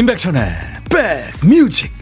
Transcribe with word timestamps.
임백천의 0.00 0.42
백뮤직. 0.88 1.92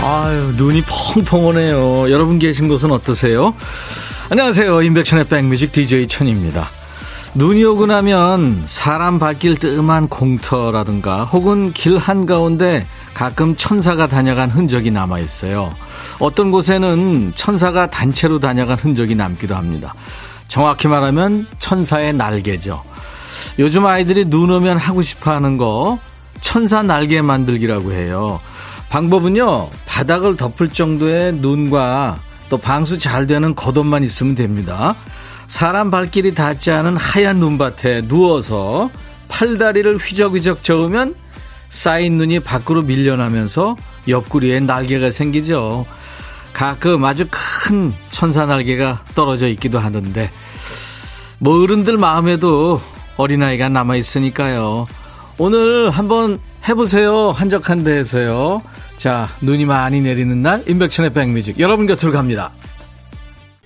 아유 0.00 0.54
눈이 0.56 0.82
펑펑 0.86 1.44
오네요. 1.44 2.10
여러분 2.10 2.38
계신 2.38 2.68
곳은 2.68 2.90
어떠세요? 2.90 3.54
안녕하세요. 4.30 4.80
임백천의 4.80 5.26
백뮤직 5.26 5.72
DJ 5.72 6.08
천입니다 6.08 6.70
눈이 7.34 7.62
오고 7.64 7.86
나면 7.86 8.64
사람 8.66 9.18
발길 9.18 9.56
뜸한 9.56 10.08
공터라든가 10.08 11.24
혹은 11.24 11.72
길 11.72 11.98
한가운데 11.98 12.86
가끔 13.14 13.54
천사가 13.54 14.06
다녀간 14.06 14.50
흔적이 14.50 14.90
남아 14.90 15.18
있어요. 15.20 15.72
어떤 16.18 16.50
곳에는 16.50 17.32
천사가 17.34 17.90
단체로 17.90 18.38
다녀간 18.38 18.78
흔적이 18.78 19.14
남기도 19.14 19.54
합니다. 19.54 19.94
정확히 20.48 20.88
말하면 20.88 21.46
천사의 21.58 22.14
날개죠. 22.14 22.82
요즘 23.58 23.86
아이들이 23.86 24.24
눈 24.24 24.50
오면 24.50 24.78
하고 24.78 25.02
싶어 25.02 25.32
하는 25.32 25.56
거 25.58 25.98
천사 26.40 26.82
날개 26.82 27.20
만들기라고 27.20 27.92
해요. 27.92 28.40
방법은요, 28.88 29.68
바닥을 29.86 30.36
덮을 30.36 30.70
정도의 30.70 31.34
눈과 31.34 32.18
또 32.48 32.56
방수 32.56 32.98
잘 32.98 33.26
되는 33.26 33.54
겉옷만 33.54 34.02
있으면 34.02 34.34
됩니다. 34.34 34.94
사람 35.48 35.90
발길이 35.90 36.34
닿지 36.34 36.70
않은 36.70 36.96
하얀 36.96 37.38
눈밭에 37.38 38.02
누워서 38.02 38.90
팔다리를 39.28 39.96
휘적휘적 39.96 40.62
저으면 40.62 41.14
쌓인 41.70 42.16
눈이 42.18 42.40
밖으로 42.40 42.82
밀려나면서 42.82 43.76
옆구리에 44.06 44.60
날개가 44.60 45.10
생기죠. 45.10 45.84
가끔 46.52 47.04
아주 47.04 47.26
큰 47.30 47.92
천사 48.10 48.46
날개가 48.46 49.04
떨어져 49.14 49.48
있기도 49.48 49.78
하는데 49.78 50.30
뭐 51.38 51.62
어른들 51.62 51.96
마음에도 51.96 52.80
어린아이가 53.16 53.68
남아있으니까요. 53.68 54.86
오늘 55.38 55.90
한번 55.90 56.38
해보세요. 56.68 57.30
한적한 57.30 57.84
데에서요. 57.84 58.62
자, 58.96 59.28
눈이 59.40 59.64
많이 59.64 60.00
내리는 60.00 60.42
날, 60.42 60.64
임백천의 60.66 61.12
백뮤직. 61.12 61.58
여러분 61.60 61.86
곁으로 61.86 62.12
갑니다. 62.12 62.50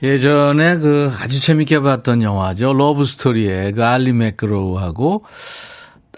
예전에 0.02 0.78
그 0.78 1.12
아주 1.20 1.40
재밌게 1.40 1.80
봤던 1.80 2.22
영화죠. 2.22 2.74
러브 2.74 3.04
스토리에 3.04 3.72
그 3.72 3.84
알리 3.84 4.12
맥그로우하고 4.12 5.24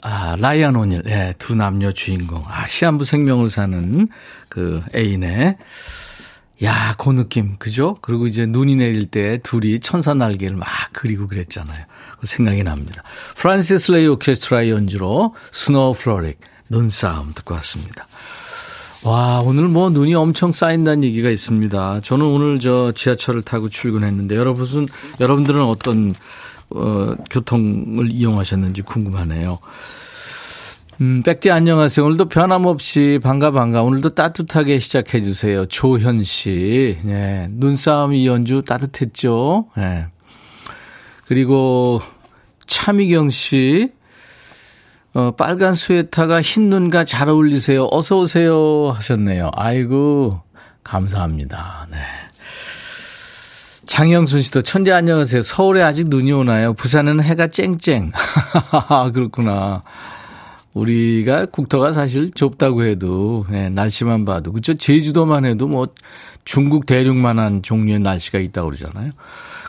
아, 0.03 0.37
라이언 0.39 0.77
오닐, 0.77 1.03
예, 1.07 1.35
두 1.39 1.55
남녀 1.55 1.91
주인공. 1.93 2.43
아, 2.47 2.67
시한부 2.67 3.05
생명을 3.05 3.49
사는 3.49 4.09
그 4.49 4.83
애인의 4.95 5.57
야, 6.63 6.95
그 6.99 7.11
느낌, 7.11 7.57
그죠? 7.59 7.97
그리고 8.01 8.27
이제 8.27 8.47
눈이 8.47 8.77
내릴 8.77 9.07
때 9.07 9.39
둘이 9.43 9.81
천사 9.81 10.15
날개를 10.15 10.57
막 10.57 10.69
그리고 10.93 11.27
그랬잖아요. 11.27 11.85
그 12.21 12.27
생각이 12.27 12.63
납니다. 12.63 13.03
프란시스 13.37 13.93
레이 13.93 14.07
오케스트라의 14.07 14.71
연주로 14.71 15.35
Snow 15.53 15.95
Frolic, 15.95 16.39
눈싸움 16.69 17.35
듣고 17.35 17.55
왔습니다. 17.55 18.07
와, 19.05 19.43
오늘 19.45 19.69
뭐 19.69 19.91
눈이 19.91 20.15
엄청 20.15 20.51
쌓인다는 20.51 21.05
얘기가 21.05 21.29
있습니다. 21.29 22.01
저는 22.01 22.25
오늘 22.25 22.59
저 22.59 22.93
지하철을 22.93 23.43
타고 23.43 23.69
출근했는데 23.69 24.35
여러분은, 24.35 24.89
여러분들은 25.21 25.63
어떤, 25.63 26.15
어, 26.71 27.15
교통을 27.29 28.11
이용하셨는지 28.11 28.81
궁금하네요. 28.81 29.59
음, 31.03 31.23
백디 31.23 31.51
안녕하세요. 31.51 32.07
오늘도 32.07 32.31
변함없이 32.31 33.19
반가 33.23 33.51
반가. 33.51 33.83
오늘도 33.83 34.11
따뜻하게 34.11 34.79
시작해 34.79 35.23
주세요. 35.23 35.67
조현 35.67 36.23
씨. 36.23 36.97
네. 37.03 37.49
눈싸움 37.51 38.15
이 38.15 38.27
연주 38.27 38.63
따뜻했죠. 38.67 39.67
네. 39.77 40.07
그리고 41.27 42.01
차미경 42.67 43.29
씨. 43.31 43.91
어, 45.15 45.31
빨간 45.31 45.75
스웨터가 45.75 46.43
흰 46.43 46.69
눈과 46.69 47.05
잘 47.05 47.29
어울리세요. 47.29 47.87
어서 47.93 48.19
오세요 48.19 48.91
하셨네요. 48.97 49.51
아이고 49.55 50.41
감사합니다. 50.83 51.87
네. 51.93 51.99
장영순 53.87 54.43
씨도 54.43 54.63
천재 54.63 54.91
안녕하세요. 54.91 55.43
서울에 55.43 55.83
아직 55.83 56.09
눈이 56.09 56.33
오나요? 56.33 56.75
부산은 56.75 57.23
해가 57.23 57.47
쨍쨍. 57.47 58.11
그렇구나. 59.15 59.83
우리가 60.73 61.47
국토가 61.47 61.93
사실 61.93 62.33
좁다고 62.33 62.83
해도 62.83 63.47
네, 63.49 63.69
날씨만 63.69 64.25
봐도 64.25 64.51
그렇죠. 64.51 64.75
제주도만 64.75 65.45
해도 65.45 65.69
뭐 65.69 65.87
중국 66.45 66.87
대륙만한 66.87 67.63
종류의 67.63 68.01
날씨가 68.01 68.41
있다고 68.41 68.71
그러잖아요. 68.71 69.13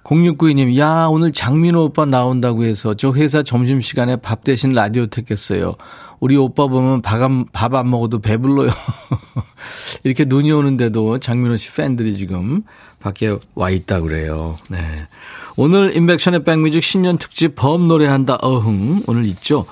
0692님, 0.05 0.77
야, 0.77 1.07
오늘 1.09 1.31
장민호 1.31 1.85
오빠 1.85 2.05
나온다고 2.05 2.63
해서 2.63 2.93
저 2.93 3.11
회사 3.13 3.41
점심시간에 3.41 4.17
밥 4.17 4.43
대신 4.43 4.71
라디오 4.73 5.07
택했어요. 5.07 5.75
우리 6.19 6.37
오빠 6.37 6.67
보면 6.67 7.01
밥안 7.01 7.89
먹어도 7.89 8.19
배불러요. 8.19 8.69
이렇게 10.03 10.25
눈이 10.25 10.51
오는데도 10.51 11.17
장민호 11.17 11.57
씨 11.57 11.73
팬들이 11.73 12.15
지금 12.15 12.63
밖에 12.99 13.35
와 13.55 13.69
있다 13.71 13.99
그래요. 13.99 14.57
네. 14.69 14.79
오늘 15.57 15.95
인백션의 15.95 16.43
백뮤직 16.43 16.83
신년 16.83 17.17
특집 17.17 17.55
범 17.55 17.87
노래한다 17.87 18.37
어흥 18.41 19.03
오늘 19.07 19.25
있죠. 19.25 19.65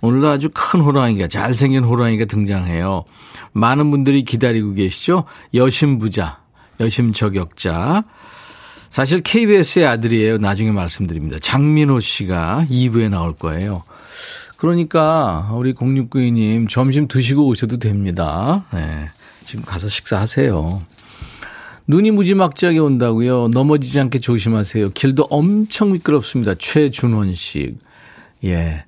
오늘도 0.00 0.28
아주 0.28 0.50
큰 0.54 0.80
호랑이가 0.80 1.28
잘생긴 1.28 1.84
호랑이가 1.84 2.26
등장해요. 2.26 3.04
많은 3.52 3.90
분들이 3.90 4.22
기다리고 4.22 4.74
계시죠. 4.74 5.24
여심부자, 5.54 6.38
여심저격자. 6.80 8.04
사실 8.94 9.22
KBS의 9.22 9.86
아들이에요. 9.86 10.38
나중에 10.38 10.70
말씀드립니다. 10.70 11.38
장민호 11.40 11.98
씨가 11.98 12.68
2부에 12.70 13.10
나올 13.10 13.34
거예요. 13.34 13.82
그러니까 14.56 15.50
우리 15.52 15.74
0692님 15.74 16.68
점심 16.68 17.08
드시고 17.08 17.44
오셔도 17.44 17.80
됩니다. 17.80 18.64
네. 18.72 19.10
지금 19.44 19.64
가서 19.64 19.88
식사하세요. 19.88 20.78
눈이 21.88 22.12
무지막지하게 22.12 22.78
온다고요. 22.78 23.48
넘어지지 23.48 23.98
않게 23.98 24.20
조심하세요. 24.20 24.90
길도 24.90 25.24
엄청 25.24 25.90
미끄럽습니다. 25.90 26.54
최준원 26.54 27.34
씨. 27.34 27.74
예. 28.44 28.84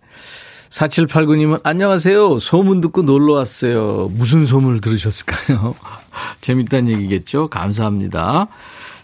4789님은 0.71 1.62
안녕하세요. 1.65 2.38
소문 2.38 2.81
듣고 2.81 3.03
놀러 3.03 3.33
왔어요. 3.33 4.09
무슨 4.15 4.47
소문을 4.47 4.81
들으셨을까요? 4.81 5.75
재밌다는 6.43 6.93
얘기겠죠? 6.93 7.49
감사합니다. 7.49 8.47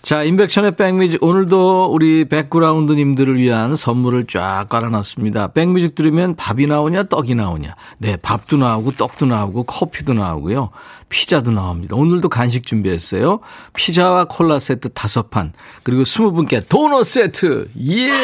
자, 0.03 0.25
인백션의 0.25 0.75
백뮤직. 0.75 1.23
오늘도 1.23 1.87
우리 1.93 2.25
백그라운드님들을 2.25 3.37
위한 3.39 3.77
선물을 3.77 4.27
쫙 4.27 4.67
깔아놨습니다. 4.69 5.53
백뮤직 5.53 5.95
들으면 5.95 6.35
밥이 6.35 6.67
나오냐, 6.67 7.05
떡이 7.05 7.37
나오냐. 7.37 7.77
네, 7.99 8.17
밥도 8.17 8.57
나오고, 8.57 8.93
떡도 8.93 9.27
나오고, 9.27 9.63
커피도 9.63 10.15
나오고요. 10.15 10.71
피자도 11.09 11.53
나옵니다. 11.53 11.95
오늘도 11.95 12.29
간식 12.31 12.67
준비했어요. 12.67 13.39
피자와 13.75 14.25
콜라 14.25 14.59
세트 14.59 14.89
다섯 14.93 15.31
판. 15.31 15.53
그리고 15.85 16.05
스무 16.05 16.33
분께 16.33 16.63
도넛 16.69 17.07
세트. 17.07 17.69
예! 17.89 18.11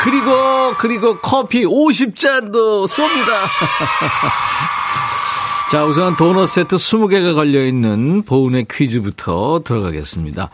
그리고, 0.00 0.74
그리고 0.76 1.18
커피 1.18 1.64
50잔도 1.64 2.86
쏩니다. 2.86 3.48
자, 5.72 5.86
우선 5.86 6.14
도넛 6.16 6.50
세트 6.50 6.76
20개가 6.76 7.34
걸려있는 7.34 8.24
보은의 8.24 8.66
퀴즈부터 8.70 9.62
들어가겠습니다. 9.64 10.50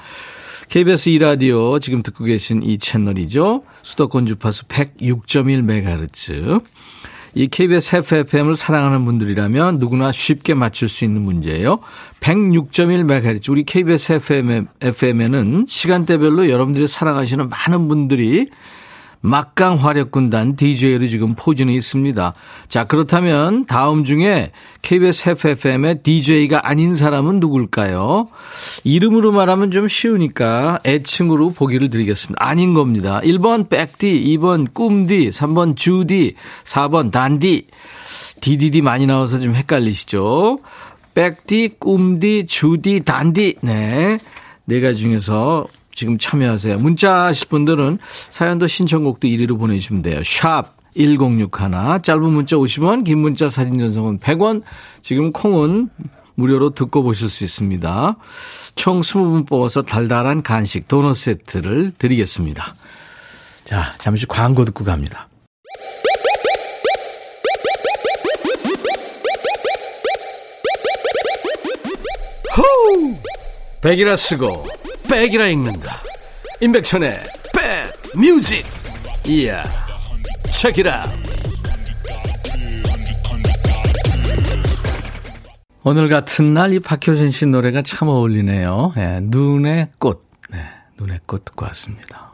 KBS 0.69 1.11
2라디오 1.11 1.83
지금 1.83 2.05
듣고 2.05 2.23
계신 2.23 2.63
이 2.63 2.79
채널이죠. 2.79 3.65
수도권 3.83 4.27
주파수 4.27 4.67
106.1MHz. 4.67 6.63
이 7.35 7.49
KBS 7.49 7.97
FFM을 7.97 8.55
사랑하는 8.55 9.05
분들이라면 9.05 9.81
누구나 9.81 10.13
쉽게 10.13 10.55
맞출 10.55 10.89
수 10.89 11.05
있는 11.05 11.23
문제예요. 11.23 11.81
106.1MHz. 12.21 13.51
우리 13.51 13.65
KBS 13.65 14.13
FM, 14.13 14.69
FM에는 14.81 15.65
시간대별로 15.67 16.49
여러분들이 16.49 16.87
사랑하시는 16.87 17.49
많은 17.49 17.89
분들이 17.89 18.51
막강 19.21 19.77
화력군단 19.77 20.57
DJ로 20.57 21.07
지금 21.09 21.35
포진해 21.35 21.75
있습니다. 21.75 22.33
자, 22.69 22.85
그렇다면 22.85 23.67
다음 23.67 24.05
중에 24.05 24.53
KBS 24.83 25.31
FFM의 25.31 26.03
DJ가 26.03 26.69
아닌 26.69 26.95
사람은 26.95 27.41
누굴까요? 27.41 28.29
이름으로 28.85 29.33
말하면 29.33 29.71
좀 29.71 29.89
쉬우니까 29.89 30.81
애칭으로 30.87 31.51
보기를 31.51 31.91
드리겠습니다. 31.91 32.45
아닌 32.45 32.75
겁니다. 32.75 33.21
1번 33.23 33.69
백디, 33.69 34.25
2번 34.37 34.73
꿈디, 34.73 35.31
3번 35.31 35.77
주디, 35.77 36.35
4번 36.65 37.11
단디. 37.11 37.67
DDD 38.41 38.83
많이 38.83 39.07
나와서 39.07 39.41
좀 39.41 39.55
헷갈리시죠? 39.55 40.59
백디, 41.15 41.77
꿈디, 41.81 42.47
주디, 42.47 43.01
단디. 43.05 43.57
네. 43.63 44.19
네 44.65 44.81
가지 44.81 45.01
중에서 45.01 45.67
지금 45.99 46.17
참여하세요. 46.17 46.79
문자 46.79 47.25
하실 47.25 47.49
분들은 47.49 47.99
사연도 48.31 48.69
신청곡도 48.69 49.27
1위로 49.27 49.59
보내주시면 49.59 50.03
돼요. 50.03 50.23
샵 50.23 50.77
1061, 50.97 51.51
짧은 52.03 52.23
문자 52.23 52.55
50원, 52.55 53.05
긴 53.05 53.19
문자 53.19 53.49
사진 53.49 53.81
전송은 53.81 54.21
100원, 54.21 54.63
지금 55.03 55.33
콩은 55.33 55.91
무료로 56.37 56.71
듣고 56.71 57.03
보실 57.03 57.29
수 57.29 57.43
있습니다. 57.43 58.17
총 58.77 59.01
20분 59.01 59.45
뽑아서 59.49 59.83
달달한 59.83 60.41
간식 60.41 60.87
도넛 60.87 61.17
세트를 61.17 61.95
드리겠습니다. 61.99 62.77
자, 63.65 63.97
잠시 63.99 64.25
광고 64.27 64.65
듣고 64.65 64.85
갑니다. 64.85 65.29
호우! 72.57 73.17
백이라 73.81 74.17
쓰고 74.17 74.65
백이라 75.09 75.47
읽는다. 75.49 76.01
임백천의 76.61 77.19
백 77.55 78.19
뮤직. 78.19 78.65
이야. 79.27 79.63
체키라. 80.51 81.05
오늘 85.85 86.09
같은 86.09 86.53
날 86.55 86.73
이 86.73 86.81
박효신 86.81 87.31
씨 87.31 87.47
노래가 87.47 87.83
참 87.83 88.09
어울리네요. 88.09 88.93
네, 88.97 89.21
눈의 89.23 89.89
꽃. 89.99 90.27
네, 90.51 90.59
눈의 90.99 91.21
꽃 91.27 91.45
듣고 91.47 91.65
왔습니다. 91.67 92.33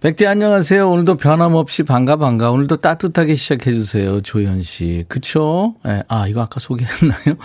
백대 0.00 0.26
안녕하세요. 0.26 0.88
오늘도 0.90 1.16
변함없이 1.16 1.82
반가 1.82 2.16
반가. 2.16 2.50
오늘도 2.50 2.76
따뜻하게 2.76 3.34
시작해 3.34 3.72
주세요. 3.72 4.20
조현 4.20 4.62
씨. 4.62 5.04
그쵸? 5.08 5.74
네, 5.84 6.02
아, 6.08 6.26
이거 6.28 6.42
아까 6.42 6.60
소개했나요? 6.60 7.36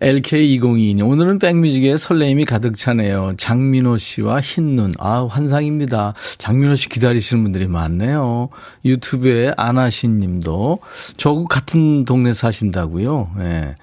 LK2022님, 0.00 1.08
오늘은 1.08 1.38
백뮤직에 1.38 1.96
설레임이 1.96 2.44
가득 2.44 2.76
차네요. 2.76 3.34
장민호 3.36 3.98
씨와 3.98 4.40
흰눈. 4.40 4.94
아, 4.98 5.26
환상입니다. 5.28 6.14
장민호 6.38 6.76
씨 6.76 6.88
기다리시는 6.88 7.42
분들이 7.42 7.66
많네요. 7.66 8.48
유튜브에 8.84 9.52
아나신 9.56 10.20
님도 10.20 10.78
저하고 11.16 11.46
같은 11.46 12.04
동네 12.04 12.32
사신다고요. 12.32 13.30
예. 13.38 13.42
네. 13.42 13.74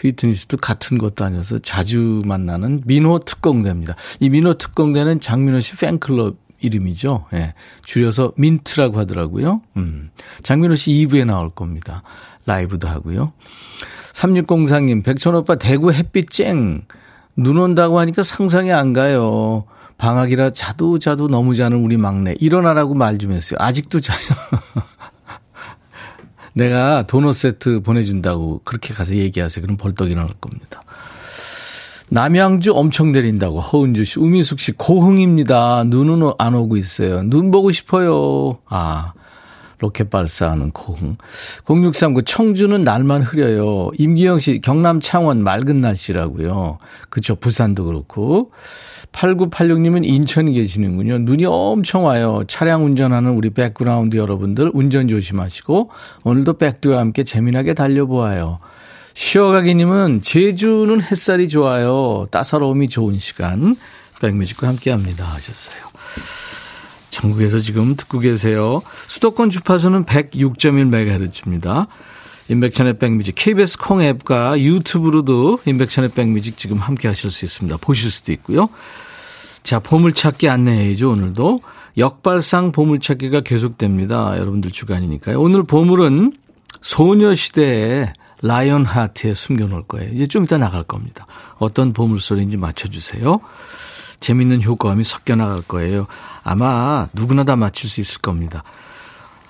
휘트니스도 0.00 0.58
같은 0.58 0.96
것도 0.96 1.24
아니어서 1.24 1.58
자주 1.58 2.22
만나는 2.24 2.82
민호 2.86 3.20
특공대입니다. 3.20 3.96
이 4.20 4.28
민호 4.28 4.54
특공대는 4.54 5.18
장민호 5.18 5.60
씨 5.60 5.76
팬클럽 5.76 6.36
이름이죠. 6.60 7.26
예. 7.34 7.54
줄여서 7.84 8.32
민트라고 8.36 8.98
하더라고요. 8.98 9.60
음. 9.76 10.10
장민호 10.42 10.76
씨 10.76 10.92
2부에 10.92 11.26
나올 11.26 11.50
겁니다. 11.50 12.02
라이브도 12.46 12.88
하고요. 12.88 13.32
3604님, 14.18 15.04
백천오빠 15.04 15.56
대구 15.56 15.92
햇빛 15.92 16.30
쨍. 16.30 16.82
눈 17.36 17.58
온다고 17.58 18.00
하니까 18.00 18.24
상상이 18.24 18.72
안 18.72 18.92
가요. 18.92 19.64
방학이라 19.96 20.50
자도 20.50 20.98
자도 20.98 21.28
너무 21.28 21.54
자는 21.54 21.78
우리 21.78 21.96
막내. 21.96 22.34
일어나라고 22.40 22.94
말 22.94 23.18
좀 23.18 23.32
했어요. 23.32 23.58
아직도 23.60 24.00
자요. 24.00 24.18
내가 26.54 27.06
도넛 27.06 27.36
세트 27.36 27.82
보내준다고 27.82 28.60
그렇게 28.64 28.92
가서 28.92 29.14
얘기하세요. 29.14 29.62
그럼 29.62 29.76
벌떡 29.76 30.10
일어날 30.10 30.30
겁니다. 30.40 30.82
남양주 32.10 32.72
엄청 32.74 33.12
내린다고 33.12 33.60
허은주 33.60 34.04
씨, 34.04 34.18
우민숙 34.18 34.58
씨 34.58 34.72
고흥입니다. 34.72 35.84
눈은 35.84 36.32
안 36.38 36.54
오고 36.54 36.76
있어요. 36.76 37.22
눈 37.22 37.52
보고 37.52 37.70
싶어요. 37.70 38.58
아 38.66 39.12
로켓 39.78 40.10
발사하는 40.10 40.72
고흥. 40.72 41.16
0639 41.64 42.22
청주는 42.22 42.82
날만 42.82 43.22
흐려요. 43.22 43.90
임기영 43.96 44.38
씨 44.38 44.60
경남 44.60 45.00
창원 45.00 45.42
맑은 45.42 45.80
날씨라고요. 45.80 46.78
그쵸 47.08 47.36
부산도 47.36 47.84
그렇고. 47.84 48.50
8986님은 49.12 50.04
인천에 50.04 50.52
계시는군요. 50.52 51.18
눈이 51.18 51.46
엄청 51.46 52.04
와요. 52.04 52.42
차량 52.46 52.84
운전하는 52.84 53.32
우리 53.32 53.50
백그라운드 53.50 54.16
여러분들 54.16 54.70
운전 54.74 55.08
조심하시고 55.08 55.90
오늘도 56.24 56.58
백두와 56.58 56.98
함께 57.00 57.24
재미나게 57.24 57.74
달려보아요. 57.74 58.58
쉬어가기님은 59.14 60.22
제주는 60.22 61.02
햇살이 61.02 61.48
좋아요. 61.48 62.28
따사로움이 62.30 62.88
좋은 62.88 63.18
시간. 63.18 63.76
백뮤직과 64.20 64.68
함께 64.68 64.90
합니다. 64.90 65.24
하셨어요. 65.24 65.87
전국에서 67.18 67.58
지금 67.58 67.96
듣고 67.96 68.20
계세요. 68.20 68.80
수도권 69.08 69.50
주파수는 69.50 70.04
106.1MHz입니다. 70.04 71.88
인백천의 72.48 72.98
백뮤직 72.98 73.34
KBS 73.34 73.78
콩 73.78 74.00
앱과 74.00 74.60
유튜브로도 74.60 75.58
인백천의 75.66 76.10
백뮤직 76.10 76.56
지금 76.56 76.78
함께 76.78 77.08
하실 77.08 77.30
수 77.30 77.44
있습니다. 77.44 77.78
보실 77.78 78.10
수도 78.10 78.32
있고요. 78.32 78.68
자, 79.64 79.80
보물찾기 79.80 80.48
안내해야죠, 80.48 81.10
오늘도. 81.10 81.60
역발상 81.98 82.70
보물찾기가 82.70 83.40
계속됩니다. 83.40 84.38
여러분들 84.38 84.70
주간이니까요. 84.70 85.40
오늘 85.40 85.64
보물은 85.64 86.32
소녀시대의 86.80 88.12
라이언 88.42 88.84
하트에 88.84 89.34
숨겨놓을 89.34 89.82
거예요. 89.88 90.12
이제 90.14 90.26
좀 90.26 90.44
이따 90.44 90.56
나갈 90.56 90.84
겁니다. 90.84 91.26
어떤 91.58 91.92
보물소리인지 91.92 92.56
맞춰주세요. 92.56 93.40
재밌는 94.20 94.62
효과음이 94.62 95.04
섞여 95.04 95.36
나갈 95.36 95.62
거예요. 95.62 96.06
아마 96.42 97.06
누구나 97.12 97.44
다 97.44 97.56
맞출 97.56 97.88
수 97.88 98.00
있을 98.00 98.20
겁니다. 98.20 98.62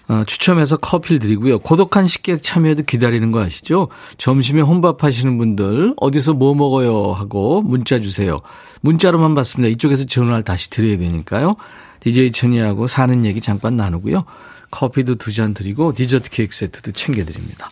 어, 0.08 0.24
추첨해서 0.26 0.78
커피를 0.78 1.18
드리고요. 1.18 1.58
고독한 1.58 2.06
식객 2.06 2.42
참여도 2.42 2.84
기다리는 2.84 3.30
거 3.30 3.42
아시죠? 3.42 3.88
점심에 4.16 4.62
혼밥 4.62 5.04
하시는 5.04 5.36
분들 5.36 5.94
어디서 5.98 6.32
뭐 6.32 6.54
먹어요 6.54 7.12
하고 7.12 7.60
문자 7.62 8.00
주세요. 8.00 8.38
문자로만 8.80 9.34
받습니다. 9.34 9.68
이쪽에서 9.70 10.06
전화를 10.06 10.42
다시 10.44 10.70
드려야 10.70 10.96
되니까요. 10.96 11.56
DJ 12.00 12.32
천이하고 12.32 12.86
사는 12.86 13.24
얘기 13.26 13.40
잠깐 13.42 13.76
나누고요. 13.76 14.24
커피도 14.70 15.16
두 15.16 15.32
잔 15.32 15.52
드리고 15.54 15.92
디저트 15.92 16.30
케이크 16.30 16.54
세트도 16.54 16.92
챙겨드립니다. 16.92 17.68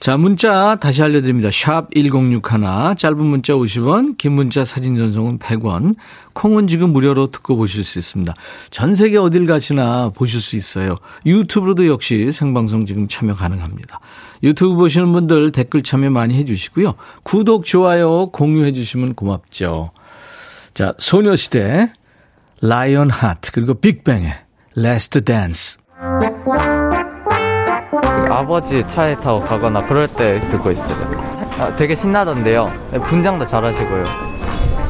자, 0.00 0.16
문자 0.16 0.76
다시 0.76 1.02
알려드립니다. 1.02 1.50
샵 1.52 1.90
1061, 1.94 2.96
짧은 2.96 3.22
문자 3.22 3.52
50원, 3.52 4.16
긴 4.16 4.32
문자 4.32 4.64
사진 4.64 4.96
전송은 4.96 5.38
100원, 5.38 5.94
콩은 6.32 6.68
지금 6.68 6.94
무료로 6.94 7.30
듣고 7.30 7.56
보실 7.56 7.84
수 7.84 7.98
있습니다. 7.98 8.32
전 8.70 8.94
세계 8.94 9.18
어딜 9.18 9.44
가시나 9.44 10.10
보실 10.14 10.40
수 10.40 10.56
있어요. 10.56 10.96
유튜브로도 11.26 11.86
역시 11.86 12.32
생방송 12.32 12.86
지금 12.86 13.08
참여 13.08 13.34
가능합니다. 13.34 14.00
유튜브 14.42 14.74
보시는 14.74 15.12
분들 15.12 15.52
댓글 15.52 15.82
참여 15.82 16.08
많이 16.08 16.34
해주시고요. 16.34 16.94
구독, 17.22 17.66
좋아요, 17.66 18.30
공유해 18.30 18.72
주시면 18.72 19.14
고맙죠. 19.14 19.90
자, 20.72 20.94
소녀시대, 20.98 21.92
라이언 22.62 23.10
하트, 23.10 23.52
그리고 23.52 23.74
빅뱅의 23.74 24.32
Last 24.78 25.20
Dance. 25.20 25.78
아버지 28.30 28.86
차에 28.88 29.14
타고 29.16 29.40
가거나 29.40 29.80
그럴 29.80 30.06
때 30.08 30.40
듣고 30.50 30.70
있어요. 30.70 31.10
아, 31.58 31.74
되게 31.76 31.94
신나던데요. 31.94 32.70
분장도 33.04 33.46
잘하시고요. 33.46 34.04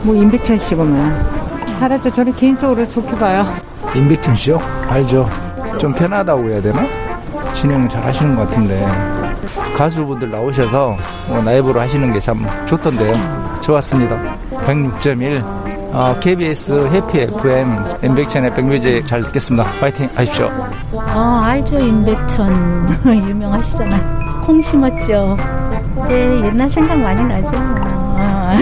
뭐 0.02 0.14
임백천 0.14 0.58
씨구만. 0.58 1.24
잘하죠. 1.78 2.10
저는 2.10 2.34
개인적으로 2.36 2.86
좋게 2.86 3.16
봐요. 3.16 3.46
임백천 3.94 4.34
씨요? 4.34 4.58
알죠. 4.88 5.28
좀 5.78 5.92
편하다고 5.92 6.50
해야 6.50 6.60
되나? 6.60 6.84
진행 7.54 7.88
잘 7.88 8.04
하시는 8.04 8.36
것 8.36 8.48
같은데. 8.48 8.86
가수분들 9.76 10.30
나오셔서 10.30 10.96
뭐 11.28 11.42
라이브로 11.44 11.80
하시는 11.80 12.12
게 12.12 12.20
참 12.20 12.46
좋던데요. 12.66 13.14
좋았습니다. 13.62 14.16
106.1 14.50 15.69
어, 15.92 16.14
KBS 16.20 16.88
해피 16.92 17.20
FM 17.22 17.84
임백천 18.04 18.44
의 18.44 18.54
백뮤직 18.54 19.06
잘 19.06 19.22
듣겠습니다. 19.24 19.64
파이팅 19.80 20.08
하십시오. 20.14 20.48
어, 20.92 21.40
알죠. 21.44 21.78
임백천. 21.78 23.00
유명하시잖아요. 23.28 24.40
콩 24.42 24.62
심었죠. 24.62 25.36
네, 26.08 26.46
옛날 26.46 26.70
생각 26.70 26.96
많이 26.98 27.22
나죠. 27.24 27.50
어, 27.56 28.56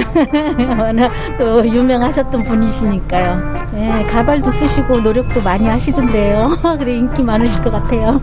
워낙 0.82 1.12
또 1.38 1.66
유명하셨던 1.66 2.44
분이시니까요. 2.44 3.68
네, 3.72 4.02
가발도 4.04 4.50
쓰시고 4.50 5.00
노력도 5.00 5.42
많이 5.42 5.66
하시던데요. 5.66 6.56
그래 6.80 6.96
인기 6.96 7.22
많으실 7.22 7.62
것 7.62 7.70
같아요. 7.70 8.18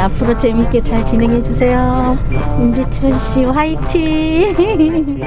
앞으로 0.00 0.36
재밌게 0.36 0.82
잘 0.82 1.06
진행해 1.06 1.40
주세요. 1.42 2.18
임비천 2.60 3.18
씨 3.20 3.44
화이팅! 3.44 5.22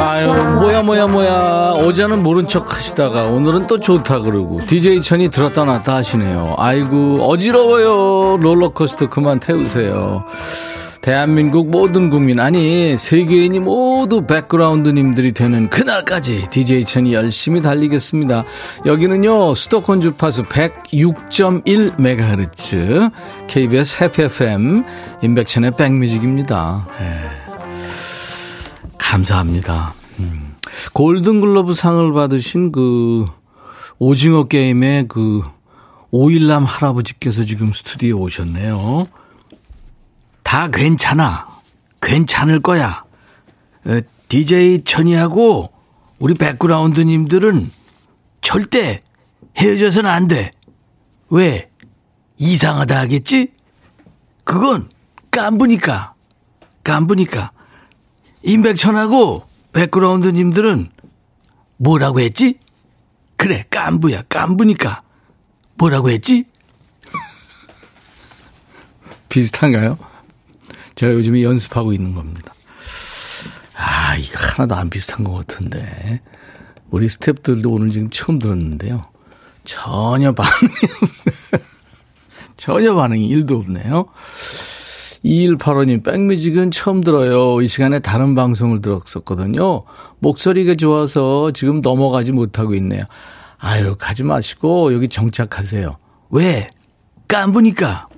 아유, 0.00 0.32
뭐야, 0.60 0.82
뭐야, 0.82 1.06
뭐야. 1.06 1.72
어제는 1.76 2.22
모른 2.22 2.46
척 2.46 2.74
하시다가 2.76 3.24
오늘은 3.24 3.66
또 3.66 3.78
좋다 3.78 4.20
그러고. 4.20 4.60
DJ 4.66 5.00
천이 5.02 5.28
들었다 5.30 5.64
놨다 5.64 5.96
하시네요. 5.96 6.54
아이고, 6.58 7.18
어지러워요. 7.22 8.36
롤러코스터 8.38 9.08
그만 9.08 9.40
태우세요. 9.40 10.24
대한민국 11.04 11.68
모든 11.68 12.08
국민, 12.08 12.40
아니, 12.40 12.96
세계인이 12.96 13.58
모두 13.58 14.24
백그라운드님들이 14.24 15.32
되는 15.32 15.68
그날까지 15.68 16.48
DJ 16.48 16.86
천이 16.86 17.12
열심히 17.12 17.60
달리겠습니다. 17.60 18.46
여기는요, 18.86 19.54
수도권 19.54 20.00
주파수 20.00 20.44
106.1MHz, 20.44 23.12
KBS 23.48 24.02
해피 24.02 24.22
FM, 24.22 24.84
인백천의 25.20 25.76
백뮤직입니다. 25.76 26.88
예. 27.02 27.20
감사합니다. 28.96 29.92
음. 30.20 30.54
골든글러브 30.94 31.74
상을 31.74 32.10
받으신 32.14 32.72
그, 32.72 33.26
오징어 33.98 34.44
게임의 34.44 35.08
그, 35.08 35.42
오일남 36.10 36.64
할아버지께서 36.64 37.44
지금 37.44 37.74
스튜디오에 37.74 38.12
오셨네요. 38.12 39.06
다 40.54 40.68
괜찮아. 40.68 41.48
괜찮을 42.00 42.60
거야. 42.60 43.02
어, 43.86 44.00
DJ 44.28 44.84
천이하고 44.84 45.72
우리 46.20 46.34
백그라운드님들은 46.34 47.72
절대 48.40 49.00
헤어져서는 49.56 50.08
안 50.08 50.28
돼. 50.28 50.52
왜? 51.28 51.68
이상하다 52.38 53.00
하겠지? 53.00 53.50
그건 54.44 54.88
깐부니까. 55.32 56.14
깐부니까. 56.84 57.50
임백천하고 58.44 59.48
백그라운드님들은 59.72 60.88
뭐라고 61.78 62.20
했지? 62.20 62.60
그래, 63.36 63.64
깐부야, 63.70 64.22
깐부니까. 64.28 65.02
뭐라고 65.78 66.10
했지? 66.10 66.44
비슷한가요? 69.28 70.13
제가 70.94 71.12
요즘에 71.12 71.42
연습하고 71.42 71.92
있는 71.92 72.14
겁니다. 72.14 72.54
아, 73.76 74.16
이거 74.16 74.38
하나도 74.38 74.74
안 74.74 74.90
비슷한 74.90 75.24
것 75.24 75.32
같은데. 75.32 76.20
우리 76.90 77.08
스탭들도 77.08 77.72
오늘 77.72 77.90
지금 77.90 78.10
처음 78.10 78.38
들었는데요. 78.38 79.02
전혀 79.64 80.32
반응이 80.32 80.70
없네. 81.02 81.64
전혀 82.56 82.94
반응이 82.94 83.28
1도 83.36 83.58
없네요. 83.58 84.06
2185님, 85.24 86.04
백뮤직은 86.04 86.70
처음 86.70 87.00
들어요. 87.00 87.60
이 87.62 87.68
시간에 87.68 87.98
다른 87.98 88.34
방송을 88.34 88.82
들었었거든요. 88.82 89.84
목소리가 90.18 90.74
좋아서 90.74 91.50
지금 91.52 91.80
넘어가지 91.80 92.30
못하고 92.32 92.74
있네요. 92.74 93.04
아유, 93.58 93.96
가지 93.98 94.22
마시고 94.22 94.92
여기 94.92 95.08
정착하세요. 95.08 95.96
왜? 96.30 96.68
깐부니까. 97.26 98.08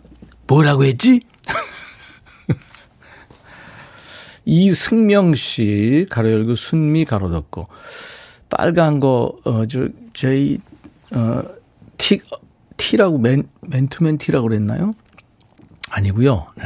뭐라고 0.49 0.85
했지? 0.85 1.21
이승명 4.46 5.34
씨, 5.34 6.06
가로 6.08 6.30
열고 6.30 6.54
순미 6.54 7.04
가로 7.04 7.30
닫고. 7.30 7.66
빨간 8.48 9.00
거, 9.00 9.36
어, 9.44 9.66
저, 9.66 9.88
저희, 10.14 10.60
어, 11.12 11.42
티, 11.98 12.20
티라고, 12.76 13.18
맨, 13.18 13.48
맨투맨 13.62 14.18
티라고 14.18 14.48
그랬나요? 14.48 14.94
아니고요 15.90 16.46
네. 16.56 16.64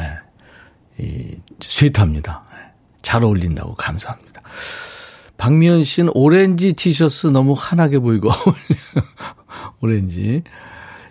이, 0.98 1.36
스웨터입니다. 1.60 2.44
네. 2.52 2.58
잘 3.00 3.24
어울린다고 3.24 3.74
감사합니다. 3.74 4.42
박미연 5.38 5.84
씨는 5.84 6.12
오렌지 6.14 6.74
티셔츠 6.74 7.28
너무 7.28 7.54
환하게 7.56 7.98
보이고, 7.98 8.28
오렌지. 9.80 10.42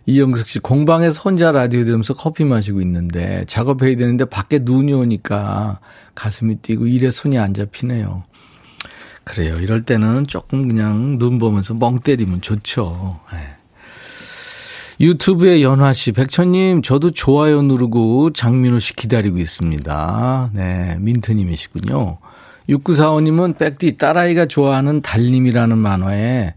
이영석 0.10 0.48
씨, 0.48 0.58
공방에서 0.58 1.22
혼자 1.22 1.52
라디오 1.52 1.86
들으면서 1.86 2.16
커피 2.16 2.44
마시고 2.44 2.82
있는데 2.82 3.46
작업해야 3.46 3.96
되는데 3.96 4.26
밖에 4.26 4.58
눈이 4.60 4.92
오니까 4.92 5.80
가슴이 6.16 6.56
뛰고 6.56 6.88
일에 6.88 7.12
손이 7.12 7.38
안 7.38 7.54
잡히네요. 7.54 8.24
그래요. 9.24 9.58
이럴 9.60 9.86
때는 9.86 10.26
조금 10.26 10.68
그냥 10.68 11.20
눈 11.20 11.38
보면서 11.38 11.76
멍 11.76 11.98
때리면 11.98 12.42
좋죠. 12.42 13.20
네. 13.32 13.38
유튜브에 15.00 15.62
연화 15.62 15.94
씨, 15.94 16.12
백천님, 16.12 16.82
저도 16.82 17.12
좋아요 17.12 17.62
누르고 17.62 18.34
장민호 18.34 18.80
씨 18.80 18.96
기다리고 18.96 19.38
있습니다. 19.38 20.50
네, 20.54 20.98
민트님이시군요. 21.00 22.18
6945님은 22.68 23.60
백디 23.60 23.98
딸아이가 23.98 24.48
좋아하는 24.48 25.04
달님이라는 25.04 25.78
만화에 25.78 26.56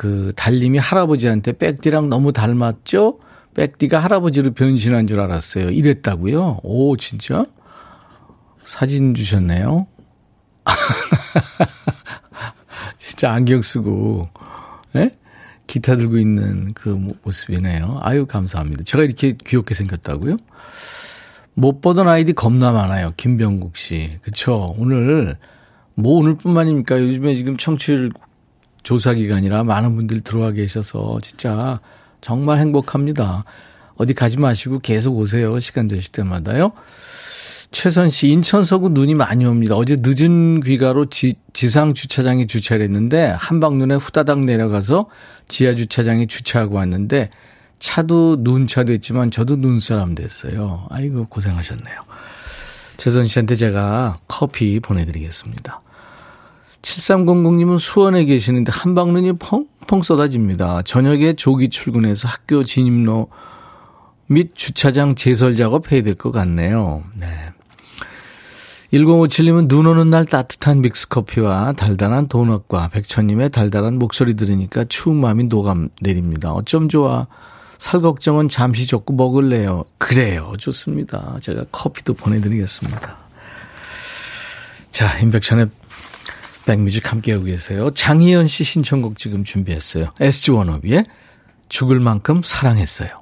그 0.00 0.32
달님이 0.34 0.78
할아버지한테 0.78 1.52
백디랑 1.52 2.08
너무 2.08 2.32
닮았죠? 2.32 3.18
백디가 3.54 3.98
할아버지로 3.98 4.54
변신한 4.54 5.06
줄 5.06 5.20
알았어요. 5.20 5.68
이랬다고요? 5.68 6.60
오, 6.62 6.96
진짜? 6.96 7.44
사진 8.64 9.14
주셨네요. 9.14 9.86
진짜 12.96 13.30
안경 13.30 13.60
쓰고, 13.60 14.22
예? 14.96 15.18
기타 15.66 15.96
들고 15.96 16.16
있는 16.16 16.72
그 16.72 16.88
모습이네요. 17.22 17.98
아유, 18.00 18.24
감사합니다. 18.24 18.84
제가 18.84 19.04
이렇게 19.04 19.34
귀엽게 19.34 19.74
생겼다고요? 19.74 20.38
못 21.52 21.82
보던 21.82 22.08
아이디 22.08 22.32
겁나 22.32 22.72
많아요. 22.72 23.12
김병국 23.18 23.76
씨. 23.76 24.16
그쵸. 24.22 24.74
오늘, 24.78 25.36
뭐 25.94 26.14
오늘뿐만입니까? 26.14 27.02
요즘에 27.02 27.34
지금 27.34 27.58
청취율 27.58 28.12
조사 28.82 29.14
기간이라 29.14 29.64
많은 29.64 29.96
분들이 29.96 30.20
들어와 30.20 30.52
계셔서 30.52 31.18
진짜 31.22 31.80
정말 32.20 32.58
행복합니다. 32.58 33.44
어디 33.96 34.14
가지 34.14 34.38
마시고 34.38 34.80
계속 34.80 35.16
오세요. 35.16 35.60
시간 35.60 35.88
되실 35.88 36.12
때마다요. 36.12 36.72
최선 37.72 38.10
씨, 38.10 38.28
인천 38.28 38.64
서구 38.64 38.88
눈이 38.88 39.14
많이 39.14 39.44
옵니다. 39.44 39.76
어제 39.76 39.96
늦은 40.00 40.60
귀가로 40.60 41.06
지, 41.06 41.36
지상 41.52 41.94
주차장에 41.94 42.46
주차를 42.46 42.84
했는데 42.84 43.34
한방눈에 43.38 43.94
후다닥 43.94 44.44
내려가서 44.44 45.08
지하 45.48 45.74
주차장에 45.74 46.26
주차하고 46.26 46.76
왔는데 46.76 47.30
차도 47.78 48.38
눈차 48.40 48.84
됐지만 48.84 49.30
저도 49.30 49.56
눈사람 49.56 50.14
됐어요. 50.14 50.86
아이고 50.90 51.26
고생하셨네요. 51.28 51.96
최선 52.96 53.24
씨한테 53.26 53.54
제가 53.54 54.18
커피 54.26 54.80
보내드리겠습니다. 54.80 55.80
7300님은 56.82 57.78
수원에 57.78 58.24
계시는데 58.24 58.72
한방눈이 58.74 59.34
펑펑 59.34 60.02
쏟아집니다. 60.02 60.82
저녁에 60.82 61.34
조기 61.34 61.68
출근해서 61.68 62.28
학교 62.28 62.64
진입로 62.64 63.28
및 64.26 64.52
주차장 64.54 65.14
제설 65.14 65.56
작업 65.56 65.92
해야 65.92 66.02
될 66.02 66.14
것 66.14 66.30
같네요. 66.30 67.04
네. 67.14 67.26
1057님은 68.92 69.68
눈 69.68 69.86
오는 69.86 70.10
날 70.10 70.24
따뜻한 70.24 70.80
믹스커피와 70.80 71.74
달달한 71.74 72.26
도넛과 72.26 72.88
백천님의 72.88 73.50
달달한 73.50 73.98
목소리 73.98 74.34
들으니까 74.34 74.84
추운 74.88 75.20
마음이 75.20 75.44
녹아 75.44 75.76
내립니다. 76.00 76.52
어쩜 76.52 76.88
좋아. 76.88 77.26
살 77.78 78.00
걱정은 78.00 78.48
잠시 78.48 78.86
접고 78.86 79.14
먹을래요. 79.14 79.84
그래요. 79.98 80.52
좋습니다. 80.58 81.38
제가 81.40 81.64
커피도 81.72 82.14
보내드리겠습니다. 82.14 83.16
자, 84.90 85.18
임백천의 85.18 85.70
백뮤직 86.70 87.10
함께하고 87.10 87.46
계세요. 87.46 87.90
장희연 87.90 88.46
씨 88.46 88.62
신청곡 88.62 89.18
지금 89.18 89.42
준비했어요. 89.42 90.12
SG 90.20 90.52
워너비의 90.52 91.04
죽을 91.68 91.98
만큼 91.98 92.42
사랑했어요. 92.44 93.19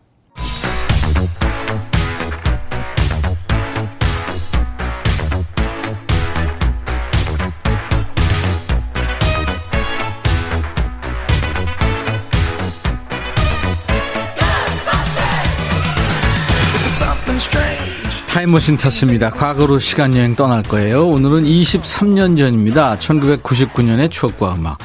타임머신 18.39 18.77
탔습니다. 18.77 19.31
과거로 19.31 19.81
시간여행 19.81 20.37
떠날 20.37 20.63
거예요. 20.63 21.09
오늘은 21.09 21.43
23년 21.43 22.39
전입니다. 22.39 22.97
1999년의 22.97 24.13
추억과 24.13 24.55
음악. 24.55 24.79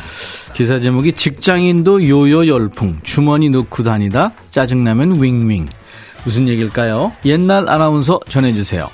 기사 0.56 0.80
제목이 0.80 1.14
직장인도 1.14 2.08
요요 2.10 2.48
열풍, 2.48 2.98
주머니 3.04 3.52
넣고 3.52 3.84
다니다, 3.84 4.32
짜증나면 4.50 5.22
윙윙. 5.22 5.68
무슨 6.24 6.48
얘기일까요? 6.48 7.12
옛날 7.26 7.70
아나운서 7.70 8.20
전해주세요. 8.28 8.90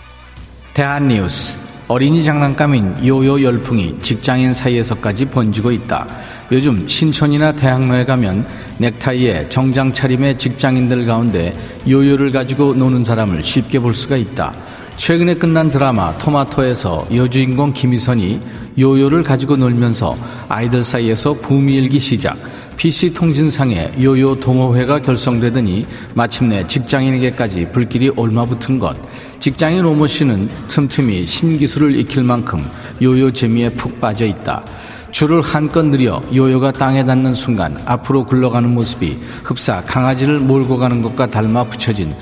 대한뉴스. 0.74 1.69
어린이 1.90 2.24
장난감인 2.24 3.04
요요 3.04 3.42
열풍이 3.42 3.98
직장인 4.00 4.54
사이에서까지 4.54 5.26
번지고 5.26 5.72
있다. 5.72 6.06
요즘 6.52 6.88
신촌이나 6.88 7.52
대학로에 7.52 8.06
가면 8.06 8.46
넥타이에 8.78 9.50
정장 9.50 9.92
차림의 9.92 10.38
직장인들 10.38 11.08
가운데 11.08 11.52
요요를 11.88 12.30
가지고 12.30 12.76
노는 12.76 13.04
사람을 13.04 13.44
쉽게 13.44 13.80
볼 13.80 13.96
수가 13.96 14.18
있다. 14.18 14.54
최근에 14.98 15.34
끝난 15.34 15.72
드라마 15.72 16.16
토마토에서 16.20 17.08
여주인공 17.12 17.74
김희선이 17.74 18.40
요요를 18.78 19.24
가지고 19.24 19.58
놀면서 19.58 20.16
아이들 20.48 20.84
사이에서 20.84 21.34
붐이 21.34 21.74
일기 21.74 22.00
시작. 22.00 22.38
PC통신상에 22.80 23.92
요요 24.00 24.40
동호회가 24.40 25.02
결성되더니 25.02 25.86
마침내 26.14 26.66
직장인에게까지 26.66 27.74
불길이 27.74 28.08
올마붙은 28.08 28.80
것. 28.80 28.96
직장인 29.40 29.84
오모 29.84 30.08
씨는 30.08 30.50
틈틈이 30.70 31.26
신기술을 31.26 31.98
익힐 31.98 32.24
만큼 32.24 32.66
요요 33.02 33.32
재미에 33.32 33.68
푹 33.70 34.00
빠져 34.00 34.26
있다. 34.26 34.64
줄을 35.12 35.42
한껏 35.42 35.86
느려 35.88 36.22
요요가 36.34 36.72
땅에 36.72 37.04
닿는 37.04 37.34
순간 37.34 37.76
앞으로 37.86 38.26
굴러가는 38.26 38.74
모습이 38.74 39.18
흡사 39.44 39.84
강아지를 39.84 40.40
몰고 40.40 40.78
가는 40.78 41.02
것과 41.02 41.28
닮아 41.28 41.66
붙여진 41.66 42.16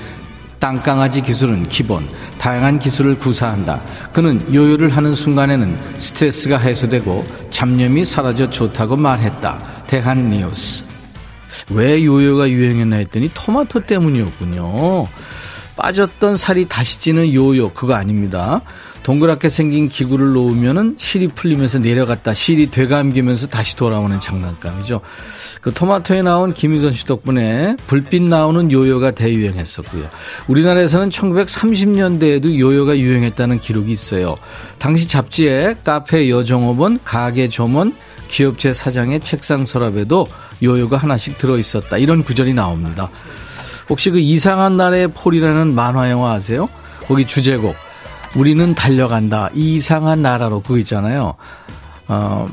땅강아지 0.60 1.22
기술은 1.22 1.70
기본, 1.70 2.08
다양한 2.40 2.80
기술을 2.80 3.20
구사한다. 3.20 3.80
그는 4.12 4.42
요요를 4.52 4.90
하는 4.90 5.14
순간에는 5.14 5.78
스트레스가 5.98 6.58
해소되고 6.58 7.24
잡념이 7.52 8.04
사라져 8.04 8.50
좋다고 8.50 8.96
말했다. 8.96 9.77
대한 9.88 10.30
뉴스. 10.30 10.84
왜 11.70 12.04
요요가 12.04 12.50
유행했나 12.50 12.98
했더니 12.98 13.32
토마토 13.34 13.86
때문이었군요. 13.86 15.08
빠졌던 15.78 16.38
살이 16.38 16.68
다시 16.68 17.00
찌는 17.00 17.34
요요, 17.34 17.72
그거 17.74 17.94
아닙니다. 17.94 18.62
동그랗게 19.04 19.48
생긴 19.48 19.88
기구를 19.88 20.34
놓으면은 20.34 20.96
실이 20.98 21.30
풀리면서 21.30 21.80
내려갔다 21.80 22.34
실이 22.34 22.72
되감기면서 22.72 23.48
다시 23.48 23.78
돌아오는 23.78 24.20
장난감이죠. 24.20 25.00
그 25.62 25.74
토마토에 25.74 26.24
나온 26.24 26.54
김희선 26.54 26.92
씨 26.92 27.06
덕분에 27.06 27.78
불빛 27.88 28.24
나오는 28.24 28.70
요요가 28.70 29.12
대유행했었고요. 29.12 30.10
우리나라에서는 30.48 31.10
1930년대에도 31.10 32.60
요요가 32.60 32.98
유행했다는 32.98 33.62
기록이 33.62 33.94
있어요. 33.94 34.36
당시 34.78 35.08
잡지에 35.08 35.76
카페 35.86 36.30
여정업원, 36.30 37.00
가게 37.06 37.48
점원, 37.48 37.94
기업체 38.28 38.74
사장의 38.74 39.20
책상 39.22 39.66
서랍에도 39.66 40.28
요요가 40.64 40.98
하나씩 40.98 41.38
들어있었다. 41.38 41.98
이런 41.98 42.24
구절이 42.24 42.54
나옵니다. 42.54 43.10
혹시 43.90 44.10
그 44.10 44.20
이상한 44.20 44.78
나라의 44.78 45.10
폴이라는 45.14 45.74
만화 45.74 46.10
영화 46.12 46.34
아세요? 46.34 46.70
거기 47.08 47.26
주제곡 47.26 47.76
우리는 48.36 48.76
달려간다. 48.76 49.50
이상한 49.54 50.22
나라로 50.22 50.62
그거 50.62 50.78
있잖아요. 50.80 51.36
어, 52.08 52.50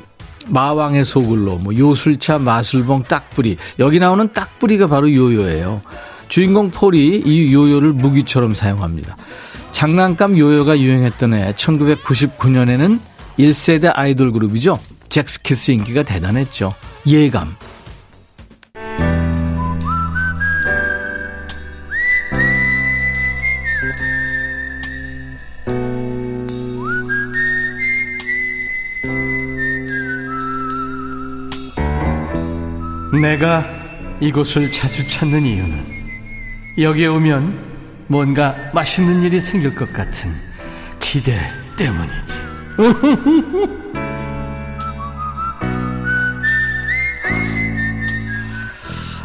마왕의 0.47 1.05
소굴로, 1.05 1.59
뭐 1.59 1.77
요술차, 1.77 2.39
마술봉, 2.39 3.05
딱뿌리. 3.05 3.57
여기 3.79 3.99
나오는 3.99 4.31
딱뿌리가 4.33 4.87
바로 4.87 5.13
요요예요. 5.13 5.83
주인공 6.29 6.71
폴이 6.71 7.23
이 7.25 7.53
요요를 7.53 7.93
무기처럼 7.93 8.55
사용합니다. 8.55 9.17
장난감 9.73 10.39
요요가 10.39 10.79
유행했던 10.79 11.35
해 11.35 11.53
1999년에는 11.55 13.01
1세대 13.39 13.91
아이돌 13.95 14.33
그룹이죠. 14.33 14.79
잭스키스 15.15 15.71
인기가 15.71 16.03
대단했죠. 16.03 16.75
예감. 17.07 17.57
내가 33.23 33.65
이곳을 34.19 34.73
자주 34.73 35.07
찾는 35.07 35.47
이유는 35.47 35.95
여기에 36.79 37.07
오면 37.07 38.07
뭔가 38.09 38.57
맛있는 38.75 39.23
일이 39.23 39.41
생길 39.41 39.77
것 39.77 39.93
같은 39.93 40.33
기대 40.99 41.39
때문이지. 41.77 43.95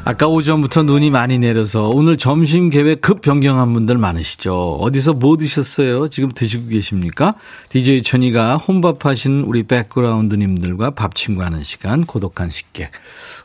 아까 0.09 0.27
오전부터 0.27 0.81
눈이 0.81 1.11
많이 1.11 1.37
내려서 1.37 1.87
오늘 1.87 2.17
점심 2.17 2.69
계획 2.69 2.99
급 2.99 3.21
변경한 3.21 3.73
분들 3.73 3.99
많으시죠. 3.99 4.79
어디서 4.81 5.13
뭐 5.13 5.37
드셨어요? 5.37 6.07
지금 6.07 6.31
드시고 6.31 6.69
계십니까? 6.69 7.35
DJ 7.69 8.01
천이가 8.01 8.57
혼밥 8.57 9.05
하시는 9.05 9.43
우리 9.43 9.61
백그라운드님들과 9.61 10.95
밥 10.95 11.13
친구하는 11.13 11.61
시간 11.61 12.07
고독한 12.07 12.49
식객. 12.49 12.89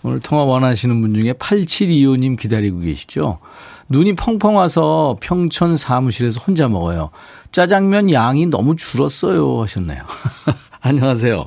오늘 0.04 0.20
통화 0.20 0.44
원하시는 0.44 1.02
분 1.02 1.20
중에 1.20 1.34
8725님 1.34 2.38
기다리고 2.38 2.80
계시죠. 2.80 3.40
눈이 3.90 4.14
펑펑 4.14 4.56
와서 4.56 5.18
평촌 5.20 5.76
사무실에서 5.76 6.40
혼자 6.40 6.66
먹어요. 6.66 7.10
짜장면 7.52 8.10
양이 8.10 8.46
너무 8.46 8.74
줄었어요 8.74 9.60
하셨네요. 9.60 10.02
안녕하세요. 10.80 11.46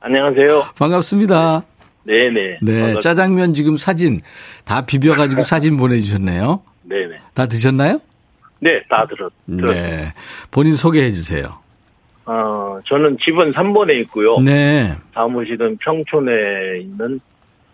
안녕하세요. 0.00 0.68
반갑습니다. 0.78 1.75
네네. 2.06 2.58
네, 2.62 2.72
반갑습니다. 2.72 3.00
짜장면 3.00 3.52
지금 3.52 3.76
사진 3.76 4.20
다 4.64 4.86
비벼가지고 4.86 5.42
사진 5.42 5.76
보내주셨네요. 5.76 6.62
네네. 6.84 7.18
다 7.34 7.46
드셨나요? 7.46 8.00
네, 8.60 8.82
다 8.88 9.06
들었, 9.06 9.30
들었. 9.46 9.72
네. 9.74 10.12
본인 10.50 10.74
소개해 10.74 11.12
주세요. 11.12 11.58
어, 12.24 12.78
저는 12.84 13.18
집은 13.20 13.52
3번에 13.52 14.00
있고요. 14.02 14.38
네. 14.40 14.96
사무실은 15.14 15.76
평촌에 15.78 16.80
있는 16.80 17.20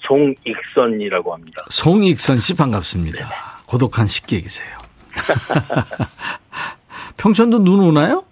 송익선이라고 0.01 1.33
합니다. 1.33 1.62
송익선 1.71 2.38
씨 2.38 2.57
반갑습니다. 2.57 3.29
고독한 3.66 4.09
식객이세요. 4.09 4.77
평촌도 7.16 7.62
눈 7.62 7.81
오나요? 7.81 8.25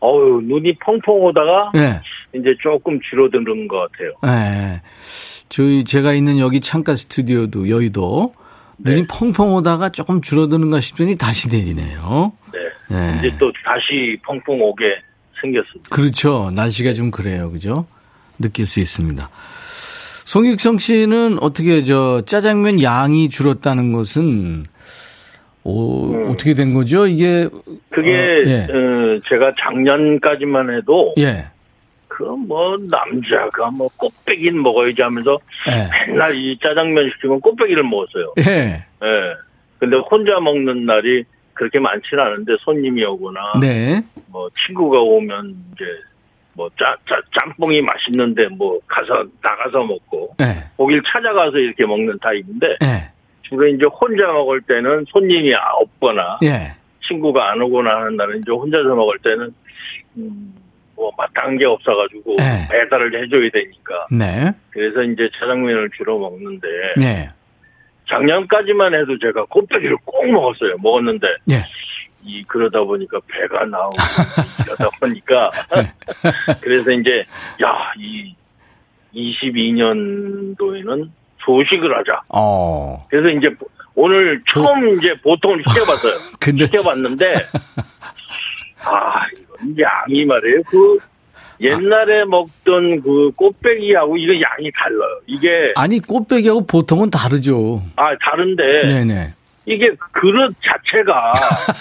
어우, 0.00 0.40
눈이 0.42 0.76
펑펑 0.78 1.14
오다가 1.24 1.70
네. 1.74 2.00
이제 2.34 2.54
조금 2.62 2.98
줄어드는 3.10 3.68
것 3.68 3.90
같아요. 3.92 4.12
네. 4.22 4.80
저희 5.48 5.84
제가 5.84 6.12
있는 6.12 6.38
여기 6.38 6.60
창가 6.60 6.96
스튜디오도 6.96 7.68
여의도 7.68 8.34
눈이 8.78 9.02
네. 9.02 9.06
펑펑 9.08 9.54
오다가 9.54 9.88
조금 9.88 10.20
줄어드는가 10.20 10.80
싶더니 10.80 11.16
다시 11.16 11.48
내리네요. 11.48 12.32
네. 12.52 12.94
네. 12.94 13.16
이제 13.18 13.36
또 13.38 13.52
다시 13.64 14.18
펑펑 14.22 14.60
오게 14.60 15.00
생겼습니다. 15.40 15.88
그렇죠. 15.90 16.50
날씨가 16.54 16.92
좀 16.92 17.10
그래요. 17.10 17.50
그죠? 17.50 17.86
느낄 18.38 18.66
수 18.66 18.80
있습니다. 18.80 19.28
송익성 20.24 20.78
씨는 20.78 21.38
어떻게 21.40 21.82
저 21.82 22.22
짜장면 22.26 22.82
양이 22.82 23.28
줄었다는 23.28 23.92
것은 23.92 24.64
오, 25.64 26.12
음. 26.14 26.30
어떻게 26.30 26.54
된 26.54 26.72
거죠? 26.72 27.06
이게 27.06 27.48
그게, 27.90 28.12
어, 28.12 28.42
예. 28.46 28.66
어, 28.70 29.20
제가 29.28 29.54
작년까지만 29.58 30.74
해도, 30.74 31.14
예. 31.18 31.46
그 32.18 32.24
뭐, 32.24 32.76
남자가 32.90 33.70
뭐, 33.70 33.88
꽃배기는 33.96 34.60
먹어야지 34.60 35.00
하면서 35.00 35.38
예. 35.68 36.08
맨날 36.08 36.34
이 36.34 36.58
짜장면 36.60 37.12
시키면 37.14 37.40
꽃배기를 37.40 37.84
먹었어요. 37.84 38.34
예. 38.40 38.84
예. 39.04 39.34
근데 39.78 39.96
혼자 39.98 40.40
먹는 40.40 40.84
날이 40.84 41.22
그렇게 41.54 41.78
많지는 41.78 42.20
않은데 42.20 42.56
손님이 42.58 43.04
오거나 43.04 43.60
네. 43.60 44.02
뭐 44.26 44.50
친구가 44.66 45.00
오면 45.00 45.54
이제 45.72 45.84
뭐 46.54 46.68
짜, 46.76 46.96
짜, 47.08 47.22
짬뽕이 47.32 47.82
맛있는데 47.82 48.48
뭐 48.48 48.80
가서 48.88 49.24
나가서 49.40 49.84
먹고 49.84 50.34
예. 50.40 50.64
거길 50.76 51.00
찾아가서 51.06 51.56
이렇게 51.58 51.86
먹는 51.86 52.18
타입인데 52.20 52.78
예. 52.82 53.12
주로 53.42 53.64
이제 53.68 53.84
혼자 53.84 54.26
먹을 54.32 54.60
때는 54.62 55.04
손님이 55.08 55.54
없거나 55.54 56.40
예. 56.42 56.74
친구가 57.06 57.52
안 57.52 57.62
오거나 57.62 57.90
하는 57.96 58.16
날은 58.16 58.40
이제 58.40 58.50
혼자서 58.50 58.96
먹을 58.96 59.18
때는 59.20 59.54
음, 60.16 60.52
뭐 60.98 61.12
마땅한 61.16 61.58
게 61.58 61.64
없어가지고 61.64 62.34
네. 62.38 62.66
배달을 62.68 63.22
해줘야 63.22 63.48
되니까 63.50 64.06
네. 64.10 64.52
그래서 64.70 65.02
이제 65.04 65.30
짜장면을 65.38 65.90
주로 65.96 66.18
먹는데 66.18 66.66
네. 66.96 67.30
작년까지만 68.08 68.94
해도 68.94 69.16
제가 69.18 69.44
곱빼기를 69.44 69.96
꼭 70.04 70.26
먹었어요. 70.30 70.76
먹었는데 70.82 71.28
예. 71.50 71.64
이 72.24 72.42
그러다 72.44 72.82
보니까 72.82 73.20
배가 73.28 73.64
나오고 73.64 73.96
이러다 74.66 74.90
보니까 74.98 75.50
그래서 76.60 76.90
이제 76.90 77.24
야이 77.62 78.34
22년도에는 79.14 81.08
조식을 81.38 81.96
하자. 81.96 82.22
어. 82.28 83.06
그래서 83.08 83.28
이제 83.28 83.54
오늘 83.94 84.42
처음 84.52 84.98
이제 84.98 85.14
보통을 85.22 85.62
시켜봤어요. 85.68 86.18
근데 86.40 86.66
시켜봤는데 86.66 87.46
아 88.84 89.26
이건 89.32 89.76
양이 89.78 90.24
말이에요. 90.24 90.62
그 90.68 90.98
옛날에 91.60 92.24
먹던 92.24 93.02
그 93.02 93.30
꽃배기하고 93.34 94.16
이거 94.16 94.32
양이 94.34 94.70
달라요. 94.72 95.20
이게 95.26 95.72
아니 95.76 95.98
꽃배기하고 95.98 96.66
보통은 96.66 97.10
다르죠. 97.10 97.82
아 97.96 98.14
다른데 98.20 98.86
네네. 98.86 99.34
이게 99.66 99.90
그릇 100.12 100.54
자체가 100.62 101.32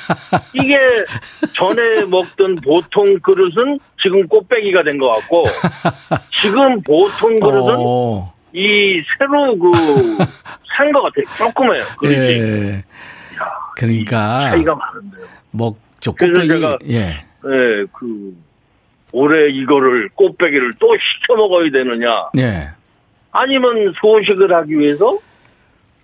이게 0.54 0.78
전에 1.56 2.04
먹던 2.06 2.56
보통 2.58 3.18
그릇은 3.20 3.80
지금 4.02 4.28
꽃배기가 4.28 4.84
된 4.84 4.98
것 5.00 5.08
같고 5.10 5.46
지금 6.42 6.82
보통 6.82 7.40
그릇은 7.40 7.76
어. 7.78 8.34
이 8.54 9.02
새로 9.18 9.58
그 9.58 9.72
산 10.76 10.92
것 10.92 11.02
같아요. 11.04 11.26
조그매요 11.38 11.84
그릇이 12.00 12.18
예. 12.40 12.84
그러니까 13.76 14.50
차이가 14.50 14.74
많은데요. 14.76 15.26
먹 15.52 15.78
죠 16.00 16.14
그래서 16.14 16.42
꽃배기. 16.42 16.54
제가- 16.62 16.80
예. 16.90 17.26
예, 17.46 17.86
그 17.94 18.36
올해 19.12 19.50
이거를 19.50 20.10
꽃배기를 20.16 20.74
또 20.80 20.88
시켜 20.98 21.36
먹어야 21.36 21.70
되느냐? 21.72 22.30
예. 22.38 22.70
아니면 23.32 23.94
소식을 24.02 24.54
하기 24.54 24.78
위해서 24.80 25.18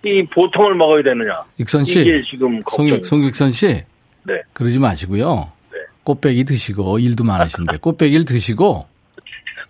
이 0.04 0.24
보통을 0.26 0.74
먹어야 0.74 1.02
되느냐? 1.02 1.42
익선 1.58 1.84
씨, 1.84 2.00
이게 2.00 2.22
지금 2.22 2.60
걱정. 2.60 2.88
송, 2.88 3.02
송익선 3.02 3.50
씨, 3.50 3.82
네. 4.24 4.42
그러지 4.52 4.78
마시고요. 4.78 5.50
네. 5.72 5.78
꽃배기 6.04 6.44
드시고 6.44 6.98
일도 6.98 7.24
많으신데 7.24 7.78
꽃배기를 7.80 8.24
드시고 8.26 8.86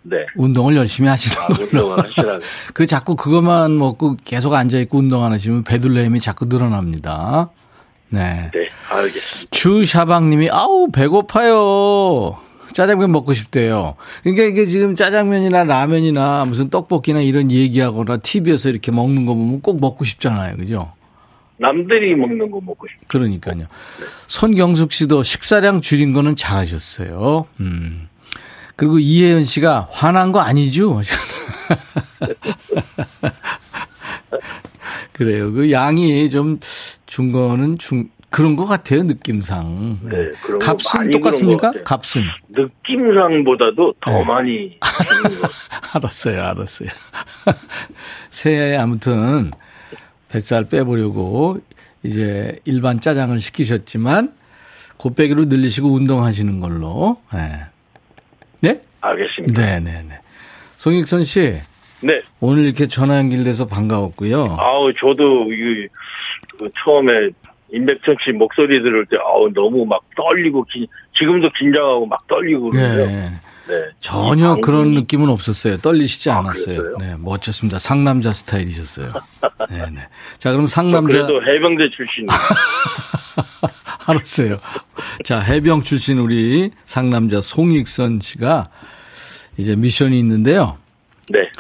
네. 0.03 0.27
운동을 0.37 0.77
열심히 0.77 1.09
하시는 1.09 1.37
아, 1.43 1.47
걸로. 1.49 1.97
그 2.75 2.87
자꾸 2.87 3.17
그것만 3.17 3.79
먹고 3.79 4.17
계속 4.25 4.53
앉아 4.55 4.79
있고 4.81 4.99
운동 4.99 5.25
안 5.25 5.33
하시면 5.33 5.65
배둘레임이 5.65 6.21
자꾸 6.21 6.45
늘어납니다. 6.47 7.51
네. 8.09 8.51
네, 8.53 8.69
알겠습니다. 8.91 9.51
주샤방님이 9.51 10.51
아우 10.51 10.89
배고파요. 10.91 12.39
짜장면 12.73 13.13
먹고 13.13 13.35
싶대요. 13.35 13.95
그러니까 14.23 14.45
이게 14.45 14.67
지금 14.67 14.95
짜장면이나 14.97 15.65
라면이나 15.65 16.45
무슨 16.45 16.71
떡볶이나 16.71 17.21
이런 17.21 17.51
얘기하거나 17.51 18.19
TV에서 18.19 18.69
이렇게 18.69 18.91
먹는 18.91 19.27
거 19.27 19.35
보면 19.35 19.61
꼭 19.63 19.81
먹고 19.81 20.05
싶잖아요. 20.05 20.57
그죠? 20.57 20.93
남들이 21.57 22.17
먹는 22.17 22.51
거 22.51 22.61
먹고 22.61 22.89
싶어. 22.89 23.01
그러니까요. 23.07 23.67
손경숙 24.27 24.93
씨도 24.93 25.23
식사량 25.23 25.81
줄인 25.83 26.13
거는 26.13 26.35
잘하셨어요. 26.35 27.47
음. 27.61 28.09
그리고 28.77 28.99
이혜연 28.99 29.45
씨가 29.45 29.87
화난 29.93 30.33
거 30.33 30.41
아니죠? 30.41 31.01
그래요. 35.15 35.51
그 35.53 35.71
양이 35.73 36.29
좀 36.29 36.59
준 37.15 37.31
거는 37.31 37.79
중, 37.79 38.09
그런 38.29 38.57
것 38.57 38.65
같아요, 38.67 39.05
느낌상. 39.05 40.01
네, 40.03 40.33
그런 40.43 40.59
거 40.59 40.67
값은 40.67 41.11
똑같습니까? 41.13 41.73
값은. 41.85 42.23
느낌상보다도 42.49 43.95
더 44.01 44.11
네. 44.11 44.25
많이 44.25 44.79
알았어요, 45.95 46.43
알았어요. 46.43 46.89
새해에 48.31 48.77
아무튼 48.77 49.53
뱃살 50.29 50.65
빼보려고 50.69 51.61
이제 52.03 52.59
일반 52.65 52.99
짜장을 53.01 53.41
시키셨지만 53.41 54.35
곱빼기로 54.97 55.45
늘리시고 55.45 55.89
운동하시는 55.93 56.59
걸로. 56.59 57.21
네. 57.33 57.65
네? 58.59 58.83
알겠습니다. 59.03 59.63
네, 59.63 59.79
네, 59.79 60.03
네. 60.09 60.19
송익선 60.79 61.23
씨, 61.23 61.61
네. 62.05 62.23
오늘 62.41 62.65
이렇게 62.65 62.87
전화 62.87 63.17
연결돼서 63.19 63.67
반가웠고요. 63.67 64.57
아우, 64.59 64.93
저도, 64.95 65.53
이, 65.53 65.89
그 66.59 66.71
처음에, 66.85 67.31
임백천 67.73 68.17
씨 68.25 68.31
목소리 68.33 68.83
들을 68.83 69.07
때, 69.07 69.17
아우, 69.17 69.51
너무 69.53 69.85
막 69.87 70.03
떨리고, 70.17 70.65
기- 70.65 70.87
지금도 71.19 71.51
긴장하고 71.59 72.07
막 72.07 72.27
떨리고 72.27 72.71
그러는데요. 72.71 73.07
네. 73.07 73.31
네. 73.67 73.83
전혀 74.01 74.57
이 74.59 74.61
그런 74.61 74.91
느낌은 74.93 75.31
없었어요. 75.31 75.79
떨리시지 75.79 76.29
아, 76.31 76.39
않았어요. 76.41 76.77
그랬어요? 76.83 76.97
네, 76.99 77.17
멋졌습니다. 77.19 77.79
상남자 77.79 78.35
스타일이셨어요. 78.35 79.13
네, 79.71 79.79
네. 79.91 80.01
자, 80.37 80.51
그럼 80.53 80.67
저 80.67 80.71
상남자. 80.73 81.25
그래도 81.27 81.43
해병대 81.43 81.89
출신. 81.89 82.27
알았어요. 84.07 84.59
자, 85.25 85.41
해병 85.41 85.81
출신 85.81 86.19
우리 86.19 86.71
상남자 86.85 87.41
송익선 87.41 88.21
씨가 88.21 88.69
이제 89.57 89.75
미션이 89.77 90.19
있는데요. 90.19 90.77
네. 91.31 91.51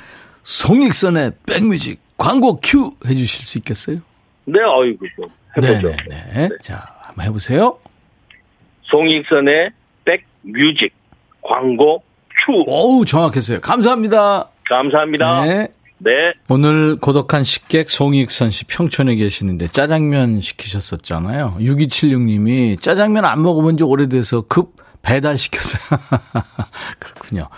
송익선의 0.44 1.32
백뮤직 1.46 2.00
광고 2.16 2.60
큐 2.62 2.94
해주실 3.04 3.44
수 3.44 3.58
있겠어요? 3.58 3.98
네, 4.44 4.60
어이구, 4.62 5.06
좀 5.16 5.28
해보죠. 5.56 5.88
네네 5.88 6.32
네. 6.34 6.48
자, 6.60 6.86
한번 7.00 7.26
해보세요. 7.26 7.78
송익선의 8.82 9.70
백뮤직 10.04 10.92
광고 11.42 12.02
큐. 12.44 12.64
어우, 12.66 13.04
정확했어요. 13.04 13.60
감사합니다. 13.60 14.50
감사합니다. 14.68 15.44
네. 15.44 15.68
네. 15.98 16.34
오늘 16.48 16.96
고독한 16.96 17.44
식객 17.44 17.88
송익선 17.88 18.50
씨 18.50 18.64
평촌에 18.64 19.14
계시는데 19.14 19.68
짜장면 19.68 20.40
시키셨었잖아요. 20.40 21.56
6276님이 21.60 22.80
짜장면 22.80 23.24
안 23.24 23.42
먹어본 23.42 23.78
지 23.78 23.84
오래돼서 23.84 24.42
급 24.42 24.76
배달시켰어요. 25.02 26.00
그렇군요. 26.98 27.48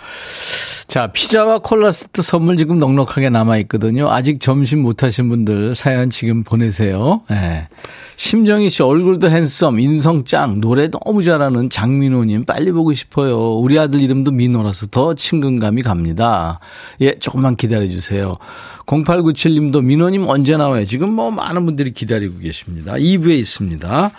자, 0.87 1.07
피자와 1.07 1.59
콜라 1.59 1.91
세트 1.91 2.21
선물 2.21 2.55
지금 2.55 2.77
넉넉하게 2.79 3.29
남아있거든요. 3.29 4.09
아직 4.09 4.39
점심 4.39 4.83
못 4.83 5.03
하신 5.03 5.27
분들 5.27 5.75
사연 5.75 6.09
지금 6.09 6.43
보내세요. 6.43 7.23
예. 7.29 7.67
심정희 8.15 8.69
씨 8.69 8.81
얼굴도 8.81 9.29
핸섬, 9.29 9.79
인성 9.79 10.23
짱, 10.23 10.59
노래 10.61 10.89
너무 10.89 11.21
잘하는 11.21 11.69
장민호님 11.69 12.45
빨리 12.45 12.71
보고 12.71 12.93
싶어요. 12.93 13.55
우리 13.57 13.77
아들 13.77 14.01
이름도 14.01 14.31
민호라서 14.31 14.87
더 14.87 15.13
친근감이 15.13 15.83
갑니다. 15.83 16.59
예, 17.01 17.19
조금만 17.19 17.57
기다려주세요. 17.57 18.37
0897님도 18.85 19.83
민호님 19.83 20.27
언제 20.27 20.55
나와요? 20.55 20.85
지금 20.85 21.11
뭐 21.11 21.29
많은 21.29 21.65
분들이 21.65 21.91
기다리고 21.91 22.39
계십니다. 22.39 22.93
2부에 22.93 23.37
있습니다. 23.37 24.11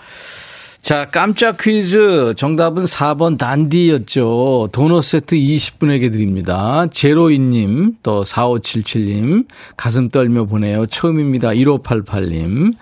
자, 0.81 1.07
깜짝 1.11 1.59
퀴즈. 1.59 2.35
정답은 2.37 2.85
4번 2.85 3.37
단디였죠. 3.37 4.71
도넛 4.73 5.05
세트 5.05 5.37
20분에게 5.37 6.11
드립니다. 6.13 6.87
제로이님, 6.91 7.97
또 8.03 8.23
4577님, 8.23 9.47
가슴 9.77 10.09
떨며 10.09 10.45
보내요. 10.45 10.87
처음입니다. 10.87 11.51
1588님, 11.51 12.75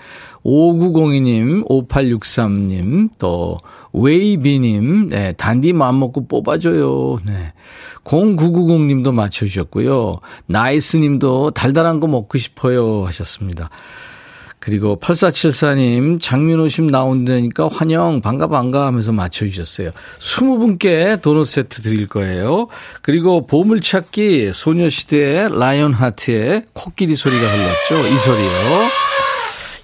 5902님, 0.45 1.67
5863님, 1.69 3.11
또, 3.19 3.59
웨이비님, 3.93 5.09
네, 5.09 5.33
단디 5.33 5.73
마음 5.73 5.99
먹고 5.99 6.29
뽑아줘요. 6.29 7.19
네. 7.25 7.53
0990님도 8.05 9.13
맞춰주셨고요. 9.13 10.21
나이스님도 10.47 11.53
달달한 11.53 11.99
거 11.99 12.07
먹고 12.07 12.39
싶어요. 12.39 13.05
하셨습니다. 13.07 13.71
그리고 14.67 14.99
8474님, 15.01 16.21
장민호심 16.21 16.89
나온다니까 16.89 17.69
환영, 17.73 18.21
반가, 18.21 18.49
반가 18.49 18.87
하면서 18.87 19.13
맞춰주셨어요. 19.13 19.93
20분께 20.19 21.23
도넛 21.23 21.47
세트 21.47 21.83
드릴 21.83 22.09
거예요. 22.09 22.67
그리고 23.01 23.47
보물찾기 23.47 24.51
소녀시대의 24.53 25.57
라이언 25.57 25.93
하트의 25.93 26.65
코끼리 26.73 27.15
소리가 27.15 27.41
흘렀죠. 27.41 28.09
이 28.13 28.19
소리요. 28.19 28.51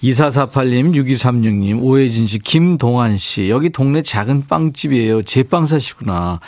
2448님, 0.02 0.96
6236님, 0.96 1.80
오혜진 1.80 2.26
씨, 2.26 2.40
김동환 2.40 3.18
씨. 3.18 3.50
여기 3.50 3.70
동네 3.70 4.02
작은 4.02 4.48
빵집이에요. 4.48 5.22
제빵 5.22 5.66
사시구나. 5.66 6.40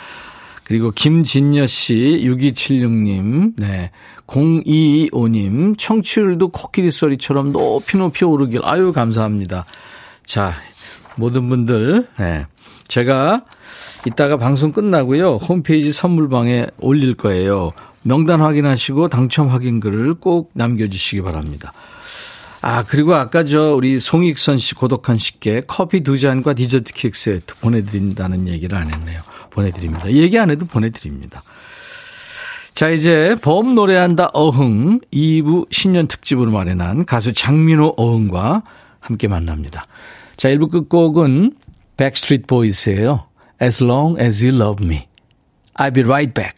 그리고 0.65 0.91
김진여 0.91 1.67
씨, 1.67 1.93
6276님, 2.23 3.53
네. 3.57 3.91
0225님, 4.25 5.77
청취율도 5.77 6.47
코끼리 6.49 6.89
소리처럼 6.89 7.51
높이 7.51 7.97
높이 7.97 8.25
오르길. 8.25 8.61
아유, 8.63 8.91
감사합니다. 8.91 9.65
자, 10.25 10.55
모든 11.17 11.49
분들, 11.49 12.07
네. 12.17 12.47
제가 12.87 13.45
이따가 14.07 14.37
방송 14.37 14.71
끝나고요. 14.71 15.35
홈페이지 15.35 15.91
선물방에 15.91 16.67
올릴 16.79 17.13
거예요. 17.13 17.71
명단 18.01 18.41
확인하시고 18.41 19.09
당첨 19.09 19.49
확인글을 19.49 20.15
꼭 20.15 20.51
남겨주시기 20.53 21.21
바랍니다. 21.21 21.73
아, 22.61 22.83
그리고 22.83 23.13
아까 23.13 23.43
저 23.43 23.75
우리 23.75 23.99
송익선 23.99 24.57
씨 24.57 24.73
고독한 24.73 25.19
식객 25.19 25.65
커피 25.67 26.01
두 26.01 26.17
잔과 26.17 26.53
디저트 26.53 26.93
케이크 26.93 27.17
세트 27.17 27.55
보내드린다는 27.61 28.47
얘기를 28.47 28.75
안 28.75 28.91
했네요. 28.91 29.21
보내드립니다. 29.55 30.11
얘기 30.11 30.37
안 30.37 30.51
해도 30.51 30.65
보내드립니다. 30.65 31.41
자, 32.73 32.89
이제 32.89 33.35
범 33.41 33.73
노래한다 33.73 34.29
어흥 34.33 34.99
2부 35.13 35.71
신년 35.71 36.07
특집으로 36.07 36.51
마련한 36.51 37.05
가수 37.05 37.31
장민호 37.33 37.95
어흥과 37.97 38.63
함께 38.99 39.27
만납니다. 39.29 39.85
자, 40.35 40.49
1부 40.49 40.69
끝곡은 40.69 41.53
Backstreet 41.95 42.45
Boys예요. 42.47 43.27
As 43.61 43.81
long 43.81 44.21
as 44.21 44.45
you 44.45 44.53
love 44.53 44.85
me. 44.85 45.07
I'll 45.79 45.93
be 45.93 46.03
right 46.03 46.33
back. 46.33 46.53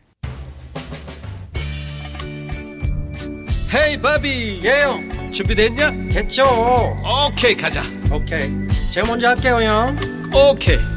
헤이 3.76 4.02
바비 4.02 4.62
예영 4.64 5.32
준비됐냐? 5.32 5.92
됐죠 6.10 6.46
오케이 7.28 7.56
가자 7.56 7.84
오케이 8.12 8.50
제가 8.94 9.08
먼저 9.08 9.28
할게요 9.28 9.62
형 9.62 9.98
오케이 10.34 10.97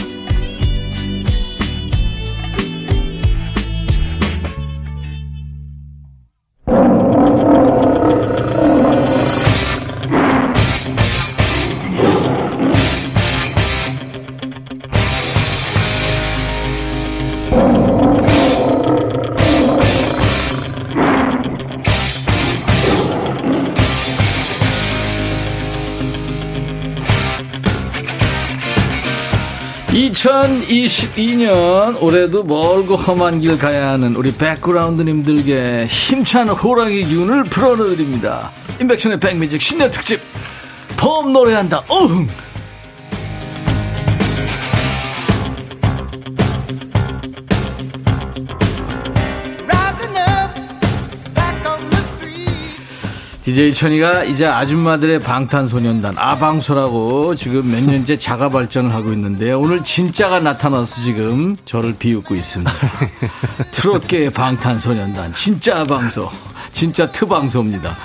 2022년 31.15 32.01
올해도 32.01 32.43
멀고 32.43 32.95
험한 32.95 33.41
길 33.41 33.57
가야 33.57 33.89
하는 33.89 34.15
우리 34.15 34.33
백그라운드님들께 34.35 35.87
힘찬 35.87 36.49
호랑이 36.49 37.05
기운을 37.05 37.45
풀어드립니다. 37.45 38.51
인백션의 38.79 39.19
백뮤직 39.19 39.61
신년 39.61 39.91
특집 39.91 40.21
봄 40.97 41.33
노래한다. 41.33 41.83
어흥. 41.87 42.27
DJ 53.43 53.73
천이가 53.73 54.23
이제 54.25 54.45
아줌마들의 54.45 55.19
방탄소년단 55.21 56.13
아방소라고 56.17 57.33
지금 57.33 57.71
몇 57.71 57.83
년째 57.83 58.15
자가 58.17 58.49
발전을 58.49 58.93
하고 58.93 59.11
있는데요. 59.13 59.59
오늘 59.59 59.83
진짜가 59.83 60.39
나타나서 60.41 61.01
지금 61.01 61.55
저를 61.65 61.95
비웃고 61.97 62.35
있습니다. 62.35 62.71
트롯계의 63.71 64.29
방탄소년단 64.31 65.33
진짜 65.33 65.79
아방소. 65.81 66.29
진짜 66.71 67.11
트방소입니다. 67.11 67.95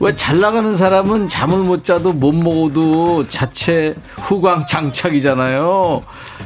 왜 0.00 0.14
잘 0.14 0.38
나가는 0.40 0.76
사람은 0.76 1.28
잠을 1.28 1.58
못 1.58 1.82
자도 1.82 2.12
못 2.12 2.32
먹어도 2.32 3.26
자체 3.28 3.94
후광 4.16 4.66
장착이잖아요. 4.66 6.02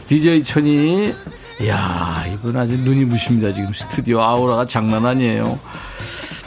DJ 0.06 0.42
천이 0.44 1.12
이야 1.60 2.24
이분 2.32 2.56
아주 2.56 2.78
눈이 2.78 3.06
부십니다. 3.06 3.52
지금 3.52 3.72
스튜디오 3.72 4.20
아우라가 4.22 4.66
장난 4.66 5.04
아니에요. 5.04 5.58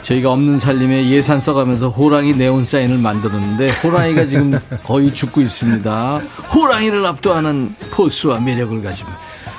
저희가 0.04 0.30
없는 0.32 0.58
살림에 0.58 1.08
예산 1.08 1.40
써가면서 1.40 1.88
호랑이 1.88 2.34
네온 2.34 2.64
사인을 2.64 2.98
만들었는데 2.98 3.70
호랑이가 3.82 4.26
지금 4.26 4.58
거의 4.84 5.12
죽고 5.14 5.40
있습니다. 5.40 6.20
호랑이를 6.54 7.04
압도하는 7.06 7.74
포스와 7.90 8.38
매력을 8.38 8.82
가지고 8.82 9.10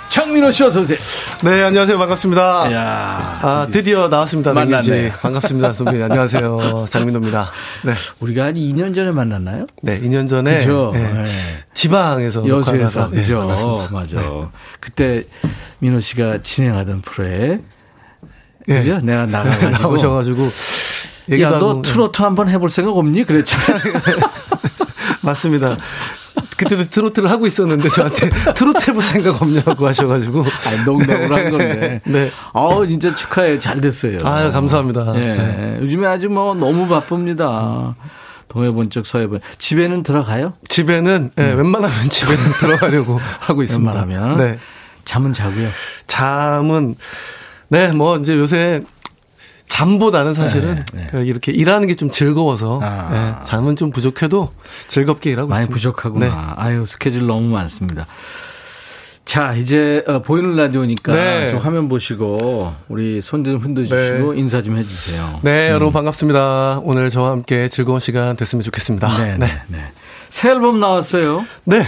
장민호 0.08 0.52
씨 0.52 0.64
어서 0.64 0.82
오세요. 0.82 0.98
네, 1.44 1.64
안녕하세요. 1.64 1.98
반갑습니다. 1.98 2.72
야, 2.72 3.40
아, 3.42 3.68
드디어 3.70 4.08
나왔습니다. 4.08 4.54
만났네. 4.54 4.88
네, 4.88 5.10
반갑습니다. 5.12 5.74
선배님. 5.74 6.04
안녕하세요. 6.04 6.86
장민호입니다. 6.90 7.50
네. 7.84 7.92
우리가 8.22 8.46
한 8.46 8.54
2년 8.54 8.96
전에 8.96 9.12
만났나요? 9.12 9.66
네, 9.82 10.00
2년 10.00 10.30
전에 10.30 10.58
그죠? 10.60 10.92
네, 10.94 11.02
네. 11.12 11.24
지방에서 11.74 12.48
여수에서 12.48 13.10
네, 13.10 13.18
그죠? 13.18 13.40
만났습니다. 13.40 13.88
맞아. 13.94 14.18
네. 14.22 14.46
그때 14.80 15.24
민호 15.80 16.00
씨가 16.00 16.38
진행하던 16.44 17.02
프로에 17.02 17.30
예. 17.54 17.60
그죠? 18.66 19.00
내가 19.00 19.26
나가가지고 19.28 19.70
나오셔가지고 19.70 20.50
야, 21.40 21.50
너 21.50 21.70
하고, 21.70 21.82
트로트 21.82 22.22
한번 22.22 22.50
해볼 22.50 22.70
생각 22.70 22.96
없니? 22.98 23.24
그랬잖아. 23.24 23.80
맞습니다. 25.22 25.78
그때도 26.58 26.86
트로트를 26.90 27.30
하고 27.32 27.48
있었는데 27.48 27.90
저한테 27.90 28.30
트로트 28.56 28.90
해볼 28.90 29.04
생각 29.04 29.42
없냐고 29.42 29.88
하셔가지고 29.88 30.46
아니, 30.68 30.84
농담으로 30.86 31.36
한 31.36 31.50
건데. 31.50 32.02
네. 32.06 32.32
아우, 32.54 32.88
진짜 32.88 33.14
축하해요. 33.14 33.60
잘 33.60 33.82
됐어요. 33.82 34.20
아유, 34.24 34.52
감사합니다. 34.52 35.14
예. 35.16 35.20
네. 35.20 35.78
요즘에 35.82 36.08
아주 36.08 36.30
뭐 36.30 36.54
너무 36.54 36.88
바쁩니다. 36.88 37.96
동해본 38.48 38.90
쪽, 38.90 39.06
서해본. 39.06 39.40
집에는 39.58 40.04
들어가요? 40.04 40.54
집에는 40.70 41.32
예, 41.40 41.44
웬만하면 41.44 42.10
집에는 42.10 42.44
들어가려고 42.60 43.20
하고 43.40 43.64
있습니다. 43.64 44.04
음. 44.04 44.10
웬만하면? 44.10 44.38
네. 44.38 44.60
잠은 45.04 45.34
자고요. 45.34 45.68
잠은 46.08 46.96
네, 47.70 47.92
뭐 47.92 48.18
이제 48.18 48.38
요새 48.38 48.80
잠보다는 49.68 50.34
사실은 50.34 50.76
네, 50.76 50.84
네. 50.94 51.08
그 51.12 51.24
이렇게 51.24 51.52
일하는 51.52 51.88
게 51.88 51.96
좀 51.96 52.12
즐거워서 52.12 52.80
아. 52.84 53.10
네, 53.12 53.46
잠은 53.48 53.76
좀 53.76 53.92
부족해도 53.92 54.52
즐겁게 54.88 55.32
일하고 55.32 55.48
많이 55.50 55.64
있습니다. 55.64 55.74
부족하구나. 55.76 56.26
네. 56.26 56.32
아유, 56.58 56.86
스케줄 56.86 57.26
너무 57.26 57.50
많습니다. 57.54 58.06
자, 59.24 59.54
이제 59.56 60.04
어, 60.08 60.20
보이는 60.22 60.56
라디오니까 60.56 61.14
네. 61.16 61.50
좀 61.50 61.60
화면 61.60 61.90
보시고 61.90 62.76
우리 62.90 63.22
손좀 63.24 63.58
흔들주시고 63.58 64.34
네. 64.34 64.40
인사 64.40 64.62
좀 64.62 64.78
해주세요. 64.78 65.40
네, 65.42 65.70
여러분 65.72 65.94
반갑습니다. 65.94 66.82
오늘 66.84 67.10
저와 67.10 67.32
함께 67.32 67.68
즐거운 67.70 68.00
시간 68.00 68.36
됐으면 68.38 68.62
좋겠습니다. 68.62 69.18
네, 69.24 69.38
네, 69.40 69.62
네. 69.68 69.80
새 70.30 70.52
앨범 70.52 70.80
나왔어요. 70.80 71.44
네, 71.64 71.86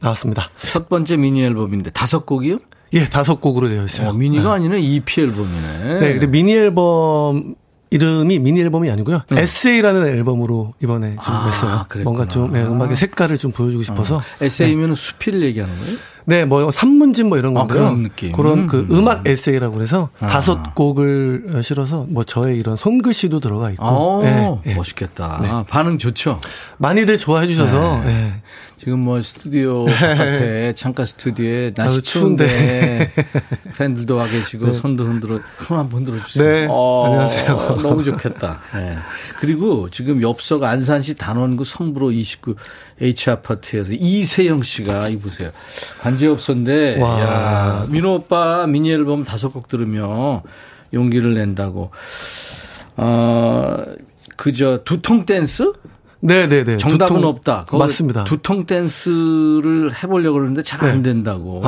나왔습니다. 0.00 0.48
첫 0.72 0.88
번째 0.88 1.16
미니 1.18 1.44
앨범인데 1.44 1.90
다섯 1.90 2.24
곡이요? 2.24 2.58
예, 2.92 3.04
다섯 3.04 3.40
곡으로 3.40 3.68
되어 3.68 3.84
있어요. 3.84 4.08
어, 4.08 4.12
미니가 4.12 4.54
아니네 4.54 4.80
EP 4.80 5.20
앨범이네. 5.20 5.98
네, 6.00 6.12
근데 6.12 6.26
미니 6.26 6.52
앨범 6.52 7.54
이름이 7.90 8.38
미니 8.38 8.60
앨범이 8.60 8.90
아니고요. 8.90 9.22
네. 9.30 9.42
에세이라는 9.42 10.06
앨범으로 10.06 10.74
이번에 10.82 11.16
좀 11.24 11.34
아, 11.34 11.46
냈어요. 11.46 11.84
그랬구나. 11.88 12.04
뭔가 12.04 12.26
좀 12.26 12.54
예, 12.56 12.62
음악의 12.62 12.96
색깔을 12.96 13.38
좀 13.38 13.50
보여주고 13.50 13.82
싶어서. 13.82 14.22
에세이면 14.40 14.94
수필 14.94 15.42
얘기하는 15.42 15.74
거예요? 15.78 15.96
네, 16.26 16.44
뭐 16.44 16.70
산문집 16.70 17.26
뭐 17.28 17.38
이런 17.38 17.56
아, 17.56 17.60
건데요. 17.60 17.78
그런 17.84 18.02
느낌. 18.02 18.32
그런 18.32 18.58
음. 18.60 18.66
그 18.66 18.86
음악 18.90 19.26
에세이라고 19.26 19.74
그래서 19.74 20.10
아. 20.20 20.26
다섯 20.26 20.74
곡을 20.74 21.54
어, 21.54 21.62
실어서 21.62 22.04
뭐 22.10 22.24
저의 22.24 22.58
이런 22.58 22.76
손글씨도 22.76 23.40
들어가 23.40 23.70
있고. 23.70 23.82
어, 23.86 24.22
예, 24.24 24.70
예. 24.70 24.74
멋있겠다. 24.74 25.38
네. 25.40 25.48
반응 25.68 25.96
좋죠? 25.96 26.38
많이들 26.76 27.16
좋아해 27.16 27.46
주셔서 27.48 28.02
네. 28.04 28.10
예. 28.10 28.42
지금 28.78 29.00
뭐 29.00 29.20
스튜디오 29.20 29.84
바깥에 29.90 30.72
창가 30.74 31.04
스튜디오에 31.04 31.72
날씨 31.74 32.00
추운데. 32.02 33.10
팬들도 33.76 34.14
와 34.16 34.24
계시고 34.26 34.66
네. 34.66 34.72
손도 34.72 35.04
흔들어 35.04 35.40
손 35.66 35.78
한번 35.78 35.98
흔들어 35.98 36.22
주세요. 36.24 36.44
네, 36.48 36.62
안녕하세요. 36.62 37.76
너무 37.82 38.04
좋겠다. 38.04 38.60
네. 38.74 38.96
그리고 39.40 39.90
지금 39.90 40.22
엽석 40.22 40.62
안산시 40.62 41.16
단원구 41.16 41.64
성부로 41.64 42.12
29 42.12 42.54
H 43.00 43.30
아파트에서 43.30 43.92
이세영 43.92 44.62
씨가 44.62 45.08
이 45.08 45.16
보세요. 45.18 45.50
반지엽서인데 46.00 47.00
와. 47.00 47.20
야, 47.20 47.86
민호 47.90 48.14
오빠 48.14 48.66
미니 48.66 48.92
앨범 48.92 49.24
다섯 49.24 49.48
곡 49.50 49.68
들으며 49.68 50.42
용기를 50.94 51.34
낸다고. 51.34 51.90
어 52.96 53.82
그저 54.36 54.80
두통 54.84 55.26
댄스? 55.26 55.72
네, 56.20 56.48
네, 56.48 56.64
네. 56.64 56.76
정답은 56.78 57.16
두통- 57.20 57.24
없다. 57.28 57.66
맞습니다. 57.70 58.24
두통 58.24 58.66
댄스를 58.66 59.92
해보려고 60.02 60.34
그러는데 60.38 60.62
잘안 60.62 60.96
네. 61.02 61.10
된다고. 61.10 61.62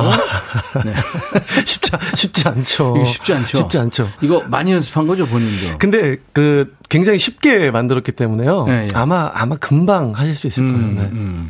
네. 0.83 0.93
쉽지, 1.65 1.91
쉽지 2.15 2.47
않죠. 2.49 2.93
이거 2.97 3.05
쉽지 3.05 3.33
않죠. 3.33 3.57
쉽지 3.59 3.77
않죠. 3.77 4.09
이거 4.21 4.43
많이 4.47 4.71
연습한 4.73 5.07
거죠, 5.07 5.25
본인도. 5.25 5.77
근데 5.77 6.17
그 6.33 6.75
굉장히 6.89 7.17
쉽게 7.19 7.71
만들었기 7.71 8.11
때문에요. 8.11 8.65
네, 8.65 8.87
네. 8.87 8.87
아마 8.93 9.31
아마 9.33 9.55
금방 9.55 10.11
하실 10.11 10.35
수 10.35 10.47
있을 10.47 10.63
거예요. 10.69 10.77
음, 10.85 10.95
네. 10.95 11.01
음. 11.03 11.49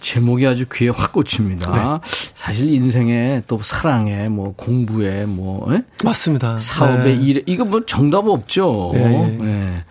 제목이 0.00 0.44
아주 0.48 0.64
귀에 0.72 0.88
확 0.88 1.12
꽂힙니다. 1.12 2.00
사실 2.34 2.72
인생에 2.72 3.42
또 3.46 3.60
사랑에 3.62 4.28
뭐 4.28 4.52
공부에 4.56 5.26
뭐 5.26 5.72
예? 5.72 5.84
맞습니다. 6.02 6.58
사업에 6.58 7.14
네. 7.14 7.22
일에 7.22 7.42
이거 7.46 7.64
뭐 7.64 7.84
정답 7.86 8.26
없죠. 8.26 8.90
예, 8.96 8.98
예. 8.98 9.38
예. 9.46 9.84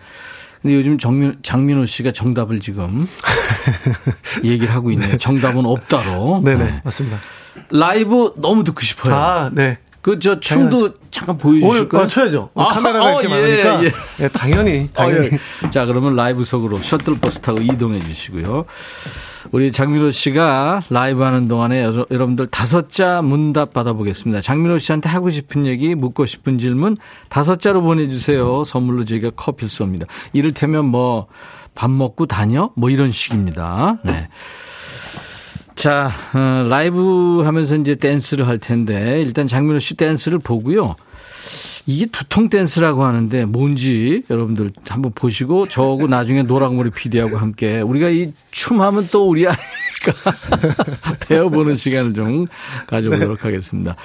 근데 0.62 0.76
요즘 0.76 0.96
정민, 0.96 1.36
장민호 1.42 1.86
씨가 1.86 2.12
정답을 2.12 2.60
지금 2.60 3.06
얘기를 4.44 4.72
하고 4.72 4.90
있네요. 4.92 5.18
정답은 5.18 5.66
없다로. 5.66 6.42
네네 6.44 6.64
네. 6.64 6.80
맞습니다. 6.84 7.18
라이브 7.70 8.32
너무 8.36 8.62
듣고 8.64 8.80
싶어요. 8.80 9.14
아 9.14 9.50
네. 9.52 9.78
그 10.02 10.18
저 10.18 10.40
춤도 10.40 10.94
잠깐 11.12 11.38
보여주실 11.38 11.82
오, 11.84 11.88
거예요? 11.88 12.50
아. 12.54 12.62
아, 12.62 12.68
카메라가 12.74 13.04
어, 13.16 13.22
이렇게 13.22 13.34
예, 13.34 13.40
많으니까. 13.64 13.84
예. 13.84 13.90
예, 14.24 14.28
당연히, 14.28 14.88
아, 14.94 15.04
당연히. 15.04 15.30
예. 15.64 15.70
자, 15.70 15.86
그러면 15.86 16.16
라이브 16.16 16.42
속으로 16.44 16.78
셔틀버스 16.78 17.40
타고 17.40 17.60
이동해 17.60 18.00
주시고요. 18.00 18.64
우리 19.52 19.70
장민호 19.70 20.10
씨가 20.10 20.82
라이브 20.90 21.22
하는 21.22 21.46
동안에 21.48 21.82
여러- 21.82 22.06
여러분들 22.10 22.46
다섯 22.46 22.90
자 22.90 23.22
문답 23.22 23.72
받아보겠습니다. 23.72 24.40
장민호 24.40 24.78
씨한테 24.78 25.08
하고 25.08 25.30
싶은 25.30 25.66
얘기, 25.66 25.94
묻고 25.94 26.26
싶은 26.26 26.58
질문 26.58 26.96
다섯 27.28 27.60
자로 27.60 27.82
보내주세요. 27.82 28.64
선물로 28.64 29.04
저희가 29.04 29.30
커피를 29.36 29.68
쏩니다. 29.68 30.06
이를테면 30.32 30.84
뭐, 30.86 31.26
밥 31.74 31.90
먹고 31.90 32.26
다녀? 32.26 32.70
뭐 32.76 32.90
이런 32.90 33.10
식입니다. 33.10 33.98
네. 34.04 34.28
자, 35.74 36.10
어, 36.34 36.66
라이브 36.68 37.42
하면서 37.44 37.76
이제 37.76 37.94
댄스를 37.94 38.46
할 38.46 38.58
텐데, 38.58 39.20
일단 39.20 39.46
장민호 39.46 39.78
씨 39.78 39.96
댄스를 39.96 40.38
보고요. 40.38 40.94
이게 41.86 42.06
두통 42.06 42.48
댄스라고 42.48 43.04
하는데 43.04 43.44
뭔지 43.44 44.22
여러분들 44.30 44.70
한번 44.88 45.12
보시고 45.14 45.66
저하고 45.66 46.06
나중에 46.06 46.42
노랑머리 46.42 46.90
PD하고 46.90 47.38
함께 47.38 47.80
우리가 47.80 48.08
이 48.08 48.32
춤하면 48.52 49.02
또 49.12 49.28
우리 49.28 49.46
아니니까 49.48 50.32
배워보는 51.26 51.76
시간을 51.76 52.14
좀 52.14 52.46
가져보도록 52.86 53.44
하겠습니다. 53.44 53.96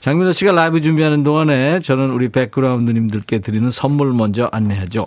장민호 0.00 0.32
씨가 0.32 0.50
라이브 0.50 0.80
준비하는 0.80 1.22
동안에 1.22 1.78
저는 1.78 2.10
우리 2.10 2.28
백그라운드님들께 2.28 3.38
드리는 3.38 3.70
선물 3.70 4.12
먼저 4.12 4.48
안내하죠. 4.50 5.06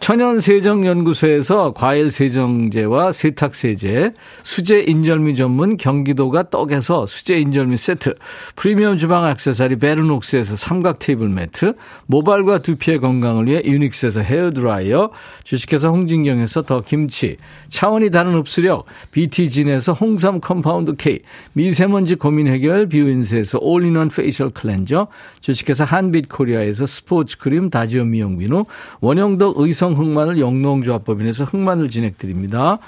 천연세정연구소에서 0.00 1.72
과일세정제와 1.72 3.12
세탁세제, 3.12 4.12
수제인절미 4.42 5.34
전문 5.34 5.76
경기도가 5.76 6.50
떡에서 6.50 7.06
수제인절미 7.06 7.76
세트, 7.76 8.14
프리미엄 8.54 8.98
주방 8.98 9.28
액세서리 9.28 9.76
베르녹스에서 9.76 10.54
삼각 10.56 10.98
테이블 10.98 11.28
매트, 11.28 11.74
모발과 12.06 12.58
두피의 12.58 13.00
건강을 13.00 13.46
위해 13.46 13.62
유닉스에서 13.64 14.20
헤어드라이어, 14.20 15.10
주식회사 15.44 15.88
홍진경에서 15.88 16.62
더 16.62 16.82
김치, 16.82 17.36
차원이 17.68 18.10
다른 18.10 18.34
흡수력, 18.34 18.84
BT진에서 19.12 19.92
홍삼 19.92 20.40
compound 20.40 20.94
K, 20.96 21.20
미세먼지 21.54 22.16
고민 22.16 22.48
해결 22.48 22.88
뷰인스에서 22.88 23.58
all-in-one 23.60 24.08
facial 24.08 24.50
cleanser, 24.50 25.08
주식회사 25.40 25.84
한빛코리아에서 25.84 26.86
스포츠 26.86 27.38
크림 27.38 27.70
다지오 27.70 28.04
미용비누, 28.04 28.64
원형덕 29.00 29.58
의성 29.58 29.85
흑마늘 29.94 30.38
영농조합법인에서 30.38 31.44
흑마늘 31.44 31.90
진액 31.90 32.21
드립니다. 32.21 32.78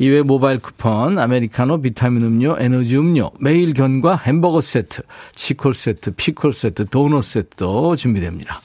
이외 0.00 0.22
모바일 0.22 0.58
쿠폰, 0.58 1.18
아메리카노, 1.18 1.82
비타민 1.82 2.22
음료, 2.22 2.56
에너지 2.58 2.96
음료, 2.96 3.30
매일 3.38 3.74
견과 3.74 4.16
햄버거 4.16 4.62
세트, 4.62 5.02
치콜 5.34 5.74
세트, 5.74 6.12
피콜 6.16 6.54
세트, 6.54 6.86
도넛 6.86 7.22
세트도 7.22 7.96
준비됩니다. 7.96 8.62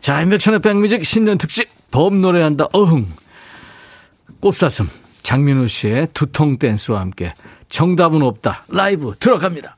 자, 0.00 0.20
임백천의 0.20 0.60
백뮤직 0.60 1.06
신년 1.06 1.38
특집, 1.38 1.68
범 1.92 2.18
노래한다, 2.18 2.66
어흥. 2.72 3.06
꽃사슴, 4.40 4.88
장민호 5.22 5.68
씨의 5.68 6.08
두통 6.12 6.58
댄스와 6.58 7.00
함께 7.00 7.32
정답은 7.68 8.22
없다, 8.22 8.64
라이브 8.68 9.14
들어갑니다. 9.20 9.77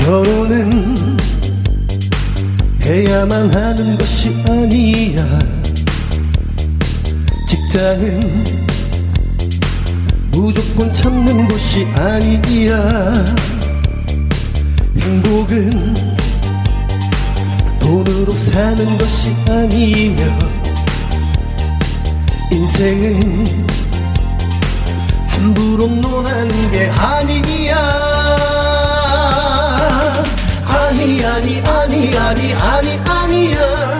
결혼은 0.00 1.16
해야만 2.82 3.54
하는 3.54 3.96
것이 3.96 4.34
아니야. 4.48 5.38
직장은 7.46 8.44
무조건 10.32 10.92
참는 10.94 11.46
곳이 11.46 11.86
아니야. 11.96 13.24
행복은 15.00 15.94
돈으로 17.78 18.30
사는 18.30 18.98
것이 18.98 19.34
아니며 19.48 20.38
인생은 22.52 23.68
함부로 25.28 25.86
논하는 25.86 26.70
게 26.72 26.88
아니야 26.88 27.99
아니 30.90 31.24
아니 31.24 31.60
아니 31.62 32.16
아니 32.18 32.52
아니 32.54 33.00
아니야. 33.06 33.98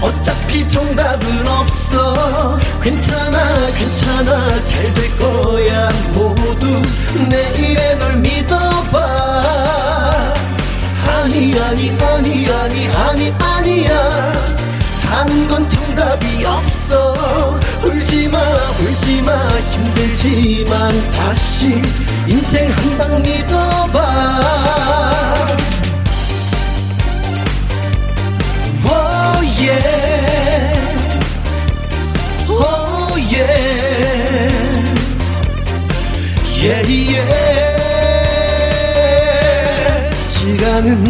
어차피 0.00 0.66
정답은 0.68 1.46
없어. 1.46 2.58
괜찮아 2.82 3.38
괜찮아. 3.76 4.64
잘 4.64 4.94
될 4.94 5.18
거야. 5.18 5.90
모두 6.14 6.80
내일의 7.28 7.98
널 7.98 8.16
믿어봐. 8.16 8.96
아니 11.08 11.58
아니 11.60 11.90
아니 12.00 12.48
아니 12.50 12.88
아니 12.88 13.34
아니야. 13.38 14.32
사는 15.02 15.46
건 15.48 15.68
정답이 15.68 16.44
없어. 16.46 17.58
울지마 17.82 18.38
울지마. 18.80 19.30
힘들지만 19.72 21.12
다시 21.12 21.82
인생 22.26 22.70
한 22.70 22.98
방 22.98 23.22
믿어봐 23.22 24.04
yeah. 29.64 30.74
Oh 32.48 33.16
yeah. 33.32 33.64
Yeah 36.62 36.82
yeah. 36.88 37.64
시간은 40.30 41.04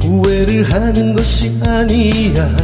후회를 0.00 0.72
하는 0.72 1.14
것이 1.14 1.60
아니야. 1.66 2.56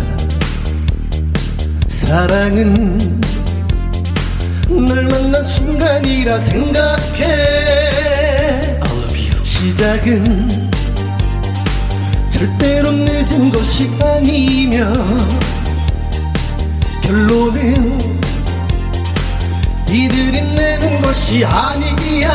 사랑은 1.89 2.99
널 4.69 5.05
만난 5.09 5.45
순간이라 5.45 6.39
생각해. 6.41 7.21
시작은 9.43 10.71
절대로 12.45 12.91
늦은 12.91 13.51
것이 13.51 13.91
아니며 14.03 14.93
결론은 17.01 17.99
이들이 19.89 20.43
내는 20.55 21.01
것이 21.01 21.43
아니야. 21.43 22.31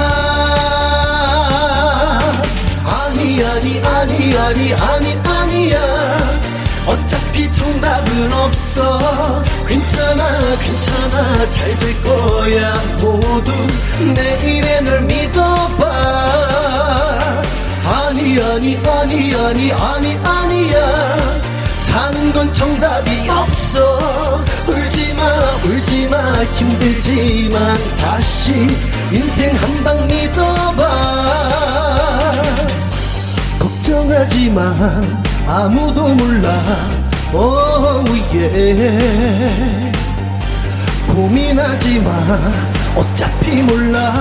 아니 2.85 3.43
아니 3.43 3.79
아니 3.85 4.35
아니 4.35 4.73
아니 4.73 5.13
아니야. 5.23 5.79
어차피 6.87 7.53
정답은 7.53 8.33
없어. 8.33 9.43
괜찮아 9.67 10.39
괜찮아. 10.57 11.51
잘 11.51 11.79
될 11.79 12.01
거야. 12.01 12.73
모두 12.99 13.51
내일의 14.15 14.83
널 14.85 15.01
믿어봐 15.01 16.68
아니 17.85 18.39
아니 18.41 18.77
아니 18.77 19.35
아니 19.35 19.71
아니 19.73 20.17
아니야. 20.23 21.17
사는 21.87 22.31
건 22.33 22.53
정답이 22.53 23.29
없어. 23.29 24.43
울지마 24.67 25.23
울지마 25.65 26.43
힘들지만 26.55 27.77
다시 27.99 28.53
인생 29.11 29.55
한 29.55 29.83
방 29.83 30.07
믿어봐. 30.07 30.81
걱정하지마 33.59 34.61
아무도 35.47 36.09
몰라. 36.09 36.49
오예. 37.33 38.41
고민하지마 41.07 42.09
어차피 42.95 43.63
몰라. 43.63 44.13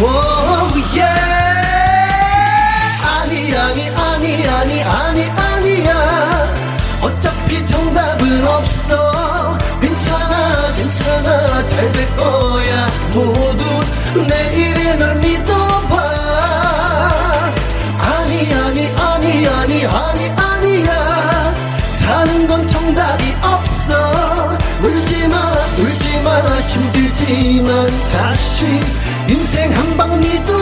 오예 0.00 1.41
아니 3.54 3.88
아니 3.90 4.46
아니 4.48 4.48
아니 4.48 4.82
아니 4.82 5.30
아니야. 5.30 6.54
어차피 7.02 7.64
정답은 7.66 8.46
없어. 8.46 9.58
괜찮아 9.80 10.72
괜찮아. 10.76 11.66
잘 11.66 11.92
될 11.92 12.16
거야. 12.16 12.86
모두 13.12 13.64
내일의 14.26 14.98
널 14.98 15.14
믿어봐. 15.16 15.96
아니 18.00 18.52
아니 18.54 18.88
아니 18.96 19.46
아니 19.46 19.86
아니 19.86 20.30
아니야. 20.30 21.54
사는 22.00 22.46
건 22.48 22.66
정답이 22.68 23.34
없어. 23.42 24.56
울지마 24.82 25.52
울지마. 25.78 26.42
힘들지만 26.68 27.86
다시 28.12 28.66
인생 29.28 29.70
한 29.72 29.96
방 29.96 30.18
믿어봐 30.20 30.61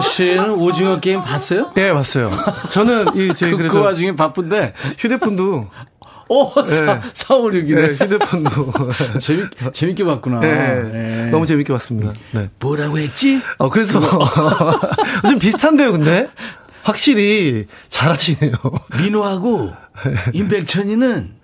민호 0.00 0.08
씨는 0.08 0.50
오징어 0.54 0.98
게임 0.98 1.20
봤어요? 1.20 1.70
네 1.74 1.92
봤어요 1.92 2.30
저는 2.70 3.14
이제 3.16 3.50
그, 3.50 3.56
그래서 3.58 3.74
그 3.74 3.84
와중에 3.84 4.16
바쁜데 4.16 4.74
휴대폰도 4.98 5.68
오, 6.32 6.48
사, 6.48 7.00
4561이네. 7.00 7.74
네, 7.74 7.86
휴대폰도. 8.04 8.72
재밌, 9.18 9.48
재밌게 9.72 10.04
봤구나. 10.04 10.38
네, 10.38 10.80
네. 10.80 11.26
너무 11.26 11.44
재밌게 11.44 11.72
봤습니다. 11.72 12.12
네. 12.30 12.48
뭐라고 12.60 12.98
했지? 12.98 13.40
어, 13.58 13.68
그래서. 13.68 14.00
좀 15.28 15.40
비슷한데요, 15.40 15.90
근데? 15.90 16.28
확실히 16.84 17.66
잘하시네요. 17.88 18.52
민호하고 19.00 19.72
임백천이는 20.32 21.34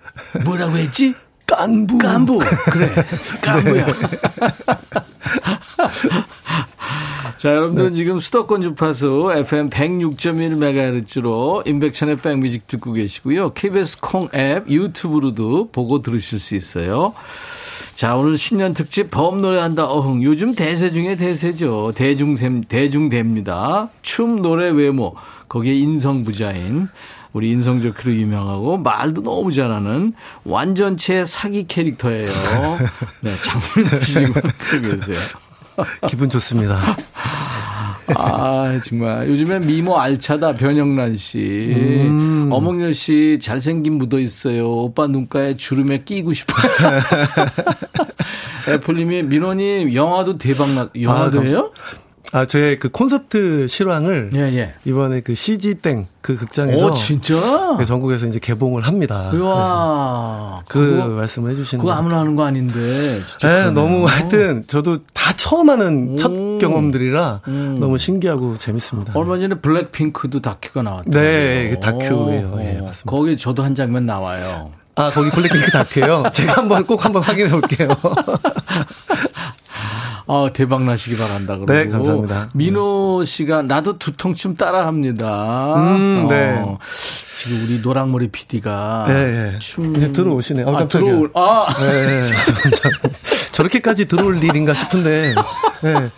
뭐라고 0.45 0.77
했지? 0.77 1.13
깐부. 1.45 1.97
깐부. 1.97 2.39
그래. 2.71 2.89
깐부야. 3.43 3.87
자, 7.37 7.49
여러분들은 7.53 7.93
지금 7.93 8.19
수도권 8.19 8.63
주파수 8.63 9.31
FM 9.31 9.69
106.1MHz로 9.69 11.67
인백천의 11.67 12.17
백뮤직 12.17 12.65
듣고 12.65 12.93
계시고요. 12.93 13.53
KBS 13.53 13.99
콩 14.01 14.27
앱, 14.33 14.67
유튜브로도 14.67 15.69
보고 15.71 16.01
들으실 16.01 16.39
수 16.39 16.55
있어요. 16.55 17.13
자, 17.93 18.15
오늘 18.15 18.39
신년 18.39 18.73
특집 18.73 19.11
범 19.11 19.41
노래한다 19.41 19.85
어흥. 19.85 20.23
요즘 20.23 20.55
대세 20.55 20.91
중에 20.91 21.15
대세죠. 21.15 21.93
대중샘, 21.95 22.63
대중대입니다. 22.63 23.89
춤, 24.01 24.41
노래, 24.41 24.69
외모. 24.69 25.15
거기에 25.47 25.75
인성 25.75 26.23
부자인 26.23 26.87
우리 27.33 27.51
인성 27.51 27.81
좋기로 27.81 28.15
유명하고 28.15 28.77
말도 28.77 29.21
너무 29.21 29.53
잘하는 29.53 30.13
완전체 30.43 31.25
사기 31.25 31.67
캐릭터예요. 31.67 32.27
네, 33.21 33.31
씨 34.01 34.13
지금 34.13 34.33
그러고 34.57 34.97
계세요. 34.97 35.17
기분 36.07 36.29
좋습니다. 36.29 36.77
아, 38.15 38.79
정말. 38.83 39.27
요즘엔 39.27 39.65
미모 39.67 39.97
알차다, 39.97 40.53
변영란 40.55 41.17
씨. 41.17 41.37
음. 41.75 42.49
어몽열 42.51 42.93
씨, 42.93 43.39
잘생긴 43.41 43.97
묻어 43.97 44.19
있어요. 44.19 44.69
오빠 44.69 45.07
눈가에 45.07 45.55
주름에 45.55 45.99
끼고 45.99 46.33
싶어요. 46.33 46.71
애플님이, 48.69 49.23
민호님, 49.23 49.93
영화도 49.93 50.37
대박났, 50.37 50.91
영화도 50.99 51.39
아, 51.39 51.43
해요? 51.43 51.71
아, 51.75 52.06
저의 52.47 52.77
그 52.77 52.89
콘서트 52.89 53.67
실황을 53.67 54.31
예, 54.35 54.39
예. 54.57 54.73
이번에 54.85 55.21
그 55.21 55.33
CG땡 55.33 56.07
그 56.21 56.35
극장에서 56.35 56.87
오, 56.87 56.93
진짜? 56.93 57.77
네, 57.79 57.85
전국에서 57.85 58.27
이제 58.27 58.37
개봉을 58.37 58.81
합니다. 58.81 59.31
우와. 59.33 60.63
그래서 60.67 61.07
그 61.07 61.13
말씀을 61.13 61.51
해주시는 61.51 61.81
그거 61.81 61.93
아무나 61.93 62.19
하는 62.19 62.35
거 62.35 62.45
아닌데. 62.45 63.21
진짜 63.29 63.65
네. 63.67 63.71
너무 63.71 64.05
하여튼 64.05 64.65
저도 64.67 64.97
다 65.13 65.31
처음 65.37 65.69
하는 65.69 66.17
첫 66.17 66.31
오. 66.31 66.57
경험들이라 66.59 67.41
음. 67.47 67.77
너무 67.79 67.97
신기하고 67.97 68.57
재밌습니다. 68.57 69.13
얼마 69.15 69.39
전에 69.39 69.55
블랙핑크도 69.55 70.41
다큐가 70.41 70.81
나왔죠. 70.81 71.11
네, 71.11 71.69
그 71.69 71.79
다큐예요. 71.79 72.57
예, 72.59 72.81
맞습니다. 72.81 73.03
거기 73.05 73.37
저도 73.37 73.63
한 73.63 73.73
장면 73.73 74.05
나와요. 74.05 74.71
아, 74.95 75.11
거기 75.11 75.29
블랙핑크 75.29 75.69
다큐요? 75.71 76.23
제가 76.33 76.53
한번 76.53 76.85
꼭 76.85 77.05
한번 77.05 77.21
확인해 77.21 77.51
볼게요. 77.51 77.87
아, 80.27 80.49
대박 80.53 80.83
나시기 80.83 81.17
바란다. 81.17 81.55
그러고. 81.57 81.71
네, 81.71 81.87
감사합니다. 81.87 82.49
민호 82.53 83.23
씨가 83.25 83.61
나도 83.61 83.97
두통쯤 83.97 84.55
따라합니다. 84.55 85.75
음, 85.75 86.27
네. 86.27 86.57
어, 86.59 86.77
지금 87.39 87.63
우리 87.63 87.79
노랑머리 87.79 88.29
PD가 88.29 89.05
예, 89.09 89.53
예. 89.53 89.59
춤 89.59 89.95
이제 89.95 90.11
들어오시네. 90.11 90.63
어, 90.63 90.75
아. 90.75 90.87
들어올 90.87 91.31
아, 91.33 91.67
네, 91.79 92.23
저렇게까지 93.53 94.05
들어올 94.05 94.43
일인가 94.43 94.73
싶은데, 94.73 95.35
네. 95.81 96.09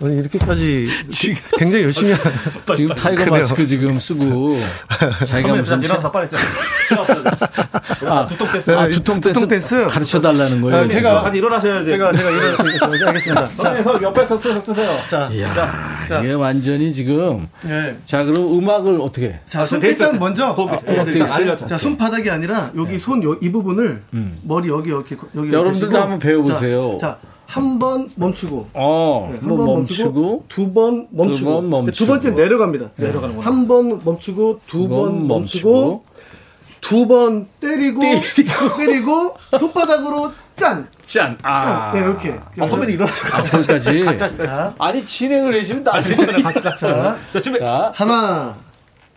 오늘 0.00 0.18
이렇게까지 0.18 0.88
지금 1.08 1.36
굉장히 1.56 1.84
열심히 1.84 2.12
하 2.12 2.20
지금 2.76 2.94
타이거 2.94 3.24
그래요. 3.24 3.40
마스크 3.40 3.66
지금 3.66 3.98
쓰고 3.98 4.54
자기가 5.26 5.54
무슨 5.54 5.82
일어나서 5.82 6.10
빨리 6.10 6.28
자. 6.28 6.36
아, 8.06 8.26
두통 8.26 8.52
댄스. 8.52 8.70
아, 8.70 8.88
두통 8.88 9.20
댄스, 9.20 9.40
두통 9.40 9.48
댄스? 9.48 9.86
가르쳐 9.86 10.20
달라는 10.20 10.60
거예요. 10.60 10.76
아, 10.84 10.88
제가 10.88 11.22
같이 11.22 11.38
일어나셔야 11.38 11.80
돼. 11.80 11.86
제가 11.86 12.12
제가 12.12 12.30
이런 12.30 12.60
알겠습니다. 13.08 13.48
자, 13.56 13.82
형 13.82 14.02
옆에 14.02 14.26
서 14.26 14.38
쓰세요. 14.38 14.98
자, 15.08 15.28
이야, 15.32 16.06
자. 16.08 16.20
이게 16.20 16.32
완전히 16.34 16.92
지금 16.92 17.48
네. 17.62 17.96
자 18.04 18.24
그럼 18.24 18.58
음악을 18.58 19.00
어떻게? 19.00 19.40
자, 19.46 19.62
아, 19.62 19.66
손돼 19.66 19.90
있어요. 19.90 20.08
일단 20.08 20.20
먼저 20.20 20.54
거기 20.54 20.74
아? 20.74 21.34
알려줘. 21.34 21.66
자, 21.66 21.78
손바닥이 21.78 22.30
아니라 22.30 22.70
여기 22.76 22.98
손이 22.98 23.50
부분을 23.50 24.02
음. 24.12 24.36
머리 24.42 24.68
여기 24.68 24.90
이렇게 24.90 25.16
여기 25.34 25.52
여러분들도 25.52 25.98
한번 25.98 26.18
배워 26.18 26.42
보세요. 26.42 26.98
자, 27.00 27.18
한 27.46 27.78
번 27.78 28.10
멈추고 28.16 28.68
어, 28.74 29.28
네, 29.32 29.38
한번 29.38 29.58
한번 29.60 29.74
멈추고 29.76 30.44
두 30.48 30.72
번 30.74 31.06
멈추고, 31.10 31.50
두 31.50 31.60
번 31.60 31.70
멈추고. 31.70 31.92
두 31.96 32.06
번째 32.06 32.30
내려갑니다. 32.30 32.90
내려가는구나. 32.96 33.46
한 33.46 33.68
번 33.68 34.00
멈추고 34.04 34.60
두두번번 34.66 35.28
멈추고 35.28 36.04
두번 36.80 37.46
때리고 37.60 38.00
때리고 38.78 39.34
손바닥으로 39.58 40.32
짠. 40.56 40.88
짠. 41.04 41.36
아, 41.42 41.92
짠. 41.92 41.94
네, 41.94 42.00
이렇게. 42.06 42.34
아, 42.58 42.66
선배님 42.66 42.94
일어나. 42.96 43.12
아, 43.32 43.42
거기까지. 43.42 44.04
자, 44.16 44.74
아니 44.78 45.04
진행을 45.04 45.54
해주면 45.54 45.84
나 45.84 46.00
괜찮아요. 46.02 46.42
같이 46.42 46.60
같이. 46.62 46.80
자, 46.80 47.16
자, 47.32 47.40
준비. 47.42 47.58
자, 47.58 47.92
하나, 47.94 48.56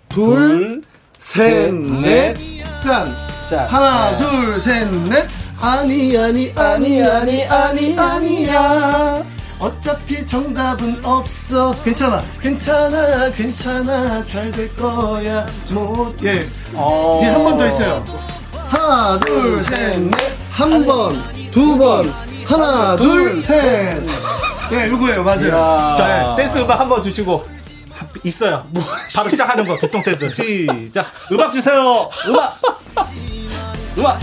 둘, 0.10 0.36
둘, 0.36 0.82
셋, 1.20 1.74
넷, 1.74 2.34
넷, 2.34 2.36
짠. 2.84 3.08
짠. 3.50 3.68
하나, 3.68 4.18
둘, 4.18 4.60
셋, 4.60 4.88
넷. 5.10 5.28
아니, 5.62 6.18
아니, 6.18 6.52
아니, 6.56 7.04
아니, 7.04 7.46
아니, 7.46 7.96
아니야. 8.00 9.24
어차피 9.60 10.26
정답은 10.26 11.04
없어. 11.04 11.74
괜찮아. 11.84 12.24
괜찮아, 12.42 13.30
괜찮아. 13.32 14.24
잘 14.24 14.52
될 14.54 14.74
거야. 14.76 15.46
못, 15.70 16.16
예. 16.24 16.48
어. 16.74 17.18
뒤에 17.20 17.30
한 17.32 17.44
번 17.44 17.58
더 17.58 17.68
있어요. 17.68 18.04
하나, 18.70 19.20
둘, 19.20 19.62
셋, 19.64 20.00
넷. 20.00 20.14
한 20.52 20.86
번, 20.86 21.22
두 21.52 21.78
번. 21.78 22.10
하나, 22.46 22.96
둘, 22.96 23.42
셋. 23.42 24.02
네. 24.70 24.88
맞아요. 24.90 25.50
야. 25.50 25.96
자, 25.98 26.36
댄스 26.38 26.60
음악 26.60 26.80
한 26.80 26.88
번 26.88 27.04
주시고. 27.04 27.44
있어요. 28.24 28.66
바로 29.16 29.30
시작하는 29.30 29.68
거 29.68 29.78
두통 29.78 30.02
댄스 30.04 30.30
시작. 30.30 31.08
음악 31.32 31.52
주세요. 31.52 32.10
음악. 32.28 32.60
음악. 33.98 34.18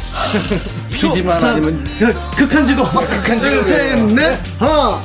PD만 1.01 1.39
자, 1.39 1.49
아니면 1.49 1.85
그, 1.99 2.37
극한 2.37 2.67
직업. 2.67 2.91
극한 2.93 3.39
둘, 3.39 3.63
직업이에요. 3.63 3.63
셋, 3.65 4.01
넷. 4.15 4.39
하나, 4.59 4.99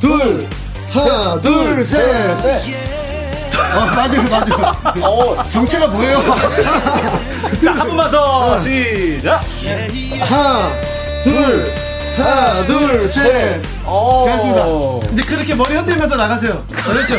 둘, 0.00 0.46
하나, 0.92 1.40
둘, 1.40 1.86
셋, 1.86 2.42
넷. 2.42 2.62
어, 3.72 3.86
맞아요, 3.86 4.22
맞아요. 4.30 4.72
어, 5.02 5.42
정체가 5.44 5.86
뭐예요? 5.88 6.22
자, 7.62 7.72
한 7.72 7.88
번만 7.88 8.10
더 8.10 8.58
시작. 8.60 9.40
하나, 10.20 10.70
둘, 11.24 11.72
하나, 12.16 12.66
둘, 12.66 13.08
셋. 13.08 13.62
어. 13.84 14.24
됐습니다. 14.26 15.12
이제 15.12 15.28
그렇게 15.28 15.54
머리 15.54 15.74
흔들면서 15.74 16.16
나가세요. 16.16 16.62
그렇죠. 16.84 17.14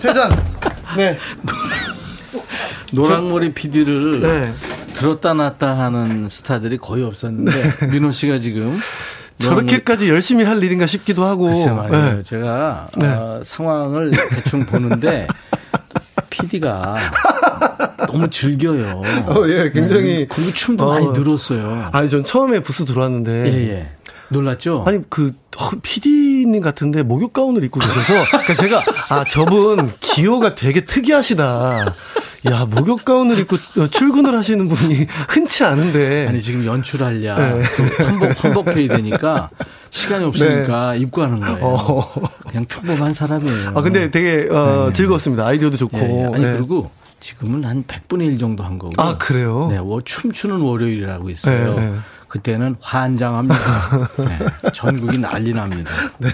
퇴장. 0.00 0.30
네. 0.96 1.18
노랑머리 2.92 3.52
PD를 3.52 4.20
네. 4.20 4.54
들었다 4.94 5.34
놨다 5.34 5.78
하는 5.78 6.28
스타들이 6.28 6.78
거의 6.78 7.04
없었는데 7.04 7.86
민호 7.90 8.12
씨가 8.12 8.38
지금 8.38 8.76
저렇게까지 9.38 10.08
열심히 10.08 10.44
할 10.44 10.62
일인가 10.62 10.86
싶기도 10.86 11.24
하고. 11.24 11.50
네. 11.50 12.22
제가 12.24 12.88
네. 12.98 13.08
어, 13.08 13.40
상황을 13.42 14.10
대충 14.30 14.64
보는데 14.64 15.26
PD가 16.30 16.96
너무 18.06 18.30
즐겨요. 18.30 19.02
어, 19.26 19.48
예, 19.48 19.70
굉장히. 19.70 20.26
그리고 20.28 20.52
춤도 20.52 20.84
어. 20.84 20.88
많이 20.88 21.06
늘었어요. 21.08 21.90
아니, 21.92 22.08
전 22.08 22.24
처음에 22.24 22.60
부스 22.60 22.84
들어왔는데. 22.84 23.46
예, 23.46 23.70
예. 23.70 23.88
놀랐죠? 24.28 24.84
아니 24.86 25.00
그 25.08 25.32
PD님 25.82 26.60
같은데 26.60 27.02
목욕 27.02 27.32
가운을 27.32 27.62
입고 27.64 27.80
계셔서 27.80 28.24
그러니까 28.28 28.54
제가 28.54 28.82
아 29.08 29.24
저분 29.24 29.92
기호가 30.00 30.54
되게 30.54 30.84
특이하시다. 30.84 31.94
야 32.50 32.66
목욕 32.66 33.04
가운을 33.04 33.38
입고 33.40 33.56
어, 33.80 33.86
출근을 33.88 34.36
하시는 34.36 34.68
분이 34.68 35.06
흔치 35.28 35.64
않은데. 35.64 36.26
아니 36.28 36.40
지금 36.40 36.64
연출하려 36.64 37.38
네. 37.38 37.62
또 37.76 38.04
환복 38.04 38.44
환복해야 38.44 38.96
되니까 38.96 39.50
시간이 39.90 40.24
없으니까 40.24 40.94
입고 40.96 41.22
하는 41.22 41.40
거예요. 41.40 41.58
어. 41.62 42.12
그냥 42.48 42.64
평범한 42.66 43.14
사람이에요. 43.14 43.72
아 43.74 43.80
근데 43.82 44.10
되게 44.10 44.48
어, 44.50 44.90
즐거웠습니다. 44.92 45.46
아이디어도 45.46 45.76
좋고. 45.76 45.98
예, 45.98 46.02
예. 46.02 46.24
아니 46.24 46.44
네. 46.44 46.52
그리고 46.54 46.90
지금은 47.20 47.64
한 47.64 47.82
100분의 47.84 48.26
1 48.26 48.38
정도 48.38 48.62
한 48.62 48.78
거고. 48.78 48.92
아 48.98 49.16
그래요? 49.18 49.68
네, 49.70 49.78
워, 49.78 50.00
춤추는 50.02 50.60
월요일이라고 50.60 51.30
있어요. 51.30 52.02
네, 52.36 52.42
네. 52.42 52.52
그때는 52.52 52.76
환장합니다. 52.80 53.56
네, 54.18 54.70
전국이 54.72 55.18
난리 55.18 55.52
납니다. 55.52 55.90
네. 56.18 56.30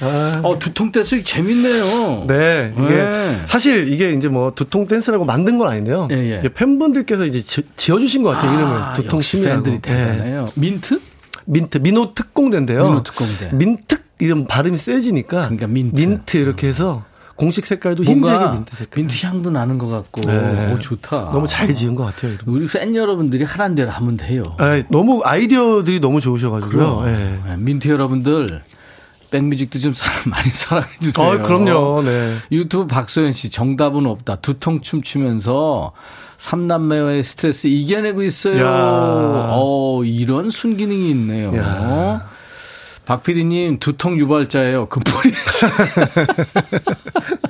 아. 0.00 0.40
어, 0.42 0.58
두통 0.58 0.92
댄스 0.92 1.22
재밌네요. 1.22 2.24
네, 2.26 2.74
이게 2.76 2.88
네. 2.88 3.42
사실 3.44 3.92
이게 3.92 4.12
이제 4.12 4.28
뭐 4.28 4.52
두통 4.54 4.86
댄스라고 4.86 5.24
만든 5.24 5.58
건 5.58 5.68
아닌데요. 5.68 6.08
예, 6.10 6.42
예. 6.44 6.48
팬분들께서 6.48 7.26
이제 7.26 7.40
지, 7.40 7.62
지어주신 7.76 8.22
것 8.22 8.30
같아요 8.30 8.54
이름을 8.54 8.92
두통춤이라고. 8.94 9.62
팬들이 9.62 9.80
대단해요. 9.80 10.50
민트? 10.54 11.00
민트 11.46 11.78
민호 11.78 12.14
특공대인데요. 12.14 12.84
민호 12.84 13.02
특공대. 13.02 13.50
민특 13.52 14.04
이름 14.18 14.46
발음이 14.46 14.78
세지니까 14.78 15.48
그러니까 15.48 15.66
민트. 15.66 16.36
이렇게 16.36 16.68
해서 16.68 17.04
공식 17.36 17.66
색깔도 17.66 18.04
뭔가 18.04 18.52
민트 18.52 18.76
색깔. 18.76 19.00
민트 19.02 19.26
향도 19.26 19.50
나는 19.50 19.78
것 19.78 19.88
같고 19.88 20.20
네. 20.22 20.72
오, 20.72 20.78
좋다. 20.78 21.30
너무 21.32 21.46
잘 21.48 21.72
지은 21.72 21.94
것 21.94 22.04
같아요. 22.04 22.32
이런. 22.32 22.54
우리 22.54 22.66
팬 22.66 22.94
여러분들이 22.94 23.44
하란 23.44 23.74
대로 23.74 23.90
하면 23.90 24.16
돼요. 24.16 24.42
아, 24.58 24.80
너무 24.88 25.20
아이디어들이 25.24 26.00
너무 26.00 26.20
좋으셔가지고요. 26.20 27.02
예. 27.06 27.40
네, 27.46 27.56
민트 27.56 27.88
여러분들 27.88 28.62
백뮤직도 29.30 29.80
좀 29.80 29.92
사랑 29.92 30.16
많이 30.30 30.48
사랑해 30.50 30.86
주세요. 31.00 31.26
어, 31.26 31.42
그럼요. 31.42 32.02
네. 32.04 32.36
유튜브 32.52 32.86
박소연 32.86 33.32
씨 33.32 33.50
정답은 33.50 34.06
없다. 34.06 34.36
두통 34.36 34.80
춤추면서 34.80 35.92
삼남매와의 36.38 37.24
스트레스 37.24 37.66
이겨내고 37.66 38.22
있어요. 38.22 38.60
야. 38.62 39.48
어, 39.52 40.02
이런 40.04 40.50
순기능이 40.50 41.10
있네요. 41.10 41.56
야. 41.56 42.28
박 43.04 43.22
PD님 43.22 43.78
두통 43.78 44.18
유발자예요. 44.18 44.86
금poli에서. 44.86 45.68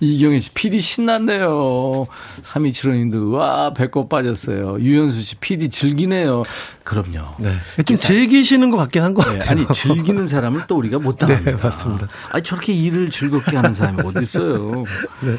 이경혜 0.00 0.40
씨, 0.40 0.50
PD 0.50 0.80
신났네요. 0.80 2.06
3275님도, 2.42 3.32
와, 3.32 3.72
배꼽 3.72 4.08
빠졌어요. 4.08 4.80
유현수 4.80 5.20
씨, 5.22 5.36
PD 5.36 5.70
즐기네요. 5.70 6.42
그럼요. 6.82 7.36
네. 7.38 7.54
좀 7.84 7.96
즐기시는 7.96 8.70
것 8.70 8.76
같긴 8.76 9.02
한것 9.02 9.24
네, 9.24 9.38
같아요. 9.38 9.50
아니 9.50 9.66
즐기는 9.72 10.26
사람을 10.26 10.62
또 10.66 10.76
우리가 10.76 10.98
못 10.98 11.16
당합니다. 11.16 11.56
네, 11.56 11.62
맞습니다. 11.62 12.08
아니 12.30 12.42
저렇게 12.42 12.72
일을 12.74 13.10
즐겁게 13.10 13.56
하는 13.56 13.72
사람이 13.72 14.02
어디 14.04 14.22
있어요? 14.22 14.84
네. 15.20 15.36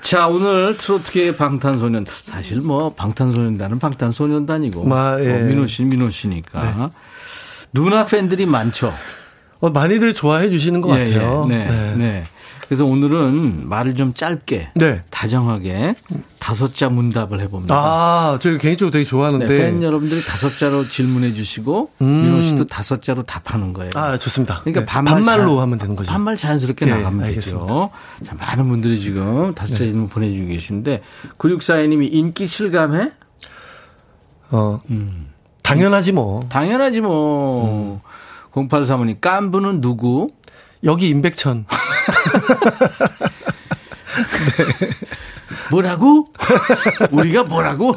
자 0.00 0.28
오늘 0.28 0.76
트로트계의 0.76 1.36
방탄소년 1.36 2.06
사실 2.08 2.60
뭐 2.60 2.94
방탄소년단은 2.94 3.80
방탄소년단이고 3.80 4.84
마, 4.84 5.18
예. 5.20 5.28
어, 5.28 5.44
민호 5.44 5.66
씨 5.66 5.82
민호 5.82 6.10
씨니까 6.10 6.92
누나 7.72 8.04
팬들이 8.04 8.46
많죠. 8.46 8.92
어, 9.60 9.70
많이들 9.70 10.14
좋아해 10.14 10.50
주시는 10.50 10.80
것 10.80 10.96
예, 10.98 11.04
같아요. 11.04 11.46
예. 11.50 11.54
네, 11.56 11.94
네. 11.96 12.24
그래서 12.68 12.84
오늘은 12.84 13.66
말을 13.66 13.94
좀 13.94 14.12
짧게 14.12 14.72
네. 14.74 15.02
다정하게 15.08 15.94
다섯 16.38 16.74
자 16.74 16.90
문답을 16.90 17.40
해봅니다. 17.40 17.74
아, 17.74 18.38
제가 18.42 18.58
개인적으로 18.58 18.90
되게 18.92 19.06
좋아하는데. 19.06 19.46
네, 19.46 19.56
팬 19.58 19.82
여러분들이 19.82 20.20
다섯 20.22 20.50
자로 20.50 20.84
질문해 20.84 21.32
주시고 21.32 21.90
음. 22.02 22.22
민호 22.24 22.42
씨도 22.42 22.66
다섯 22.66 23.00
자로 23.00 23.22
답하는 23.22 23.72
거예요. 23.72 23.90
아, 23.94 24.18
좋습니다. 24.18 24.60
그러니까 24.60 24.80
네. 24.80 24.86
반말 24.86 25.14
반말로 25.14 25.54
잘- 25.54 25.62
하면 25.62 25.78
되는 25.78 25.96
거죠. 25.96 26.12
반말 26.12 26.36
자연스럽게 26.36 26.86
예, 26.86 26.90
나가면 26.90 27.26
알겠습니다. 27.28 27.62
되죠. 27.66 27.90
자, 28.24 28.34
많은 28.34 28.68
분들이 28.68 29.00
지금 29.00 29.54
다섯 29.54 29.72
자 29.72 29.78
질문 29.78 30.08
보내주고 30.08 30.48
계신데 30.48 31.02
9642님이 31.38 32.10
인기 32.12 32.46
실감해? 32.46 33.12
어, 34.50 34.80
음. 34.90 35.28
당연하지 35.68 36.12
뭐. 36.12 36.40
당연하지 36.48 37.02
뭐. 37.02 38.00
0835님 38.52 39.20
깐부는 39.20 39.82
누구? 39.82 40.30
여기 40.84 41.08
임백천. 41.08 41.66
뭐라고? 45.70 46.28
우리가 47.10 47.44
뭐라고? 47.44 47.94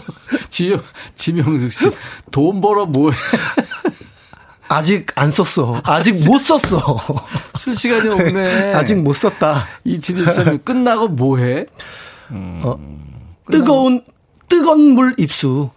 지, 0.49 0.78
지명숙 1.15 1.72
씨, 1.72 1.89
돈 2.32 2.59
벌어 2.59 2.86
뭐해? 2.86 3.15
아직 4.67 5.07
안 5.15 5.32
썼어. 5.32 5.82
아직 5.84 6.28
못 6.28 6.39
썼어. 6.39 6.97
쓸 7.55 7.76
시간이 7.76 8.09
없네. 8.09 8.74
아직 8.74 8.95
못 8.95 9.13
썼다. 9.13 9.67
2713님, 9.86 10.65
끝나고 10.65 11.07
뭐해? 11.09 11.65
어, 12.30 12.78
뜨거운, 13.49 14.03
뜨거운 14.47 14.91
물 14.91 15.13
입수. 15.17 15.69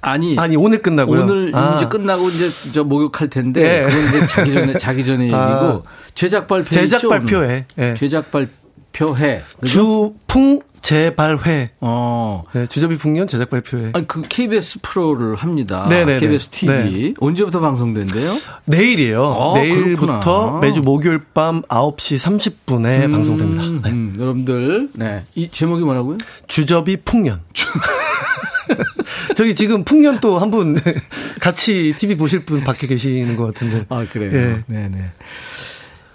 아니. 0.00 0.38
아니, 0.38 0.56
오늘 0.56 0.80
끝나고요. 0.80 1.22
오늘 1.22 1.50
아. 1.54 1.74
이제 1.76 1.86
끝나고 1.86 2.28
이제 2.28 2.48
저 2.72 2.84
목욕할 2.84 3.28
텐데 3.28 3.84
예. 3.84 3.90
그건 3.90 4.08
이제 4.08 4.26
자기 4.26 4.52
전에 4.52 4.72
자기 4.78 5.04
전에 5.04 5.24
얘기고 5.24 5.36
아. 5.36 5.82
제작 6.14 6.46
발표 6.46 6.70
제작 6.70 7.08
발표회. 7.08 7.64
예. 7.78 7.94
제작 7.94 8.30
발표회 8.30 9.42
그죠? 9.60 10.14
주풍 10.26 10.60
재발회. 10.92 11.70
어. 11.82 12.44
네, 12.54 12.66
주저비 12.66 12.96
풍년 12.96 13.26
제작 13.28 13.50
발표회. 13.50 13.90
아니 13.92 14.08
그 14.08 14.22
KBS 14.22 14.78
프로를 14.80 15.34
합니다. 15.36 15.86
네네네. 15.86 16.18
KBS 16.18 16.48
TV 16.48 16.72
네. 17.08 17.14
언제부터 17.20 17.60
방송된대요? 17.60 18.30
내일이에요. 18.64 19.22
어, 19.22 19.58
내일부터 19.58 20.06
그렇구나. 20.20 20.60
매주 20.60 20.80
목요일 20.80 21.20
밤 21.34 21.60
9시 21.64 22.18
30분에 22.18 23.04
음, 23.04 23.12
방송됩니다. 23.12 23.62
네. 23.86 23.94
음, 23.94 24.16
여러분들 24.18 24.88
네. 24.94 25.24
이 25.34 25.50
제목이 25.50 25.84
뭐라고요? 25.84 26.16
주저비 26.46 27.02
풍년. 27.04 27.40
저기 29.36 29.54
지금 29.54 29.84
풍년 29.84 30.20
또 30.20 30.38
한 30.40 30.50
분 30.50 30.80
같이 31.38 31.94
TV 31.98 32.16
보실 32.16 32.46
분 32.46 32.64
밖에 32.64 32.86
계시는 32.86 33.36
것 33.36 33.44
같은데. 33.52 33.84
아 33.90 34.06
그래요. 34.10 34.32
예. 34.32 34.62
네네. 34.66 34.98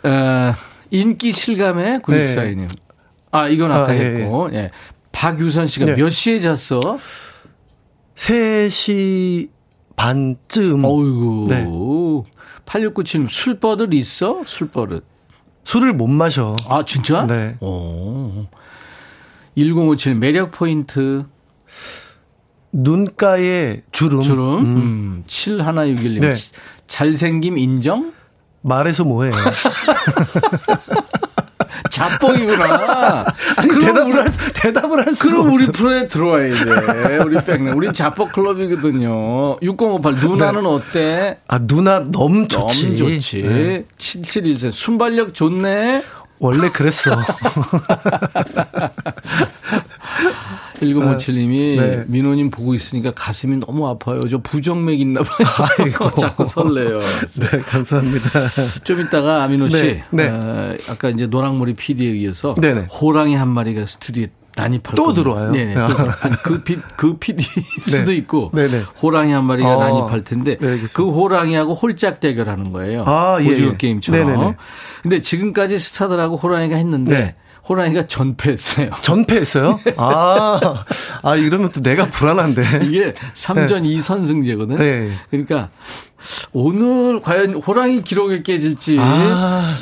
어, 0.01 0.55
인기 0.89 1.31
실감의 1.31 1.99
구육사인님. 2.01 2.67
아 3.33 3.47
이건 3.49 3.71
아까 3.71 3.91
아, 3.91 3.95
예, 3.95 3.99
했고 3.99 4.49
예. 4.53 4.71
박유선 5.11 5.65
씨가 5.67 5.85
네. 5.85 5.95
몇 5.95 6.09
시에 6.09 6.39
잤어? 6.39 6.99
3시 8.15 9.49
반쯤. 9.95 10.85
어이구. 10.85 11.47
네. 11.49 11.65
8697님, 12.65 13.27
술버릇 13.29 13.93
있어? 13.93 14.43
술버릇. 14.45 15.03
술을 15.63 15.93
못 15.93 16.07
마셔. 16.07 16.55
아, 16.67 16.83
진짜? 16.85 17.25
네. 17.25 17.55
오. 17.59 18.45
1057 19.55 20.15
매력 20.15 20.51
포인트. 20.51 21.25
눈가에 22.71 23.81
주름. 23.91 24.21
주름. 24.21 24.59
음. 24.59 24.77
음. 24.77 25.23
7161님. 25.27 26.19
네. 26.21 26.33
잘생김 26.87 27.57
인정? 27.57 28.13
말해서 28.61 29.03
뭐해. 29.03 29.31
자뻑이구나. 31.93 33.25
아니, 33.57 33.67
그럼 33.69 33.79
대답을 33.79 34.11
우리- 34.11 34.19
할, 34.19 34.31
대답을 34.55 35.05
할 35.07 35.15
수가 35.15 35.31
그럼 35.31 35.53
우리. 35.53 35.65
프로에 35.67 36.07
들어와야 36.07 36.53
돼. 36.53 37.17
우리 37.17 37.41
백네. 37.43 37.71
우리 37.71 37.93
자뻑 37.93 38.31
클럽이거든요. 38.33 39.57
6058 39.61 40.13
누나는 40.15 40.65
어때? 40.65 41.37
아, 41.47 41.59
누나 41.59 41.99
너무 41.99 42.47
좋지. 42.47 42.95
너무 42.97 43.13
좋지. 43.13 43.43
네. 43.43 43.85
7714 43.97 44.71
순발력 44.71 45.33
좋네. 45.33 46.03
원래 46.39 46.69
그랬어. 46.69 47.11
1957님이 50.83 51.79
네. 51.79 52.03
민호님 52.07 52.49
보고 52.49 52.73
있으니까 52.73 53.11
가슴이 53.11 53.57
너무 53.57 53.87
아파요. 53.87 54.19
저 54.29 54.37
부정맥 54.39 54.99
있나 54.99 55.21
봐요. 55.23 55.47
자꾸 56.19 56.45
설레요. 56.45 56.99
네, 56.99 57.61
감사합니다. 57.61 58.29
좀 58.83 59.01
이따가 59.01 59.47
민호 59.47 59.69
씨, 59.69 59.75
네, 59.83 60.03
네. 60.11 60.29
어, 60.29 60.75
아까 60.89 61.09
이제 61.09 61.27
노랑머리 61.27 61.73
PD에 61.73 62.07
의해서 62.07 62.55
네네. 62.59 62.87
호랑이 62.87 63.35
한 63.35 63.49
마리가 63.49 63.85
스튜디오에 63.85 64.27
난입할 64.55 64.95
또. 64.95 65.13
들어와요? 65.13 65.51
네네. 65.51 65.73
또, 65.73 65.81
아니, 66.21 66.35
그, 66.43 66.63
피, 66.63 66.77
그 66.95 67.17
PD 67.17 67.43
수도 67.87 68.13
있고 68.13 68.51
네네. 68.53 68.83
호랑이 69.01 69.31
한 69.31 69.45
마리가 69.45 69.77
어, 69.77 69.83
난입할 69.83 70.23
텐데 70.23 70.57
네. 70.59 70.79
그 70.93 71.09
호랑이하고 71.11 71.73
홀짝 71.73 72.19
대결하는 72.19 72.71
거예요. 72.71 73.03
아, 73.07 73.37
예, 73.41 73.51
오징어 73.51 73.71
예. 73.71 73.77
게임처럼. 73.77 74.25
네네네. 74.25 74.55
근데 75.01 75.21
지금까지 75.21 75.79
스타들하고 75.79 76.37
호랑이가 76.37 76.75
했는데 76.75 77.11
네. 77.11 77.35
호랑이가 77.67 78.07
전패했어요. 78.07 78.91
전패했어요? 79.01 79.79
아, 79.97 80.83
아, 81.21 81.35
이러면 81.35 81.71
또 81.71 81.81
내가 81.81 82.05
불안한데. 82.05 82.81
이게 82.83 83.13
3전 83.33 83.83
2선승제거든. 83.83 84.77
네. 84.77 85.13
그러니까 85.29 85.69
오늘 86.51 87.21
과연 87.21 87.55
호랑이 87.55 88.01
기록이 88.03 88.43
깨질지 88.43 88.97
아. 88.99 89.73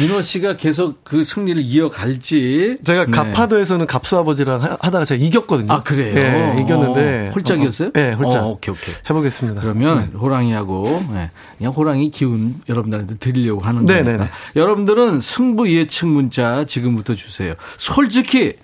민호 0.00 0.22
씨가 0.22 0.56
계속 0.56 1.02
그 1.02 1.24
승리를 1.24 1.62
이어갈지 1.62 2.76
제가 2.84 3.06
네. 3.06 3.10
갑하도에서는 3.10 3.86
갑수 3.86 4.16
아버지랑 4.18 4.62
하- 4.62 4.76
하다가 4.80 5.04
제가 5.04 5.22
이겼거든요. 5.24 5.72
아 5.72 5.82
그래요. 5.82 6.14
네, 6.14 6.56
이겼는데. 6.62 7.28
어, 7.28 7.32
홀짝이었어요? 7.34 7.92
네, 7.92 8.12
홀짝. 8.12 8.44
어, 8.44 8.48
오케이 8.50 8.72
오케이. 8.72 8.94
해보겠습니다. 9.08 9.60
그러면 9.60 10.00
호랑이하고 10.18 11.04
네, 11.12 11.30
그냥 11.56 11.72
호랑이 11.72 12.10
기운 12.10 12.54
여러분들한테 12.68 13.16
드리려고 13.18 13.60
하는 13.62 13.86
네, 13.86 14.02
거니까 14.02 14.24
네, 14.24 14.30
네. 14.54 14.60
여러분들은 14.60 15.20
승부 15.20 15.68
예측 15.72 16.06
문자 16.06 16.64
지금부터 16.64 17.14
주세요. 17.14 17.54
솔직히 17.78 18.54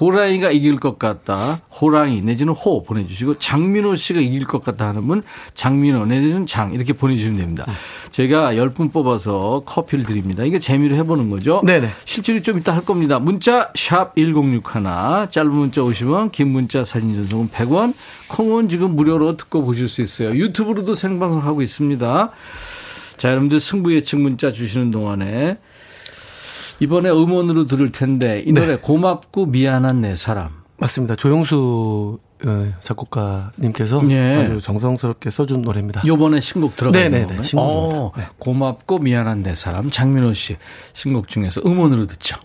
호랑이가 0.00 0.50
이길 0.50 0.76
것 0.76 0.98
같다. 0.98 1.60
호랑이 1.80 2.22
내지는 2.22 2.52
호 2.52 2.82
보내주시고 2.82 3.38
장민호 3.38 3.96
씨가 3.96 4.20
이길 4.20 4.44
것 4.44 4.62
같다 4.62 4.88
하는 4.88 5.06
분 5.06 5.22
장민호 5.54 6.06
내지는 6.06 6.46
장 6.46 6.72
이렇게 6.72 6.92
보내주시면 6.92 7.38
됩니다. 7.38 7.66
제가 8.10 8.52
10분 8.54 8.92
뽑아서 8.92 9.62
커피를 9.66 10.04
드립니다. 10.04 10.44
이게 10.44 10.58
재미로 10.58 10.96
해보는 10.96 11.30
거죠. 11.30 11.60
네네. 11.64 11.90
실제로 12.04 12.40
좀 12.40 12.58
이따 12.58 12.74
할 12.74 12.84
겁니다. 12.84 13.18
문자 13.18 13.70
샵 13.74 14.14
1061, 14.16 15.28
짧은 15.30 15.50
문자 15.50 15.80
50원, 15.82 16.32
긴 16.32 16.48
문자 16.48 16.84
사진 16.84 17.14
전송은 17.14 17.50
100원, 17.50 17.94
콩은 18.28 18.68
지금 18.68 18.94
무료로 18.96 19.36
듣고 19.36 19.62
보실 19.64 19.88
수 19.88 20.02
있어요. 20.02 20.30
유튜브로도 20.30 20.94
생방송하고 20.94 21.62
있습니다. 21.62 22.30
자, 23.16 23.30
여러분들 23.30 23.58
승부 23.58 23.92
예측 23.94 24.20
문자 24.20 24.52
주시는 24.52 24.90
동안에 24.92 25.58
이번에 26.80 27.10
음원으로 27.10 27.66
들을 27.66 27.90
텐데 27.92 28.42
이 28.46 28.52
노래 28.52 28.76
고맙고 28.76 29.46
미안한 29.46 30.00
내 30.00 30.16
사람 30.16 30.50
맞습니다. 30.78 31.16
조영수 31.16 32.18
어, 32.46 32.72
작곡가님께서 32.80 34.00
예. 34.10 34.36
아주 34.36 34.60
정성스럽게 34.60 35.30
써준 35.30 35.62
노래입니다. 35.62 36.02
요번에 36.06 36.40
신곡 36.40 36.76
들어가는 36.76 37.10
네네네, 37.10 37.26
건가요? 37.26 37.42
신곡입니다. 37.42 37.98
어, 37.98 38.12
고맙고 38.38 38.98
미안한 39.00 39.42
내 39.42 39.56
사람 39.56 39.90
장민호 39.90 40.32
씨 40.34 40.56
신곡 40.92 41.26
중에서 41.26 41.62
음원으로 41.66 42.06
듣죠. 42.06 42.38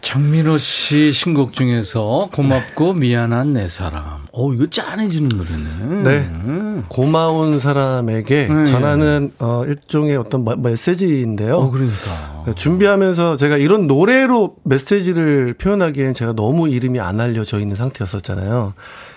장민호 0.00 0.58
씨 0.58 1.12
신곡 1.12 1.52
중에서 1.52 2.30
고맙고 2.32 2.94
미안한 2.94 3.52
내 3.52 3.68
사람. 3.68 4.26
오 4.32 4.54
이거 4.54 4.66
짠해지는 4.68 5.28
노래네. 5.28 6.02
네. 6.04 6.82
고마운 6.88 7.58
사람에게 7.60 8.46
네. 8.48 8.64
전하는 8.64 9.32
어, 9.38 9.64
일종의 9.66 10.16
어떤 10.16 10.44
마- 10.44 10.54
메시지인데요. 10.56 11.56
어, 11.56 11.70
그러니까. 11.70 12.52
준비하면서 12.54 13.36
제가 13.36 13.56
이런 13.58 13.86
노래로 13.86 14.56
메시지를 14.64 15.54
표현하기엔 15.54 16.14
제가 16.14 16.32
너무 16.34 16.68
이름이 16.68 17.00
안 17.00 17.20
알려져 17.20 17.58
있는 17.58 17.76
상태였었잖아요. 17.76 18.72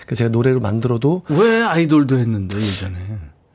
그래서 0.06 0.18
제가 0.18 0.30
노래로 0.30 0.60
만들어도 0.60 1.22
왜 1.28 1.62
아이돌도 1.62 2.18
했는데 2.18 2.58
예전에. 2.58 2.96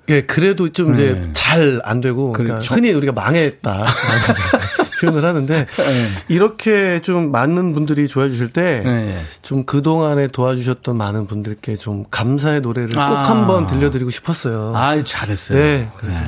예, 0.09 0.21
그래도 0.23 0.69
좀 0.69 0.93
네. 0.93 1.03
이제 1.03 1.29
잘 1.33 1.81
안 1.83 1.99
되고 1.99 2.31
그러니까 2.31 2.55
그렇죠. 2.59 2.73
흔히 2.75 2.91
우리가 2.93 3.11
망했다 3.11 3.85
표현을 4.99 5.25
하는데 5.25 5.65
네. 5.65 6.07
이렇게 6.27 7.01
좀 7.01 7.31
많은 7.31 7.73
분들이 7.73 8.07
좋아해 8.07 8.29
주실 8.29 8.51
때 8.51 8.81
네. 8.83 9.19
좀 9.41 9.63
그동안에 9.63 10.27
도와주셨던 10.27 10.97
많은 10.97 11.27
분들께 11.27 11.75
좀 11.75 12.05
감사의 12.09 12.61
노래를 12.61 12.89
꼭 12.89 12.99
아. 12.99 13.23
한번 13.23 13.67
들려드리고 13.67 14.09
싶었어요. 14.11 14.73
아유 14.75 15.03
잘했어요. 15.03 15.57
네, 15.57 15.89
그래서 15.97 16.19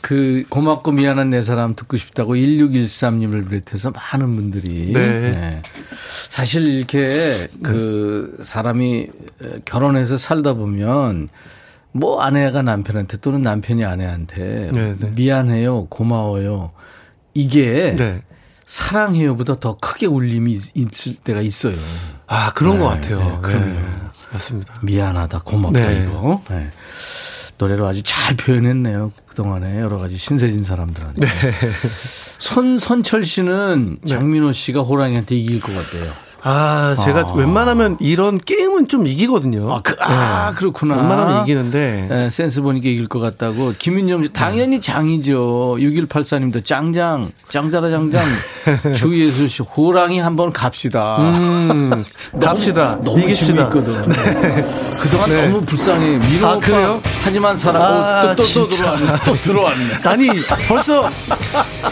그 0.00 0.44
고맙고 0.48 0.92
미안한 0.92 1.30
내 1.30 1.42
사람 1.42 1.76
듣고 1.76 1.96
싶다고 1.96 2.34
1613님을 2.34 3.48
비롯해서 3.48 3.92
많은 3.92 4.34
분들이 4.34 4.92
네. 4.92 5.62
사실 6.28 6.66
이렇게 6.66 7.46
그 7.62 8.36
사람이 8.42 9.06
결혼해서 9.64 10.18
살다 10.18 10.54
보면 10.54 11.28
뭐 11.92 12.20
아내가 12.20 12.62
남편한테 12.62 13.18
또는 13.18 13.42
남편이 13.42 13.84
아내한테 13.84 14.72
네, 14.72 14.94
네. 14.98 15.10
미안해요, 15.14 15.86
고마워요. 15.86 16.72
이게 17.34 17.94
네. 17.96 18.22
사랑해요보다 18.64 19.60
더 19.60 19.76
크게 19.78 20.06
울림이 20.06 20.52
있- 20.52 20.76
있을 20.76 21.16
때가 21.16 21.40
있어요. 21.40 21.74
아 22.26 22.52
그런 22.52 22.78
네, 22.78 22.84
것 22.84 22.88
같아요. 22.90 23.40
네. 23.44 23.54
네, 23.58 23.82
맞습니다. 24.32 24.74
미안하다, 24.82 25.40
고맙다 25.40 25.78
네. 25.80 26.04
이거. 26.08 26.42
네. 26.48 26.70
노래로 27.58 27.86
아주 27.86 28.02
잘 28.02 28.34
표현했네요. 28.36 29.12
그동안에 29.26 29.80
여러 29.80 29.98
가지 29.98 30.16
신세진 30.16 30.64
사람들한테. 30.64 31.20
네. 31.26 31.52
손, 32.38 32.78
선철 32.78 33.24
씨는 33.24 33.98
장민호 34.06 34.52
씨가 34.52 34.80
호랑이한테 34.82 35.36
이길 35.36 35.60
것 35.60 35.72
같아요. 35.74 36.10
아 36.44 36.96
제가 37.04 37.20
아. 37.20 37.32
웬만하면 37.34 37.96
이런 38.00 38.36
게임은 38.38 38.88
좀 38.88 39.06
이기거든요. 39.06 39.72
아, 39.72 39.80
그, 39.82 39.94
아, 40.00 40.50
네. 40.50 40.56
그렇구나. 40.56 40.96
웬만하면 40.96 41.42
이기는데 41.42 42.06
네, 42.10 42.30
센스 42.30 42.62
보니까 42.62 42.88
이길 42.88 43.08
것 43.08 43.20
같다고. 43.20 43.72
김윤영 43.78 44.24
씨, 44.24 44.32
당연히 44.32 44.80
장이죠. 44.80 45.76
6184님도 45.78 46.64
짱장, 46.64 47.30
짱자라 47.48 47.90
장장. 47.90 48.24
주예수 48.96 49.48
씨, 49.48 49.62
호랑이 49.62 50.18
한번 50.18 50.52
갑시다. 50.52 51.18
음, 51.18 52.04
갑시다. 52.40 52.98
너무 53.04 53.20
이깁시다. 53.20 53.70
재밌거든. 53.70 54.08
그동안 55.00 55.30
네. 55.30 55.48
너무 55.48 55.64
불쌍해. 55.64 56.18
민호 56.18 56.46
아, 56.46 56.52
오빠 56.54 56.66
그래요? 56.66 57.00
하지만 57.22 57.56
살았고 57.56 57.84
아, 57.84 58.22
또, 58.22 58.28
또, 58.28 58.34
또 58.36 58.42
진짜. 58.68 58.96
들어왔네. 58.96 59.24
또 59.24 59.32
들어왔네. 59.34 59.84
아니 60.04 60.28
벌써 60.66 61.08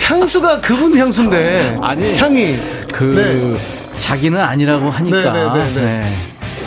향수가 0.09 0.61
그분 0.61 0.97
향수인데 0.97 1.79
아니, 1.81 2.17
향이 2.17 2.59
그 2.93 3.05
네. 3.05 3.80
자기는 4.01 4.41
아니라고 4.41 4.91
하니까. 4.91 5.33
네, 5.33 5.45
네, 5.45 5.53
네, 5.53 5.75
네. 5.75 5.81
네. 6.01 6.17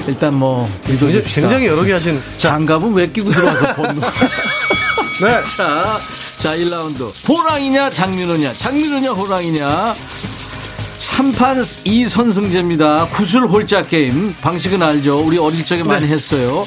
일단 0.08 0.34
뭐 0.34 0.70
믿어줍시다. 0.88 1.42
굉장히 1.42 1.68
여러 1.68 1.84
개 1.84 1.94
하신 1.94 2.22
장갑은 2.38 2.94
왜 2.94 3.08
끼고 3.08 3.32
들어와서 3.32 3.74
번노. 3.76 4.02
네. 4.02 5.44
자, 5.58 6.00
자 6.40 6.56
1라운드. 6.56 7.30
호랑이냐 7.30 7.90
장민호냐. 7.90 8.54
장민호냐 8.54 9.12
호랑이냐. 9.12 9.94
3판 11.14 11.62
2선승제입니다. 11.86 13.10
구슬 13.12 13.42
홀짝 13.48 13.88
게임. 13.90 14.34
방식은 14.42 14.82
알죠. 14.82 15.20
우리 15.20 15.38
어릴 15.38 15.64
적에 15.64 15.84
많이 15.84 16.08
했어요. 16.08 16.64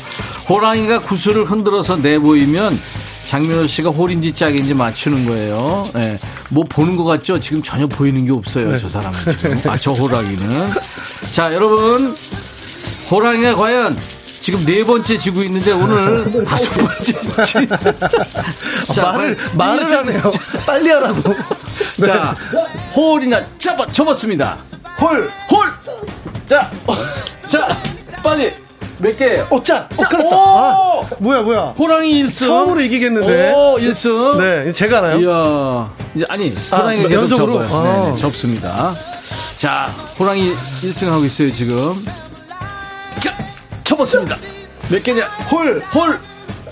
호랑이가 0.49 1.01
구슬을 1.03 1.45
흔들어서 1.51 1.97
내보이면 1.97 2.79
장민호 3.27 3.67
씨가 3.67 3.91
홀인지 3.91 4.33
짝인지 4.33 4.75
맞추는 4.75 5.27
거예요. 5.27 5.85
예. 5.97 6.17
뭐 6.51 6.65
보는 6.69 6.95
것 6.95 7.05
같죠? 7.05 7.39
지금 7.41 7.61
전혀 7.63 7.87
보이는 7.87 8.25
게 8.25 8.31
없어요. 8.33 8.79
저 8.79 8.89
사람은 8.89 9.19
지금. 9.37 9.61
아, 9.71 9.77
저 9.77 9.91
호랑이는. 9.93 10.71
자, 11.35 11.53
여러분. 11.53 12.15
호랑이가 13.11 13.55
과연 13.57 13.97
지금 14.41 14.65
네 14.65 14.85
번째 14.85 15.19
지고 15.19 15.43
있는데 15.43 15.73
오늘 15.73 16.45
다섯 16.45 16.73
번째. 16.75 17.05
지- 17.45 17.67
자, 18.95 19.03
말을 19.03 19.37
말을 19.57 19.99
하네요. 19.99 20.23
빨리 20.65 20.91
하라고. 20.91 21.21
자, 22.07 22.35
홀이나 22.95 23.45
잡아 23.59 23.87
접었습니다. 23.91 24.57
홀, 25.01 25.31
홀. 25.51 25.67
자, 26.47 26.71
어, 26.87 26.95
자, 27.49 27.77
빨리 28.23 28.53
몇 28.99 29.17
개? 29.17 29.45
오, 29.51 29.63
짠! 29.63 29.83
어, 29.93 29.97
자, 29.97 30.09
그렇다. 30.09 30.37
오! 30.37 30.41
아, 30.41 31.03
뭐야, 31.19 31.43
뭐야. 31.43 31.61
호랑이 31.79 32.23
1승. 32.25 32.47
처음으로 32.47 32.81
이기겠는데. 32.81 33.53
오, 33.53 33.77
1승. 33.79 34.39
네, 34.39 34.73
제가 34.73 34.99
하나요? 34.99 35.19
이야. 35.21 35.93
이제 36.15 36.25
아니, 36.31 36.51
호랑이가 36.73 37.09
아, 37.09 37.13
연속으로? 37.13 37.53
접어요. 37.53 37.69
네, 37.69 37.75
아. 38.09 38.13
네, 38.15 38.21
접습니다. 38.21 38.93
자, 39.59 39.91
호랑이 40.19 40.45
1승 40.51 41.09
하고 41.11 41.25
있어요, 41.27 41.51
지금. 41.51 41.77
자, 43.21 43.35
접었습니다. 43.85 44.37
몇 44.89 45.03
개냐? 45.03 45.27
홀, 45.51 45.83
홀, 45.95 46.19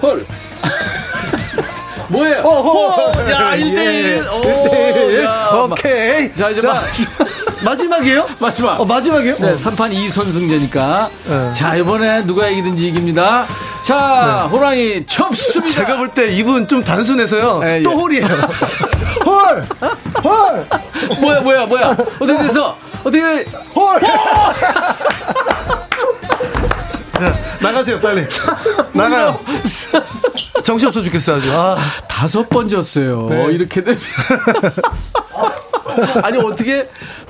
홀. 0.01 0.27
뭐예요? 2.09 2.41
어. 2.43 3.13
야, 3.31 3.53
1대1. 3.57 3.77
예, 3.77 4.21
오, 4.21 4.41
1대1. 4.43 5.25
야. 5.25 5.51
오케이. 5.71 6.35
자, 6.35 6.49
이제 6.51 6.63
자, 6.63 6.69
마- 6.69 6.81
마지막이에요? 7.65 8.27
마지막. 8.41 8.81
어, 8.81 8.85
마지막이요? 8.85 9.35
네, 9.37 9.55
3판 9.55 9.93
2선승제니까. 9.95 11.09
네. 11.29 11.53
자, 11.53 11.77
이번에 11.77 12.25
누가 12.25 12.49
이기든지 12.49 12.89
이깁니다. 12.89 13.47
자, 13.83 14.49
호랑이 14.51 15.05
접습니다. 15.07 15.73
제가 15.75 15.97
볼 15.97 16.09
때 16.15 16.33
이분 16.33 16.67
좀 16.69 16.83
단순해서요. 16.85 17.61
예, 17.65 17.79
예. 17.79 17.83
또 17.83 17.91
홀이에요. 17.93 18.27
홀! 19.25 19.65
홀! 20.23 20.67
뭐야, 21.21 21.41
뭐야, 21.41 21.67
뭐야. 21.67 21.91
어떻게 22.21 22.39
돼서? 22.39 22.77
어떻게, 23.01 23.45
홀! 23.75 24.01
자, 27.19 27.35
나가세요, 27.61 28.01
빨리. 28.01 28.25
나가요. 28.93 29.39
정신 30.65 30.89
없어 30.89 31.03
죽겠어, 31.03 31.37
아주. 31.37 31.53
아, 31.53 31.77
다섯 32.09 32.49
번 32.49 32.69
졌어요. 32.69 33.27
네. 33.29 33.47
이렇게 33.53 33.83
되면. 33.83 33.99
아니, 36.23 36.39
어떻게 36.39 36.89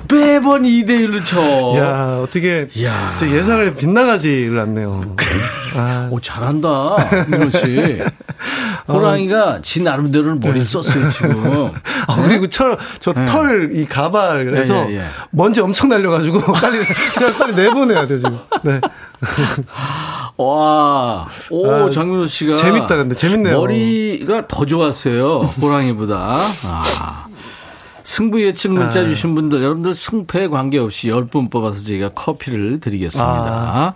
매번 0.09 0.63
2대1로 0.63 1.23
쳐. 1.23 1.39
야, 1.77 2.19
어떻게. 2.21 2.67
야. 2.83 3.15
제 3.17 3.29
예상을 3.29 3.75
빗나가지를 3.75 4.59
않네요. 4.59 5.15
아, 5.75 6.09
오, 6.11 6.19
잘한다. 6.19 6.97
민호 7.27 7.49
씨. 7.49 8.01
호랑이가 8.87 9.61
지 9.61 9.81
나름대로는 9.81 10.39
머리를 10.39 10.67
썼어요, 10.67 11.09
지금. 11.09 11.71
아, 12.07 12.15
그리고 12.23 12.47
저, 12.47 12.77
저 12.99 13.13
털, 13.13 13.71
이 13.73 13.85
가발에서 13.85 14.89
예, 14.89 14.93
예, 14.93 14.97
예. 14.99 15.05
먼지 15.31 15.59
엄청 15.61 15.89
날려가지고 15.89 16.39
빨리, 16.53 16.79
그냥 17.17 17.33
빨리 17.37 17.55
내보내야 17.55 18.05
돼, 18.07 18.17
지금. 18.19 18.37
네. 18.63 18.79
와, 20.37 21.27
오, 21.49 21.67
아, 21.67 21.89
장민호 21.89 22.27
씨가. 22.27 22.55
재밌다, 22.55 22.95
근데. 22.97 23.15
재밌네요. 23.15 23.59
머리가 23.59 24.47
더 24.47 24.65
좋았어요. 24.65 25.41
호랑이보다. 25.61 26.39
아. 26.63 27.25
승부 28.05 28.41
예측 28.43 28.71
문자 28.71 29.01
아. 29.01 29.05
주신 29.05 29.33
분들, 29.33 29.63
여러분들 29.63 29.95
승패에 29.95 30.47
관계없이 30.47 31.09
10분 31.09 31.49
뽑아서 31.49 31.83
저희가 31.83 32.09
커피를 32.09 32.79
드리겠습니다. 32.79 33.25
아. 33.25 33.93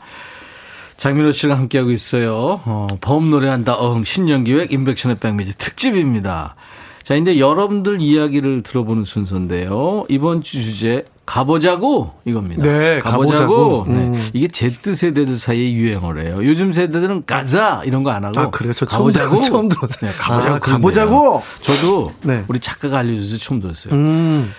장민호 0.97 1.31
씨가 1.31 1.55
함께하고 1.55 1.91
있어요. 1.91 2.59
어, 2.65 2.87
범 3.01 3.29
노래한다. 3.29 3.75
어흥 3.75 4.03
신년기획 4.03 4.73
인백션의 4.73 5.17
백미지 5.19 5.57
특집입니다. 5.57 6.55
자, 7.03 7.15
이제 7.15 7.39
여러분들 7.39 8.01
이야기를 8.01 8.63
들어보는 8.63 9.03
순서인데요. 9.03 10.05
이번 10.09 10.41
주 10.41 10.61
주제 10.61 11.05
가보자고 11.29 12.11
이겁니다. 12.25 12.63
네, 12.65 12.99
가보자고. 13.01 13.85
네. 13.87 13.93
음. 13.93 14.29
이게 14.33 14.47
Z 14.47 14.95
세대들 14.95 15.37
사이의 15.37 15.75
유행어래요. 15.75 16.37
요즘 16.43 16.71
세대들은 16.71 17.25
가자 17.27 17.83
이런 17.85 18.01
거 18.03 18.09
안 18.09 18.25
하고 18.25 18.39
아, 18.39 18.49
처음 18.51 18.71
가보자고. 18.87 19.41
처음 19.41 19.67
들었어요. 19.69 20.09
네, 20.11 20.17
가보자고. 20.17 20.55
아, 20.55 20.59
가보자고? 20.59 21.43
저도 21.61 22.11
네. 22.23 22.43
우리 22.47 22.59
작가가 22.59 22.97
알려줘서 22.97 23.37
처음 23.37 23.59
들었어요. 23.61 23.93
음. 23.93 24.51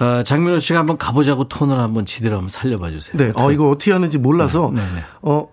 어, 0.00 0.24
장민호 0.24 0.58
씨가 0.58 0.80
한번 0.80 0.98
가보자고 0.98 1.46
톤을 1.48 1.78
한번 1.78 2.04
지대로 2.04 2.34
한번 2.34 2.48
살려봐 2.48 2.90
주세요. 2.90 3.14
네. 3.16 3.30
어, 3.36 3.52
이거 3.52 3.68
어떻게 3.70 3.92
하는지 3.92 4.18
몰라서. 4.18 4.72
네, 4.74 4.80
네. 4.80 5.02
어, 5.22 5.46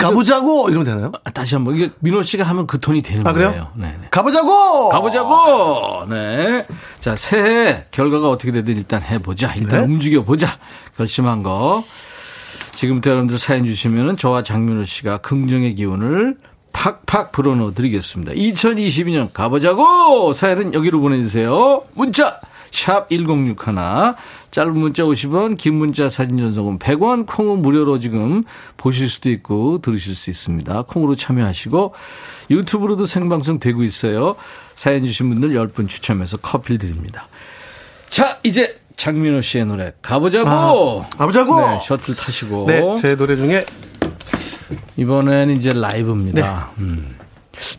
가보자고! 0.00 0.68
이러면 0.70 0.84
되나요? 0.84 1.12
아, 1.24 1.30
다시 1.30 1.54
한번 1.54 1.76
이게 1.76 1.90
민호 2.00 2.22
씨가 2.22 2.44
하면 2.44 2.66
그 2.66 2.80
톤이 2.80 3.02
되는 3.02 3.26
아, 3.26 3.32
그래요? 3.32 3.50
거예요. 3.50 3.68
네, 3.74 3.94
네. 4.00 4.08
가보자고! 4.10 4.88
가보자고! 4.88 6.06
네. 6.08 6.66
자, 7.00 7.14
새해 7.16 7.84
결과가 7.90 8.28
어떻게 8.28 8.52
되든 8.52 8.76
일단 8.76 9.02
해보자. 9.02 9.54
일단 9.54 9.80
네. 9.80 9.84
움직여 9.86 10.24
보자. 10.24 10.58
결심한 10.96 11.42
거. 11.42 11.84
지금부터 12.72 13.10
여러분들 13.10 13.38
사연 13.38 13.64
주시면은 13.64 14.16
저와 14.16 14.42
장민호 14.42 14.86
씨가 14.86 15.18
긍정의 15.18 15.74
기운을 15.74 16.36
팍팍 16.72 17.32
불어넣어 17.32 17.74
드리겠습니다. 17.74 18.32
2022년 18.32 19.32
가보자고! 19.32 20.32
사연은 20.32 20.72
여기로 20.74 21.00
보내주세요. 21.00 21.82
문자! 21.94 22.40
샵 22.70 23.08
1061. 23.10 23.74
짧은 24.50 24.76
문자 24.76 25.04
50원, 25.04 25.56
긴 25.56 25.74
문자 25.74 26.08
사진 26.08 26.38
전송은 26.38 26.78
100원, 26.78 27.26
콩은 27.26 27.62
무료로 27.62 27.98
지금 28.00 28.44
보실 28.76 29.08
수도 29.08 29.30
있고 29.30 29.80
들으실 29.80 30.14
수 30.14 30.30
있습니다. 30.30 30.82
콩으로 30.82 31.14
참여하시고 31.14 31.94
유튜브로도 32.50 33.06
생방송 33.06 33.60
되고 33.60 33.82
있어요. 33.82 34.34
사연 34.74 35.04
주신 35.04 35.28
분들 35.28 35.50
10분 35.50 35.88
추첨해서 35.88 36.36
커피를 36.38 36.78
드립니다. 36.78 37.28
자, 38.08 38.38
이제 38.42 38.80
장민호 38.96 39.40
씨의 39.40 39.66
노래 39.66 39.92
가보자고! 40.02 40.48
아, 40.48 41.16
가보자고! 41.16 41.60
네, 41.60 41.80
셔틀 41.82 42.16
타시고. 42.16 42.66
네, 42.66 42.94
제 43.00 43.16
노래 43.16 43.36
중에 43.36 43.64
이번엔 44.96 45.50
이제 45.52 45.70
라이브입니다. 45.72 46.70
네. 46.76 46.84
음. 46.84 47.16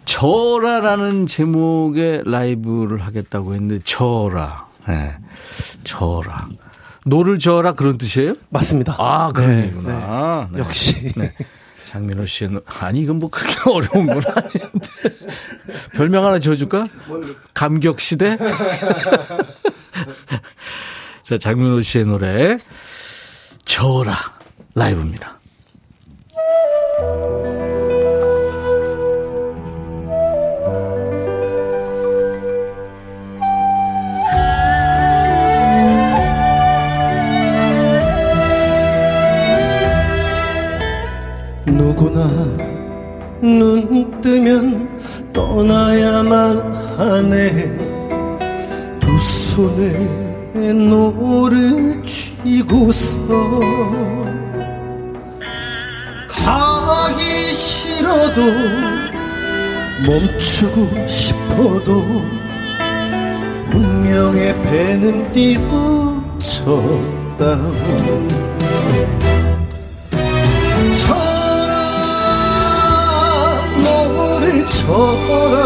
저라라는 0.05 1.27
제목의 1.27 2.23
라이브를 2.25 3.01
하겠다고 3.01 3.53
했는데 3.53 3.79
저라. 3.83 4.70
네. 4.91 5.15
저라. 5.83 6.47
노를 7.05 7.39
저라 7.39 7.73
그런 7.73 7.97
뜻이에요? 7.97 8.35
맞습니다. 8.49 8.95
아, 8.99 9.31
그런 9.33 9.51
네, 9.57 9.63
얘기구나. 9.63 10.49
네. 10.51 10.59
역시. 10.59 11.13
네. 11.15 11.33
장민호 11.87 12.25
씨의 12.25 12.51
노... 12.51 12.61
아니 12.79 13.01
이건 13.01 13.17
뭐 13.17 13.29
그렇게 13.29 13.53
어려운 13.69 14.07
건 14.07 14.21
아닌데. 14.33 14.59
별명 15.93 16.25
하나 16.25 16.39
지어줄까? 16.39 16.87
감격 17.53 17.99
시대? 17.99 18.37
자, 21.23 21.37
장민호 21.37 21.81
씨의 21.81 22.05
노래 22.05 22.57
저라 23.65 24.15
라이브입니다. 24.75 25.37
누구나 41.91 42.25
눈 43.41 44.21
뜨면 44.21 45.33
떠나야만 45.33 46.75
하네. 46.97 47.77
두 48.99 49.19
손에 49.19 50.71
노를 50.73 52.01
쥐고서 52.03 53.19
가기 56.29 57.23
싫어도 57.51 58.41
멈추고 60.07 61.07
싶어도 61.07 62.03
운명의 63.73 64.61
배는 64.61 65.31
너 67.35 68.51
를 74.62 74.66
쳐라. 74.66 75.66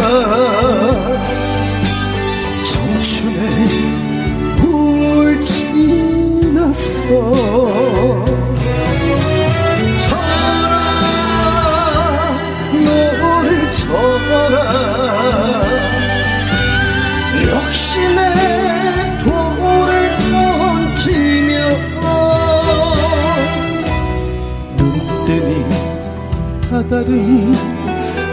청춘의 2.64 3.39
불 4.56 5.46
지났어 5.46 7.02
쳐라 9.98 10.76
너를 12.86 13.68
쳐라. 13.68 14.34
욕심의 17.43 18.20
돌을 19.26 19.91
던지며 20.32 21.52
눈 24.78 24.80
뜨니 25.26 25.50
바다는 26.70 27.85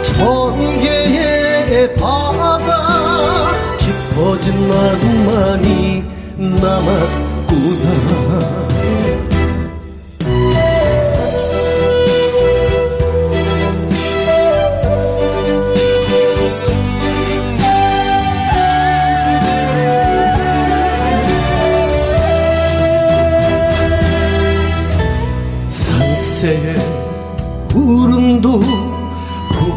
천개의 0.03 1.95
바다 1.95 3.47
깊어진 3.77 4.69
낭만이 4.69 6.03
남았구나 6.37 7.83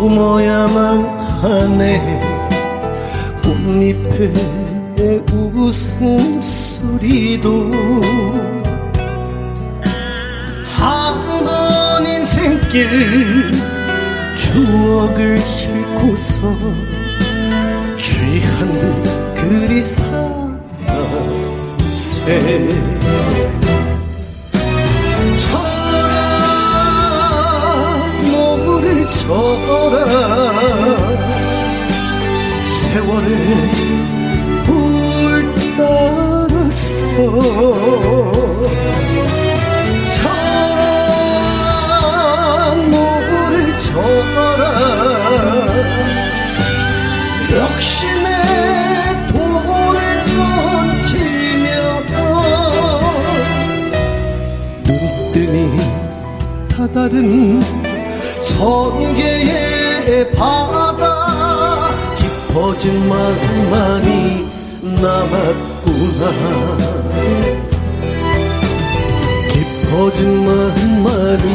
품어야만 0.07 1.05
하네. 1.43 2.21
꽃잎의 3.43 4.33
웃음소리도 5.57 6.93
한 10.77 11.45
번 11.45 12.07
인생길 12.07 13.51
추억을 14.37 15.37
싣고서 15.39 16.57
취한 17.99 18.73
듯 18.79 19.35
그리 19.35 19.83
살아세 19.83 20.57
쳐라. 29.27 30.07
세월의 32.63 33.29
불 34.65 35.55
쳐라 35.57 36.71
너를 42.91 43.79
쳐라. 43.81 44.55
욕심의 47.53 48.27
돌을 49.29 49.97
던지며 50.27 51.67
눈뜨니 54.85 55.55
바다는 56.77 57.21
천개의 58.59 60.31
바다. 60.31 61.91
깊어진 62.17 63.09
낭만이 63.09 64.47
남았구나. 64.83 66.23
깊어진 69.53 70.45
낭만이 70.45 71.47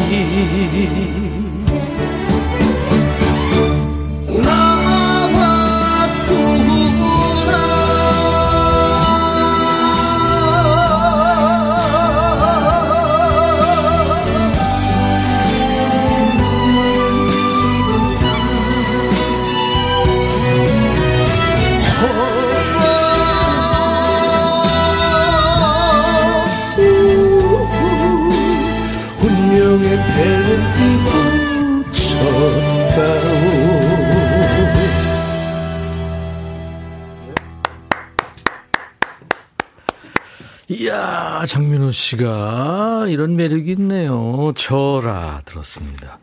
씨가 42.11 43.05
이런 43.07 43.35
매력이 43.35 43.71
있네요. 43.73 44.51
저라 44.55 45.41
들었습니다. 45.45 46.19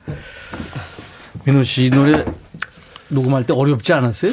민호 1.45 1.63
씨, 1.63 1.87
이 1.87 1.91
노래 1.91 2.25
녹음할 3.09 3.45
때 3.45 3.55
어렵지 3.55 3.93
않았어요? 3.93 4.33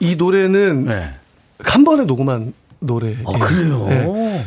이 0.00 0.16
노래는 0.16 0.84
네. 0.84 1.14
한 1.60 1.84
번에 1.84 2.04
녹음한 2.04 2.54
노래. 2.80 3.16
아, 3.26 3.38
그래요? 3.38 3.86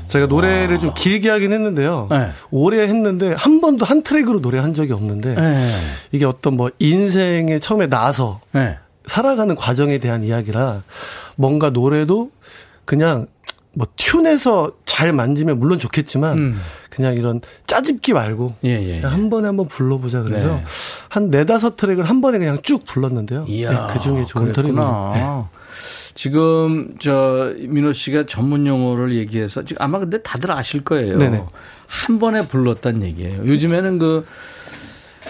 제가 0.08 0.28
노래를 0.28 0.80
좀 0.80 0.94
길게 0.94 1.30
하긴 1.30 1.54
했는데요. 1.54 2.08
네. 2.10 2.30
오래 2.52 2.84
했는데 2.84 3.34
한 3.34 3.62
번도 3.62 3.86
한 3.86 4.02
트랙으로 4.02 4.40
노래한 4.40 4.74
적이 4.74 4.94
없는데 4.94 5.36
네. 5.36 5.72
이게 6.12 6.26
어떤 6.26 6.56
뭐 6.56 6.70
인생에 6.80 7.60
처음에 7.60 7.88
나서 7.88 8.42
네. 8.52 8.78
살아가는 9.06 9.56
과정에 9.56 9.98
대한 10.00 10.24
이야기라 10.24 10.84
뭔가 11.36 11.70
노래도 11.70 12.32
그냥 12.86 13.28
뭐 13.74 13.88
튠에서 13.96 14.74
잘 14.86 15.14
만지면 15.14 15.60
물론 15.60 15.78
좋겠지만 15.78 16.38
음. 16.38 16.60
그냥 16.90 17.14
이런 17.14 17.42
짜집기 17.68 18.14
말고 18.14 18.56
예, 18.66 18.70
예. 18.82 19.02
그냥 19.02 19.14
한 19.14 19.30
번에 19.30 19.46
한번 19.48 19.68
불러보자 19.68 20.24
그래서 20.24 20.48
네. 20.48 20.64
한 21.10 21.30
네다섯 21.30 21.76
트랙을 21.76 22.04
한 22.04 22.22
번에 22.22 22.40
그냥 22.40 22.60
쭉 22.64 22.84
불렀는데요. 22.86 23.46
이야, 23.48 23.88
그 23.94 24.00
중에 24.00 24.26
좋은 24.26 24.52
트랙이 24.52 24.74
그랬구나. 24.74 25.12
네. 25.14 25.58
지금 26.16 26.96
저 27.00 27.54
민호 27.60 27.94
씨가 27.94 28.26
전문 28.26 28.66
용어를 28.66 29.14
얘기해서 29.14 29.64
지금 29.64 29.84
아마 29.84 30.00
근데 30.00 30.20
다들 30.24 30.50
아실 30.50 30.84
거예요. 30.84 31.20
네네. 31.20 31.44
한 31.86 32.18
번에 32.18 32.42
불렀단 32.42 33.04
얘기예요. 33.04 33.46
요즘에는 33.46 34.00
그 34.00 34.26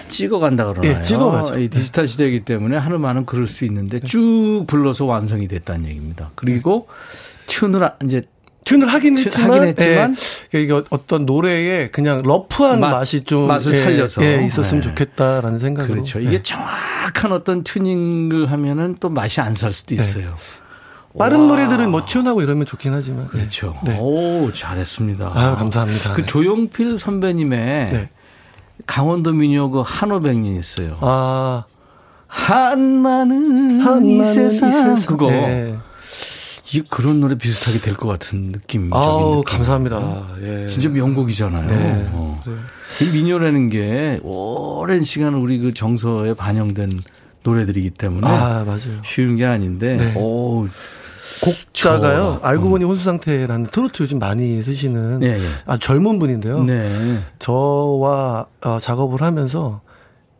찍어간다 0.07 0.65
그러나요? 0.67 0.97
예, 0.97 1.01
찍어가죠. 1.01 1.59
이 1.59 1.67
디지털 1.69 2.07
시대이기 2.07 2.45
때문에 2.45 2.77
하루만은 2.77 3.25
그럴 3.25 3.47
수 3.47 3.65
있는데 3.65 3.99
쭉 3.99 4.63
불러서 4.67 5.05
완성이 5.05 5.47
됐다는 5.49 5.87
얘기입니다. 5.87 6.31
그리고 6.35 6.87
튠을 7.47 7.81
아- 7.83 7.95
이제 8.03 8.23
튠을 8.65 8.85
하긴 8.85 9.15
튠- 9.15 9.25
했지만, 9.27 9.49
하긴 9.49 9.63
했지만 9.69 10.15
예, 10.55 10.61
이게 10.61 10.73
어떤 10.89 11.25
노래에 11.25 11.87
그냥 11.89 12.21
러프한 12.23 12.79
맛, 12.81 12.89
맛이 12.91 13.21
좀 13.23 13.47
맛을 13.47 13.73
예, 13.73 13.77
살려서. 13.77 14.23
예, 14.23 14.45
있었으면 14.45 14.81
네. 14.83 14.89
좋겠다라는 14.89 15.57
생각으로 15.59 15.93
그렇죠. 15.93 16.19
예. 16.21 16.25
이게 16.25 16.41
정확한 16.43 17.31
어떤 17.31 17.63
튜닝을 17.63 18.51
하면은 18.51 18.97
또 18.99 19.09
맛이 19.09 19.39
안 19.41 19.55
살 19.55 19.71
수도 19.71 19.95
있어요. 19.95 20.35
빠른 21.17 21.39
와. 21.39 21.47
노래들은 21.47 21.89
뭐 21.89 22.05
튀어나오고 22.05 22.41
이러면 22.43 22.65
좋긴 22.65 22.93
하지만 22.93 23.27
그렇죠. 23.29 23.75
네. 23.85 23.97
오, 23.99 24.51
잘했습니다. 24.53 25.31
아유, 25.33 25.55
감사합니다. 25.55 26.13
그 26.13 26.21
네. 26.21 26.25
조용필 26.27 26.97
선배님의 26.99 27.59
네. 27.91 28.09
강원도 28.85 29.31
민요 29.33 29.71
그 29.71 29.81
한오백년 29.83 30.55
있어요. 30.55 30.97
아 31.01 31.63
한마는, 32.27 33.79
한마는 33.81 34.05
이이 34.05 34.25
세상. 34.25 34.69
세상. 34.69 34.95
그거. 35.07 35.31
네. 36.69 36.77
이 36.79 36.81
그런 36.89 37.19
노래 37.21 37.35
비슷하게 37.37 37.79
될 37.79 37.95
것 37.95 38.07
같은 38.07 38.51
느낌. 38.51 38.91
아우 38.93 39.43
감사합니다. 39.43 40.27
예. 40.43 40.67
진짜 40.69 40.89
명곡이잖아요. 40.89 41.67
네. 41.67 42.09
어. 42.11 42.43
이 43.01 43.09
민요라는 43.17 43.69
게 43.69 44.19
오랜 44.23 45.03
시간 45.03 45.33
우리 45.35 45.59
그 45.59 45.73
정서에 45.73 46.33
반영된 46.33 47.01
노래들이기 47.43 47.91
때문에 47.91 48.27
아 48.27 48.63
맞아요. 48.65 49.01
쉬운 49.03 49.35
게 49.37 49.45
아닌데. 49.45 49.95
네. 49.95 50.13
오, 50.17 50.67
곡자가요. 51.41 52.17
저라. 52.17 52.39
알고 52.41 52.69
보니 52.69 52.83
혼수 52.83 53.03
상태라는 53.03 53.67
트로트 53.71 54.01
요즘 54.03 54.19
많이 54.19 54.61
쓰시는 54.61 55.21
예, 55.23 55.37
예. 55.37 55.41
아 55.65 55.77
젊은 55.77 56.19
분인데요. 56.19 56.63
네. 56.63 57.19
저와 57.39 58.47
어, 58.63 58.79
작업을 58.79 59.21
하면서 59.21 59.81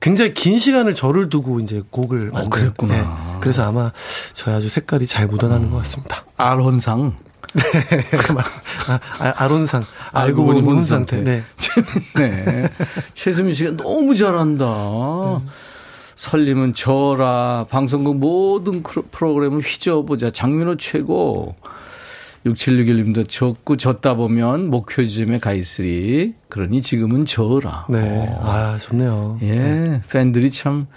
굉장히 0.07 0.33
긴 0.33 0.57
시간을 0.57 0.93
저를 0.93 1.27
두고 1.27 1.59
이제 1.59 1.83
곡을. 1.91 2.31
어, 2.31 2.47
그랬구나. 2.47 2.95
예. 2.95 3.39
그래서 3.41 3.63
아마 3.63 3.91
저희 4.31 4.55
아주 4.55 4.69
색깔이 4.69 5.05
잘 5.05 5.27
묻어나는 5.27 5.69
것 5.69 5.79
같습니다. 5.79 6.23
알혼상. 6.37 7.17
아, 8.87 8.99
아, 9.19 9.33
아론상 9.35 9.83
알고 10.13 10.45
보니 10.45 10.61
혼수 10.61 10.87
상태. 10.87 11.17
네. 11.17 11.43
네. 12.15 12.69
최수민 13.15 13.53
씨가 13.53 13.71
너무 13.75 14.15
잘한다. 14.15 14.65
설림은 16.15 16.73
저라 16.73 17.65
방송국 17.69 18.15
모든 18.15 18.83
프로그램을 18.83 19.59
휘저어보자. 19.59 20.31
장민호 20.31 20.77
최고. 20.77 21.57
6761님도 22.53 23.27
졌고 23.29 23.77
졌다 23.77 24.13
보면 24.15 24.69
목표 24.69 25.05
지점에 25.05 25.39
가 25.39 25.53
있으리. 25.53 26.33
그러니 26.49 26.81
지금은 26.81 27.25
저라. 27.25 27.85
네. 27.89 27.99
어. 28.01 28.41
아 28.43 28.77
좋네요. 28.77 29.39
예. 29.43 30.01
팬들이 30.09 30.51
참 30.51 30.87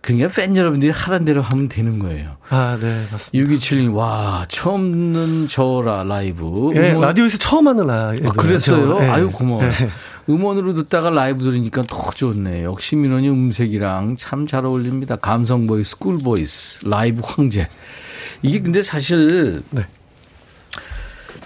그러니까 0.00 0.28
팬 0.30 0.56
여러분들이 0.56 0.90
하란 0.92 1.24
대로 1.24 1.42
하면 1.42 1.68
되는 1.68 1.98
거예요. 1.98 2.36
아, 2.48 2.78
네, 2.80 3.04
맞습니다. 3.12 3.52
6272님, 3.54 3.94
와, 3.94 4.46
처음 4.48 4.90
듣는 4.92 5.48
저라 5.48 6.04
라이브. 6.04 6.70
예, 6.76 6.92
음원- 6.92 7.00
라디오에서 7.02 7.36
처음 7.36 7.68
하는 7.68 7.86
라이브. 7.86 8.26
아, 8.28 8.30
그랬어요? 8.32 8.98
예. 9.02 9.06
아유, 9.08 9.30
고마워요. 9.30 9.66
예. 9.68 9.90
음원으로 10.32 10.72
듣다가 10.74 11.10
라이브 11.10 11.42
들으니까 11.44 11.82
더 11.82 12.10
좋네. 12.10 12.62
역시 12.64 12.96
민호님 12.96 13.28
음색이랑 13.28 14.16
참 14.18 14.46
잘 14.46 14.64
어울립니다. 14.64 15.16
감성 15.16 15.66
보이스, 15.66 15.98
꿀 15.98 16.18
보이스, 16.18 16.86
라이브 16.86 17.20
황제. 17.24 17.68
이게 18.42 18.60
근데 18.62 18.80
사실 18.82 19.62
네. 19.70 19.82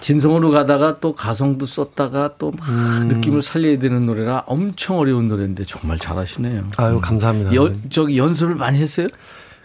진성으로 0.03 0.51
가다가 0.51 0.99
또 0.99 1.15
가성도 1.15 1.65
썼다가 1.65 2.35
또막 2.37 2.59
음. 2.67 3.07
느낌을 3.07 3.41
살려야 3.41 3.79
되는 3.79 4.05
노래라 4.05 4.43
엄청 4.47 4.99
어려운 4.99 5.29
노래인데 5.29 5.63
정말 5.63 5.97
잘하시네요. 5.97 6.67
아유, 6.75 6.99
감사합니다. 7.01 7.55
연, 7.55 7.81
저기 7.89 8.17
연습을 8.17 8.55
많이 8.55 8.79
했어요? 8.79 9.07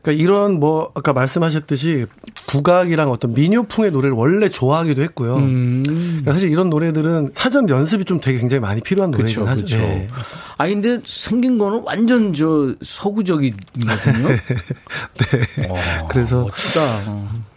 그러니까 0.01 0.23
이런 0.23 0.61
뭐 0.61 0.93
아까 0.95 1.13
말씀하셨듯이 1.13 2.07
국악이랑 2.47 3.11
어떤 3.11 3.35
민요풍의 3.35 3.91
노래를 3.91 4.15
원래 4.15 4.49
좋아하기도 4.49 5.03
했고요. 5.03 5.39
음. 5.39 5.83
그러니까 5.85 6.33
사실 6.35 6.51
이런 6.51 6.71
노래들은 6.71 7.33
사전 7.35 7.69
연습이 7.69 8.05
좀 8.05 8.21
되게 8.21 8.39
굉장히 8.39 8.61
많이 8.61 8.81
필요한 8.81 9.11
노래긴 9.11 9.45
하죠. 9.45 9.65
그렇죠. 9.65 9.77
예. 9.77 10.09
아 10.57 10.69
근데 10.69 11.01
생긴 11.05 11.59
거는 11.59 11.83
완전 11.85 12.33
저 12.33 12.77
서구적이거든요. 12.81 14.29
네. 15.19 15.67
그래서 16.09 16.43
멋지다. 16.45 16.81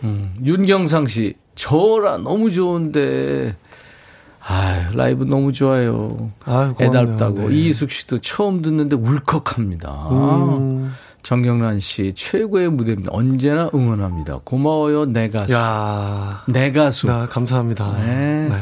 음. 0.04 0.24
윤경상 0.44 1.06
씨, 1.06 1.36
저라 1.62 2.18
너무 2.18 2.50
좋은데. 2.52 3.56
아 4.44 4.90
라이브 4.96 5.24
너무 5.24 5.54
좋아요. 5.54 6.32
아유. 6.46 6.74
애달다고 6.80 7.50
네. 7.50 7.56
이희숙 7.56 7.92
씨도 7.92 8.22
처음 8.22 8.64
듣는데 8.64 8.96
울컥합니다. 8.96 10.08
음. 10.10 10.92
정경란 11.22 11.80
씨 11.80 12.14
최고의 12.16 12.70
무대입니다. 12.70 13.12
언제나 13.14 13.70
응원합니다. 13.76 14.40
고마워요 14.44 15.06
내 15.06 15.30
가수. 15.30 15.54
야, 15.54 16.44
내 16.48 16.72
가수. 16.72 17.06
나 17.06 17.28
감사합니다. 17.28 17.96
네. 18.00 18.48
네. 18.50 18.56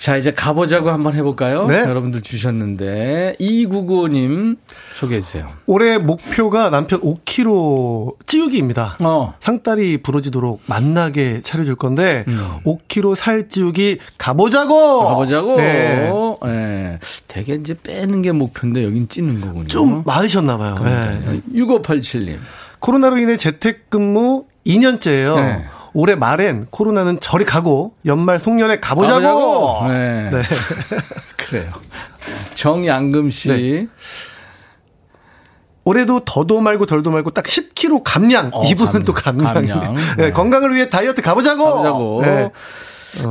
자, 0.00 0.16
이제 0.16 0.32
가보자고 0.32 0.88
한번 0.90 1.12
해볼까요? 1.12 1.66
네. 1.66 1.80
여러분들 1.80 2.22
주셨는데, 2.22 3.36
2995님 3.38 4.56
소개해 4.98 5.20
주세요. 5.20 5.50
올해 5.66 5.98
목표가 5.98 6.70
남편 6.70 7.02
5kg 7.02 8.16
찌우기입니다. 8.24 8.96
어. 9.00 9.34
상다리 9.40 9.98
부러지도록 9.98 10.62
만나게 10.64 11.42
차려줄 11.42 11.74
건데 11.74 12.24
음. 12.28 12.60
5kg 12.64 13.14
살 13.14 13.50
찌우기 13.50 13.98
가보자고. 14.16 15.04
가보자고. 15.04 15.56
네. 15.56 16.10
네. 16.44 16.98
되게 17.28 17.56
이제 17.56 17.74
빼는 17.82 18.22
게 18.22 18.32
목표인데, 18.32 18.82
여긴 18.84 19.06
찌는 19.06 19.42
거군요. 19.42 19.64
좀 19.64 20.02
많으셨나 20.06 20.56
봐요. 20.56 20.76
네. 20.82 21.42
6587님. 21.52 22.38
코로나로 22.78 23.18
인해 23.18 23.36
재택근무 23.36 24.46
2년째예요. 24.66 25.34
네. 25.36 25.64
올해 25.92 26.14
말엔 26.14 26.66
코로나는 26.70 27.18
저리 27.20 27.44
가고 27.44 27.94
연말 28.06 28.38
송년회 28.40 28.80
가보자고. 28.80 29.86
네. 29.88 30.30
네. 30.30 30.42
그래요. 31.36 31.72
정양금 32.54 33.30
씨. 33.30 33.48
네. 33.48 33.86
올해도 35.84 36.20
더도 36.24 36.60
말고 36.60 36.86
덜도 36.86 37.10
말고 37.10 37.30
딱 37.30 37.44
10kg 37.44 38.02
감량. 38.04 38.50
어, 38.52 38.62
이분은 38.64 38.92
감- 38.92 39.04
또 39.04 39.12
감량. 39.14 39.54
감량. 39.54 39.94
네, 39.94 40.02
네. 40.26 40.30
건강을 40.30 40.74
위해 40.74 40.88
다이어트 40.90 41.22
가보자고. 41.22 41.64
가보자고. 41.64 42.22
네. 42.24 42.50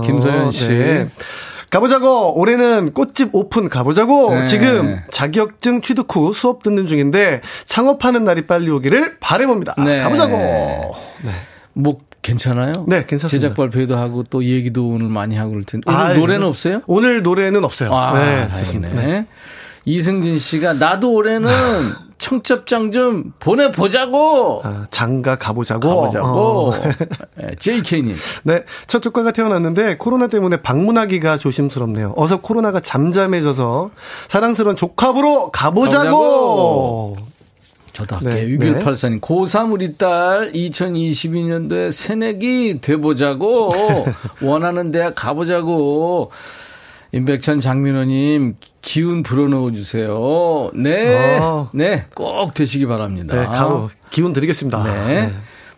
김소연 0.03 0.51
씨. 0.51 0.67
네. 0.67 1.09
가보자고. 1.69 2.37
올해는 2.39 2.93
꽃집 2.93 3.29
오픈 3.33 3.69
가보자고. 3.69 4.33
네. 4.33 4.45
지금 4.45 4.99
자격증 5.11 5.81
취득 5.81 6.13
후 6.13 6.33
수업 6.33 6.63
듣는 6.63 6.87
중인데 6.87 7.41
창업하는 7.65 8.23
날이 8.25 8.47
빨리 8.47 8.69
오기를 8.71 9.17
바래봅니다. 9.19 9.75
네. 9.85 9.99
가보자고. 10.01 10.35
네. 10.35 11.31
뭐, 11.73 11.99
괜찮아요? 12.29 12.71
네, 12.87 13.05
괜찮습니다. 13.05 13.29
제작 13.29 13.55
발표도 13.55 13.95
하고 13.97 14.23
또 14.29 14.43
얘기도 14.43 14.87
오늘 14.87 15.07
많이 15.07 15.35
하고 15.35 15.51
그럴 15.51 15.63
텐데. 15.63 15.83
오늘 15.87 15.99
아, 15.99 16.07
노래는 16.13 16.25
괜찮- 16.27 16.43
없어요? 16.47 16.81
오늘 16.87 17.21
노래는 17.23 17.63
없어요. 17.65 17.93
아, 17.93 18.17
네, 18.17 18.47
다행이네. 18.47 18.89
네. 18.93 19.25
이승진 19.85 20.37
씨가 20.39 20.73
나도 20.73 21.11
올해는 21.13 21.49
청첩장 22.19 22.91
좀 22.91 23.31
보내보자고. 23.39 24.61
아, 24.65 24.85
장가 24.91 25.35
가보자고. 25.37 25.87
가보자고. 26.01 26.27
어. 26.27 26.73
네, 27.39 27.55
JK님. 27.59 28.13
네, 28.43 28.63
첫 28.87 29.01
조카가 29.01 29.31
태어났는데 29.31 29.95
코로나 29.97 30.27
때문에 30.27 30.57
방문하기가 30.61 31.37
조심스럽네요. 31.37 32.13
어서 32.17 32.41
코로나가 32.41 32.81
잠잠해져서 32.81 33.91
사랑스러운 34.27 34.75
조카보러 34.75 35.49
가보자고. 35.51 37.15
저도 38.07 38.19
네, 38.29 38.47
할게요. 38.47 38.79
6184님. 38.79 39.21
고3 39.21 39.73
우리 39.73 39.97
딸 39.97 40.51
2022년도에 40.53 41.91
새내기 41.91 42.79
돼보자고. 42.81 43.69
원하는 44.41 44.91
대학 44.91 45.15
가보자고. 45.15 46.31
임백천 47.11 47.59
장민호님 47.59 48.55
기운 48.81 49.23
불어넣어 49.23 49.71
주세요. 49.71 50.69
네, 50.75 51.39
어. 51.39 51.69
네, 51.73 52.05
꼭 52.13 52.53
되시기 52.53 52.85
바랍니다. 52.85 53.35
네, 53.35 53.45
가보 53.45 53.89
기운 54.11 54.31
드리겠습니다. 54.31 54.83
네. 54.83 55.31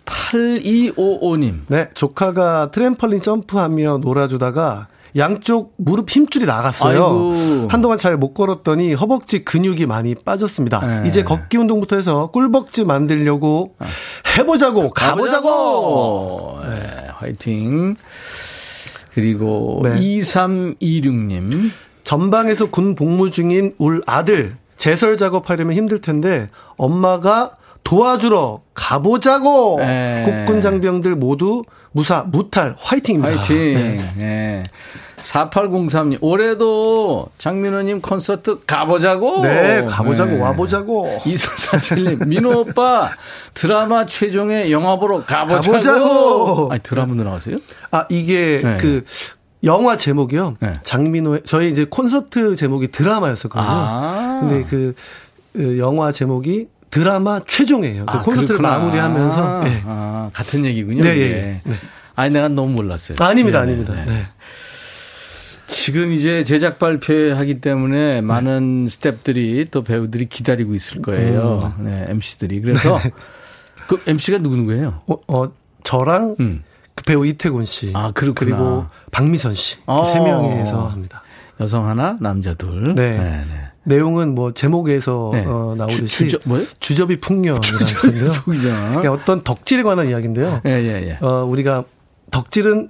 8255님. 0.05 1.61
네, 1.67 1.89
조카가 1.93 2.71
트램펄린 2.71 3.21
점프하며 3.21 3.99
놀아주다가 3.99 4.87
양쪽 5.17 5.73
무릎 5.77 6.09
힘줄이 6.09 6.45
나갔어요. 6.45 7.03
아이고. 7.03 7.67
한동안 7.69 7.97
잘 7.97 8.17
못 8.17 8.33
걸었더니 8.33 8.93
허벅지 8.93 9.43
근육이 9.43 9.85
많이 9.85 10.15
빠졌습니다. 10.15 10.79
네. 10.85 11.07
이제 11.07 11.23
걷기 11.23 11.57
운동부터 11.57 11.95
해서 11.95 12.27
꿀벅지 12.31 12.85
만들려고 12.85 13.75
해보자고 14.37 14.89
가보자고. 14.89 16.59
네, 16.63 17.07
화이팅. 17.15 17.95
그리고 19.13 19.81
네. 19.83 19.95
2326님. 19.99 21.71
전방에서 22.03 22.69
군 22.69 22.95
복무 22.95 23.31
중인 23.31 23.75
울 23.77 24.01
아들 24.05 24.55
제설 24.77 25.17
작업하려면 25.17 25.75
힘들 25.75 26.01
텐데 26.01 26.49
엄마가 26.77 27.57
도와주러 27.83 28.61
가보자고. 28.73 29.77
네. 29.79 30.23
국군 30.25 30.61
장병들 30.61 31.15
모두 31.15 31.63
무사 31.91 32.21
무탈 32.21 32.75
화이팅입니다. 32.77 33.35
화이팅. 33.37 33.55
네. 33.73 33.97
네. 34.17 34.63
4803님. 35.17 36.17
올해도 36.21 37.27
장민호님 37.37 38.01
콘서트 38.01 38.59
가보자고. 38.65 39.41
네, 39.43 39.83
가보자고, 39.85 40.31
네. 40.31 40.41
와보자고. 40.41 41.19
2447님. 41.23 42.27
민호 42.27 42.61
오빠 42.61 43.11
드라마 43.53 44.05
최종의 44.05 44.71
영화 44.71 44.97
보러 44.97 45.23
가보자고. 45.23 45.71
가보자고. 45.71 46.71
아니, 46.71 46.81
드라마도 46.81 47.23
나왔어요? 47.23 47.57
아, 47.91 48.05
이게 48.09 48.59
네. 48.63 48.77
그 48.77 49.03
영화 49.63 49.95
제목이요. 49.95 50.55
네. 50.59 50.73
장민호의 50.83 51.41
저희 51.45 51.69
이제 51.71 51.85
콘서트 51.87 52.55
제목이 52.55 52.89
드라마였었거든요. 52.89 53.71
아. 53.71 54.39
근데 54.41 54.63
그 54.67 54.95
어, 55.55 55.77
영화 55.77 56.11
제목이 56.11 56.67
드라마 56.91 57.41
최종이에요. 57.47 58.05
그 58.05 58.11
아, 58.11 58.21
콘서트를 58.21 58.57
그렇구나. 58.57 58.77
마무리하면서 58.77 59.61
네. 59.63 59.81
아, 59.85 60.29
같은 60.33 60.65
얘기군요. 60.65 61.03
네. 61.03 61.17
예, 61.17 61.61
네. 61.63 61.75
아니, 62.15 62.33
내가 62.33 62.49
너무 62.49 62.73
몰랐어요. 62.73 63.15
아닙니다, 63.19 63.59
네, 63.59 63.63
아닙니다. 63.63 63.93
네, 63.95 64.05
네. 64.05 64.11
네. 64.11 64.27
지금 65.67 66.11
이제 66.11 66.43
제작 66.43 66.79
발표하기 66.79 67.61
때문에 67.61 68.19
많은 68.19 68.87
스탭들이 68.87 69.71
또 69.71 69.83
배우들이 69.83 70.25
기다리고 70.25 70.75
있을 70.75 71.01
거예요. 71.01 71.59
음. 71.79 71.85
네, 71.85 72.05
MC들이. 72.09 72.59
그래서 72.61 72.99
그 73.87 74.01
MC가 74.05 74.39
누구 74.39 74.57
누구예요? 74.57 74.99
어, 75.07 75.15
어, 75.27 75.45
저랑 75.83 76.35
음. 76.41 76.63
그 76.93 77.05
배우 77.05 77.25
이태곤 77.25 77.63
씨 77.65 77.91
아, 77.93 78.11
그렇구나. 78.11 78.33
그리고 78.35 78.85
박미선 79.11 79.55
씨세 79.55 79.79
어. 79.85 80.03
명이서 80.23 80.89
합니다. 80.89 81.23
여성 81.61 81.87
하나, 81.87 82.17
남자 82.19 82.53
둘. 82.53 82.93
네. 82.95 83.17
네. 83.17 83.70
내용은 83.83 84.35
뭐 84.35 84.53
제목에서 84.53 85.31
네. 85.33 85.43
어, 85.45 85.73
나오듯이 85.77 86.05
주- 86.05 86.27
주저-? 86.37 86.65
주접이 86.79 87.19
풍년이라는 87.19 87.61
건데요. 88.01 88.31
풍년. 88.43 89.07
어떤 89.07 89.43
덕질에 89.43 89.83
관한 89.83 90.07
이야기인데요. 90.09 90.61
예, 90.65 90.69
예, 90.71 91.09
예. 91.09 91.25
어, 91.25 91.43
우리가 91.45 91.83
덕질은 92.29 92.89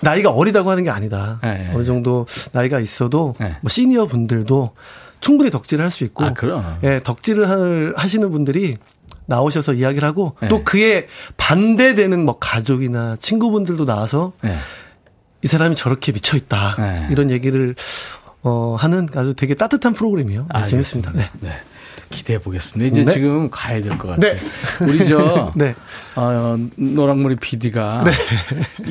나이가 0.00 0.30
어리다고 0.30 0.70
하는 0.70 0.84
게 0.84 0.90
아니다. 0.90 1.40
네. 1.42 1.70
어느 1.74 1.82
정도 1.82 2.26
나이가 2.52 2.80
있어도 2.80 3.34
네. 3.40 3.56
뭐 3.60 3.68
시니어 3.68 4.06
분들도 4.06 4.70
충분히 5.20 5.50
덕질을 5.50 5.82
할 5.84 5.90
수 5.90 6.04
있고 6.04 6.24
아, 6.24 6.32
그럼. 6.32 6.78
예, 6.84 7.00
덕질을 7.02 7.48
할- 7.48 7.92
하시는 7.96 8.30
분들이 8.30 8.76
나오셔서 9.26 9.74
이야기를 9.74 10.08
하고 10.08 10.36
네. 10.40 10.48
또 10.48 10.64
그에 10.64 11.06
반대되는 11.36 12.24
뭐 12.24 12.38
가족이나 12.38 13.16
친구분들도 13.20 13.84
나와서 13.84 14.32
네. 14.42 14.54
이 15.42 15.46
사람이 15.48 15.76
저렇게 15.76 16.12
미쳐 16.12 16.36
있다. 16.36 16.76
네. 16.78 17.08
이런 17.10 17.30
얘기를 17.30 17.74
어, 18.42 18.76
하는 18.78 19.08
아주 19.14 19.34
되게 19.34 19.54
따뜻한 19.54 19.94
프로그램이에요. 19.94 20.46
네, 20.54 20.66
재밌습니다. 20.66 21.12
네. 21.14 21.28
네. 21.40 21.52
기대해 22.10 22.38
보겠습니다. 22.38 22.90
이제 22.90 23.04
네. 23.04 23.12
지금 23.12 23.50
가야 23.50 23.82
될 23.82 23.98
것 23.98 24.08
같아요. 24.08 24.32
네. 24.34 24.38
우리 24.86 25.06
저 25.06 25.52
네. 25.56 25.74
어, 26.16 26.56
노랑머리 26.76 27.36
PD가 27.36 28.02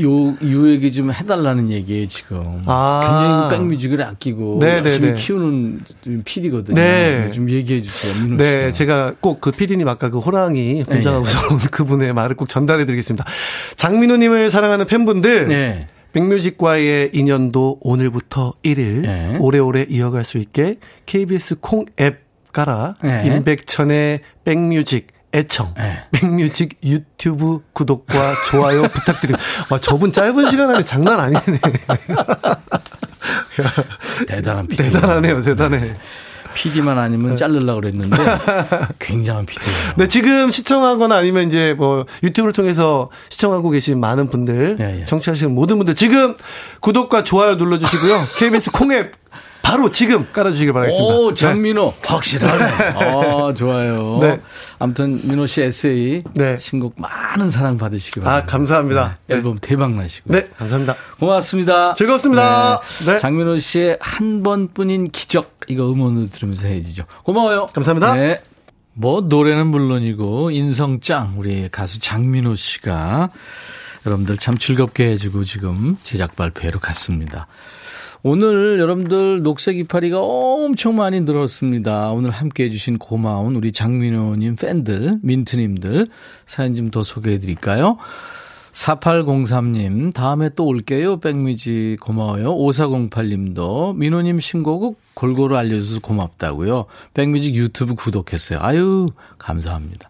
요, 0.04 0.28
요 0.28 0.70
얘기 0.70 0.92
좀 0.92 1.12
해달라는 1.12 1.72
얘기예요, 1.72 2.08
지금. 2.10 2.62
아. 2.68 3.48
굉장히 3.50 3.58
백뮤직을 3.58 4.04
아끼고 4.04 4.60
네, 4.62 4.82
네, 4.82 4.90
열심히 4.90 5.08
네. 5.08 5.14
키우는 5.16 5.82
PD거든요. 6.26 6.76
네. 6.76 7.32
좀 7.34 7.50
얘기해 7.50 7.82
주세요, 7.82 8.38
네. 8.38 8.72
제가 8.72 9.16
꼭 9.20 9.40
그 9.40 9.50
PD님 9.50 9.88
아까 9.88 10.10
그 10.12 10.20
호랑이 10.20 10.84
공장하고서 10.84 11.54
온 11.54 11.58
그분의 11.72 12.14
말을 12.14 12.36
꼭 12.36 12.48
전달해 12.50 12.86
드리겠습니다. 12.86 13.26
장민호님을 13.78 14.52
사랑하는 14.52 14.86
팬분들, 14.86 15.48
네. 15.48 15.88
백뮤직과의 16.18 17.12
인연도 17.14 17.78
오늘부터 17.82 18.54
1일 18.64 19.02
네. 19.02 19.38
오래오래 19.40 19.86
이어갈 19.88 20.24
수 20.24 20.40
있게 20.40 20.78
KBS 21.06 21.60
콩 21.60 21.86
앱 22.00 22.26
깔아 22.52 22.96
네. 23.04 23.28
임백천의 23.28 24.22
백뮤직 24.44 25.08
애청 25.32 25.76
네. 25.78 26.06
백뮤직 26.12 26.80
유튜브 26.84 27.62
구독과 27.74 28.34
좋아요 28.50 28.88
부탁드립니다. 28.90 29.44
와, 29.70 29.80
저분 29.80 30.12
짧은 30.12 30.50
시간 30.50 30.74
안에 30.74 30.84
장난 30.84 31.20
아니네. 31.20 31.60
대단한 34.28 34.68
PD. 34.68 34.84
대단하네요, 34.84 35.42
대단해. 35.42 35.94
PD만 36.54 36.98
아니면 36.98 37.36
자르려고 37.36 37.82
그랬는데 37.82 38.18
굉장한 39.00 39.46
PD예요. 39.46 39.78
네, 39.98 40.08
지금 40.08 40.52
시청하거나 40.52 41.16
아니면 41.16 41.48
이제 41.48 41.74
뭐 41.78 42.06
유튜브를 42.24 42.54
통해서 42.54 43.10
시청하고 43.30 43.70
계신 43.70 44.00
많은 44.00 44.28
분들, 44.28 44.78
예, 44.80 45.00
예. 45.02 45.06
청취하시는 45.06 45.54
모든 45.54 45.78
분들 45.78 45.96
지금 45.96 46.36
구독과 46.82 47.24
좋아요 47.24 47.58
눌러 47.58 47.78
주시고요. 47.78 48.28
KBS 48.38 48.72
콩앱 48.72 49.14
바로 49.68 49.92
지금 49.92 50.26
깔아주시길 50.32 50.72
바라겠습니다. 50.72 51.14
오, 51.14 51.34
장민호. 51.34 51.94
확실하네. 52.02 52.64
아, 52.64 53.54
좋아요. 53.54 54.18
네. 54.22 54.38
아무튼, 54.80 55.20
민호 55.28 55.46
씨 55.46 55.62
에세이. 55.62 56.24
네. 56.34 56.58
신곡 56.58 56.94
많은 56.96 57.50
사랑 57.50 57.78
받으시기 57.78 58.22
아, 58.22 58.24
바랍니다. 58.24 58.52
감사합니다. 58.52 59.18
네, 59.28 59.36
앨범 59.36 59.58
대박 59.60 59.92
나시고. 59.94 60.32
네, 60.32 60.48
감사합니다. 60.58 60.96
고맙습니다. 61.20 61.96
즐거웠습니다. 61.96 62.82
네. 63.08 63.20
장민호 63.20 63.60
씨의 63.60 63.98
한 64.00 64.42
번뿐인 64.42 65.12
기적. 65.12 65.60
이거 65.68 65.92
음원으로 65.92 66.30
들으면서 66.30 66.66
해야지죠. 66.66 67.04
고마워요. 67.24 67.66
감사합니다. 67.74 68.16
네. 68.16 68.42
뭐, 68.94 69.20
노래는 69.20 69.68
물론이고, 69.68 70.52
인성짱, 70.52 71.34
우리 71.36 71.68
가수 71.70 72.00
장민호 72.00 72.56
씨가 72.56 73.32
여러분들 74.06 74.38
참 74.38 74.58
즐겁게 74.58 75.10
해주고 75.10 75.44
지금 75.44 75.98
제작 76.04 76.38
발표회로 76.38 76.80
갔습니다. 76.80 77.48
오늘 78.24 78.80
여러분들 78.80 79.44
녹색 79.44 79.78
이파리가 79.78 80.20
엄청 80.20 80.96
많이 80.96 81.22
늘었습니다. 81.22 82.12
오늘 82.12 82.32
함께 82.32 82.66
해주신 82.66 82.98
고마운 82.98 83.56
우리 83.56 83.72
장민호님 83.72 84.56
팬들, 84.56 85.20
민트님들 85.22 86.08
사연 86.46 86.76
좀 86.76 86.88
더 86.90 87.04
소개해 87.04 87.40
드릴까요? 87.40 87.98
4803님, 88.72 90.14
다음에 90.14 90.50
또 90.50 90.66
올게요. 90.66 91.20
백뮤직 91.20 91.98
고마워요. 92.00 92.56
5408님도, 92.56 93.96
민호님 93.96 94.40
신곡 94.40 95.00
골고루 95.16 95.58
알려줘서 95.58 96.00
고맙다고요. 96.00 96.86
백뮤직 97.14 97.56
유튜브 97.56 97.96
구독했어요. 97.96 98.60
아유, 98.62 99.08
감사합니다. 99.38 100.10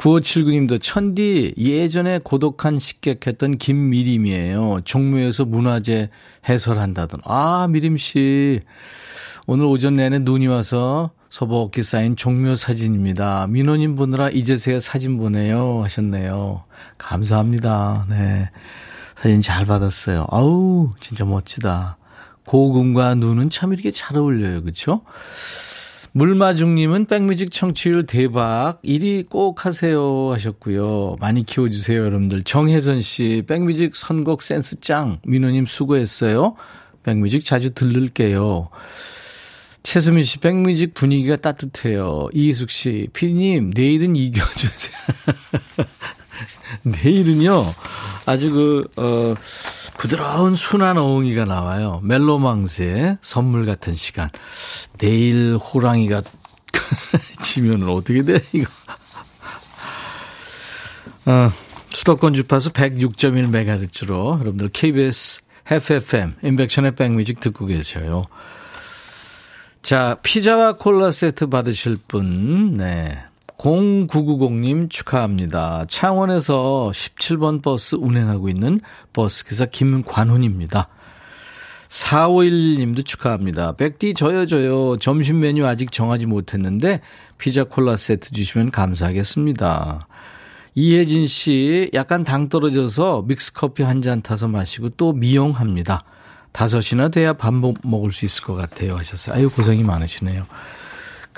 9579님도, 0.00 0.80
천디, 0.80 1.54
예전에 1.58 2.20
고독한 2.24 2.78
식객했던 2.78 3.58
김미림이에요. 3.58 4.80
종묘에서 4.84 5.44
문화재 5.44 6.08
해설한다던. 6.48 7.20
아, 7.24 7.68
미림 7.68 7.98
씨. 7.98 8.60
오늘 9.46 9.66
오전 9.66 9.96
내내 9.96 10.20
눈이 10.20 10.46
와서 10.46 11.10
소복히 11.28 11.82
쌓인 11.82 12.16
종묘 12.16 12.56
사진입니다. 12.56 13.46
민호님 13.48 13.94
보느라 13.94 14.30
이제서야 14.30 14.80
사진 14.80 15.18
보내요 15.18 15.82
하셨네요. 15.84 16.64
감사합니다. 16.96 18.06
네. 18.08 18.50
사진 19.16 19.42
잘 19.42 19.66
받았어요. 19.66 20.26
아우, 20.30 20.92
진짜 21.00 21.26
멋지다. 21.26 21.98
고금과 22.46 23.16
눈은 23.16 23.50
참 23.50 23.74
이렇게 23.74 23.90
잘 23.90 24.16
어울려요. 24.16 24.62
그쵸? 24.62 25.02
물마중님은 26.12 27.06
백뮤직 27.06 27.52
청취율 27.52 28.06
대박 28.06 28.80
1위 28.82 29.28
꼭 29.28 29.64
하세요 29.64 30.30
하셨고요. 30.32 31.16
많이 31.20 31.44
키워주세요 31.44 32.04
여러분들. 32.04 32.42
정혜선 32.42 33.00
씨 33.00 33.44
백뮤직 33.46 33.94
선곡 33.94 34.42
센스 34.42 34.80
짱. 34.80 35.20
민호님 35.24 35.66
수고했어요. 35.66 36.56
백뮤직 37.02 37.44
자주 37.44 37.72
들를게요. 37.72 38.70
최수민 39.82 40.24
씨, 40.24 40.38
백뮤직 40.38 40.92
분위기가 40.92 41.36
따뜻해요. 41.36 42.28
이희숙 42.34 42.70
씨, 42.70 43.08
피디님, 43.14 43.72
내일은 43.74 44.14
이겨주세요. 44.14 44.96
내일은요, 46.82 47.64
아주 48.26 48.50
그, 48.50 48.88
어, 48.96 49.34
부드러운 49.98 50.54
순한 50.54 50.98
어흥이가 50.98 51.44
나와요. 51.44 52.00
멜로망스의 52.02 53.18
선물 53.20 53.66
같은 53.66 53.94
시간. 53.94 54.30
내일 54.98 55.56
호랑이가 55.56 56.22
지면 57.42 57.82
어떻게 57.88 58.22
돼, 58.22 58.40
이거. 58.52 58.70
어, 61.26 61.52
수도권 61.92 62.34
주파수 62.34 62.70
106.1MHz로 62.70 64.40
여러분들 64.40 64.70
KBS 64.70 65.42
FFM, 65.70 66.34
인백션의 66.42 66.96
백뮤직 66.96 67.40
듣고 67.40 67.66
계셔요. 67.66 68.24
자, 69.82 70.16
피자와 70.22 70.74
콜라 70.74 71.10
세트 71.10 71.48
받으실 71.48 71.96
분, 72.08 72.74
네. 72.74 73.24
0990님 73.60 74.88
축하합니다. 74.88 75.84
창원에서 75.86 76.90
17번 76.94 77.62
버스 77.62 77.94
운행하고 77.94 78.48
있는 78.48 78.80
버스기사 79.12 79.66
김관훈입니다. 79.66 80.88
4511님도 81.88 83.04
축하합니다. 83.04 83.72
백디 83.72 84.14
저요 84.14 84.46
저요 84.46 84.96
점심 84.98 85.40
메뉴 85.40 85.66
아직 85.66 85.92
정하지 85.92 86.26
못했는데 86.26 87.00
피자 87.36 87.64
콜라 87.64 87.96
세트 87.96 88.30
주시면 88.30 88.70
감사하겠습니다. 88.70 90.06
이혜진 90.74 91.26
씨 91.26 91.90
약간 91.92 92.24
당 92.24 92.48
떨어져서 92.48 93.24
믹스커피 93.26 93.82
한 93.82 94.00
잔 94.00 94.22
타서 94.22 94.48
마시고 94.48 94.90
또 94.90 95.12
미용합니다. 95.12 96.04
다섯이나 96.52 97.08
돼야 97.10 97.32
밥 97.32 97.52
먹을 97.54 98.12
수 98.12 98.24
있을 98.24 98.44
것 98.44 98.54
같아요 98.54 98.96
하셨어요. 98.96 99.36
아유 99.36 99.50
고생이 99.50 99.82
많으시네요. 99.82 100.46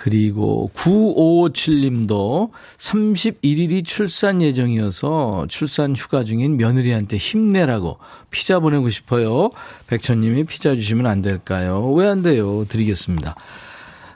그리고 0.03 0.69
9557님도 0.75 2.51
31일이 2.77 3.85
출산 3.85 4.43
예정이어서 4.43 5.47
출산 5.49 5.95
휴가 5.95 6.25
중인 6.25 6.57
며느리한테 6.57 7.19
힘내라고 7.19 7.99
피자 8.33 8.59
보내고 8.59 8.91
싶어요. 8.91 9.51
백천님이 9.87 10.43
피자 10.43 10.75
주시면 10.75 11.07
안 11.07 11.23
될까요? 11.23 11.89
왜 11.93 12.09
안 12.09 12.21
돼요? 12.21 12.65
드리겠습니다. 12.69 13.37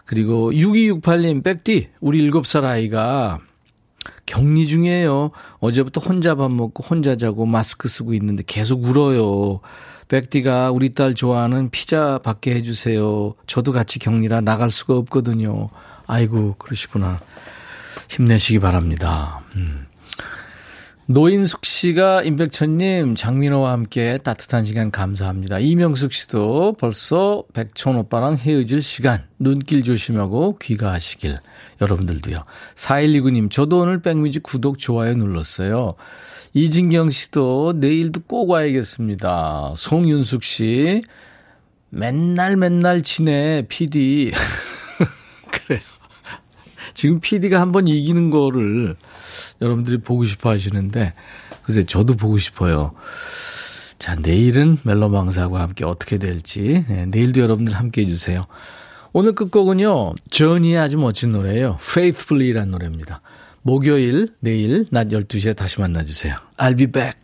그리고 0.07 0.51
6268님, 0.51 1.45
백디, 1.45 1.91
우리 2.01 2.29
7살 2.33 2.65
아이가 2.65 3.39
격리 4.27 4.67
중이에요. 4.67 5.31
어제부터 5.61 6.01
혼자 6.01 6.35
밥 6.35 6.51
먹고 6.51 6.83
혼자 6.83 7.15
자고 7.15 7.47
마스크 7.47 7.87
쓰고 7.89 8.13
있는데 8.15 8.43
계속 8.45 8.83
울어요. 8.83 9.61
백디가 10.09 10.71
우리 10.71 10.95
딸 10.95 11.15
좋아하는 11.15 11.71
피자 11.71 12.19
받게 12.19 12.55
해주세요. 12.55 13.35
저도 13.47 13.73
같이 13.73 13.99
격리라 13.99 14.41
나갈 14.41 14.71
수가 14.71 14.95
없거든요. 14.95 15.69
아이고, 16.07 16.55
그러시구나. 16.59 17.21
힘내시기 18.09 18.61
바랍니다. 18.61 19.43
음. 19.57 19.87
노인숙 21.09 21.65
씨가 21.65 22.23
임백천님, 22.25 23.15
장민호와 23.15 23.71
함께 23.71 24.19
따뜻한 24.19 24.65
시간 24.65 24.91
감사합니다. 24.91 25.61
이명숙 25.61 26.13
씨도 26.13 26.75
벌써 26.81 27.45
백천 27.53 27.97
오빠랑 27.97 28.37
헤어질 28.37 28.83
시간, 28.83 29.25
눈길 29.39 29.85
조심하고 29.85 30.59
귀가하시길. 30.59 31.37
여러분들도요. 31.81 32.45
4129님, 32.75 33.53
저도 33.53 33.81
오늘 33.81 34.03
백뮤직 34.03 34.43
구독, 34.43 34.81
좋아요 34.81 35.15
눌렀어요. 35.15 35.95
이진경 36.57 37.11
씨도 37.11 37.75
내일도 37.77 38.23
꼭 38.27 38.49
와야겠습니다. 38.49 39.75
송윤숙 39.77 40.43
씨, 40.43 41.03
맨날 41.91 42.57
맨날 42.57 43.03
지내, 43.03 43.67
PD. 43.69 44.33
그래요. 45.53 45.81
지금 46.95 47.21
PD가 47.21 47.61
한번 47.61 47.87
이기는 47.87 48.31
거를 48.31 48.97
여러분들이 49.61 49.99
보고 49.99 50.25
싶어 50.25 50.49
하시는데, 50.49 51.13
글쎄, 51.63 51.85
저도 51.85 52.17
보고 52.17 52.39
싶어요. 52.39 52.95
자, 53.99 54.15
내일은 54.15 54.79
멜로망사와 54.83 55.61
함께 55.61 55.85
어떻게 55.85 56.17
될지, 56.17 56.87
네, 56.89 57.05
내일도 57.05 57.43
여러분들 57.43 57.75
함께 57.75 58.01
해주세요. 58.01 58.47
오늘 59.13 59.35
끝곡은요, 59.35 60.15
저니의 60.31 60.79
아주 60.79 60.97
멋진 60.97 61.33
노래예요. 61.33 61.77
Faithfully라는 61.83 62.71
노래입니다. 62.71 63.21
목요일, 63.67 64.29
내일, 64.39 64.87
낮 64.93 65.09
12시에 65.09 65.57
다시 65.57 65.81
만나주세요. 65.81 66.37
I'll 66.57 66.77
be 66.77 66.87
back. 66.87 67.19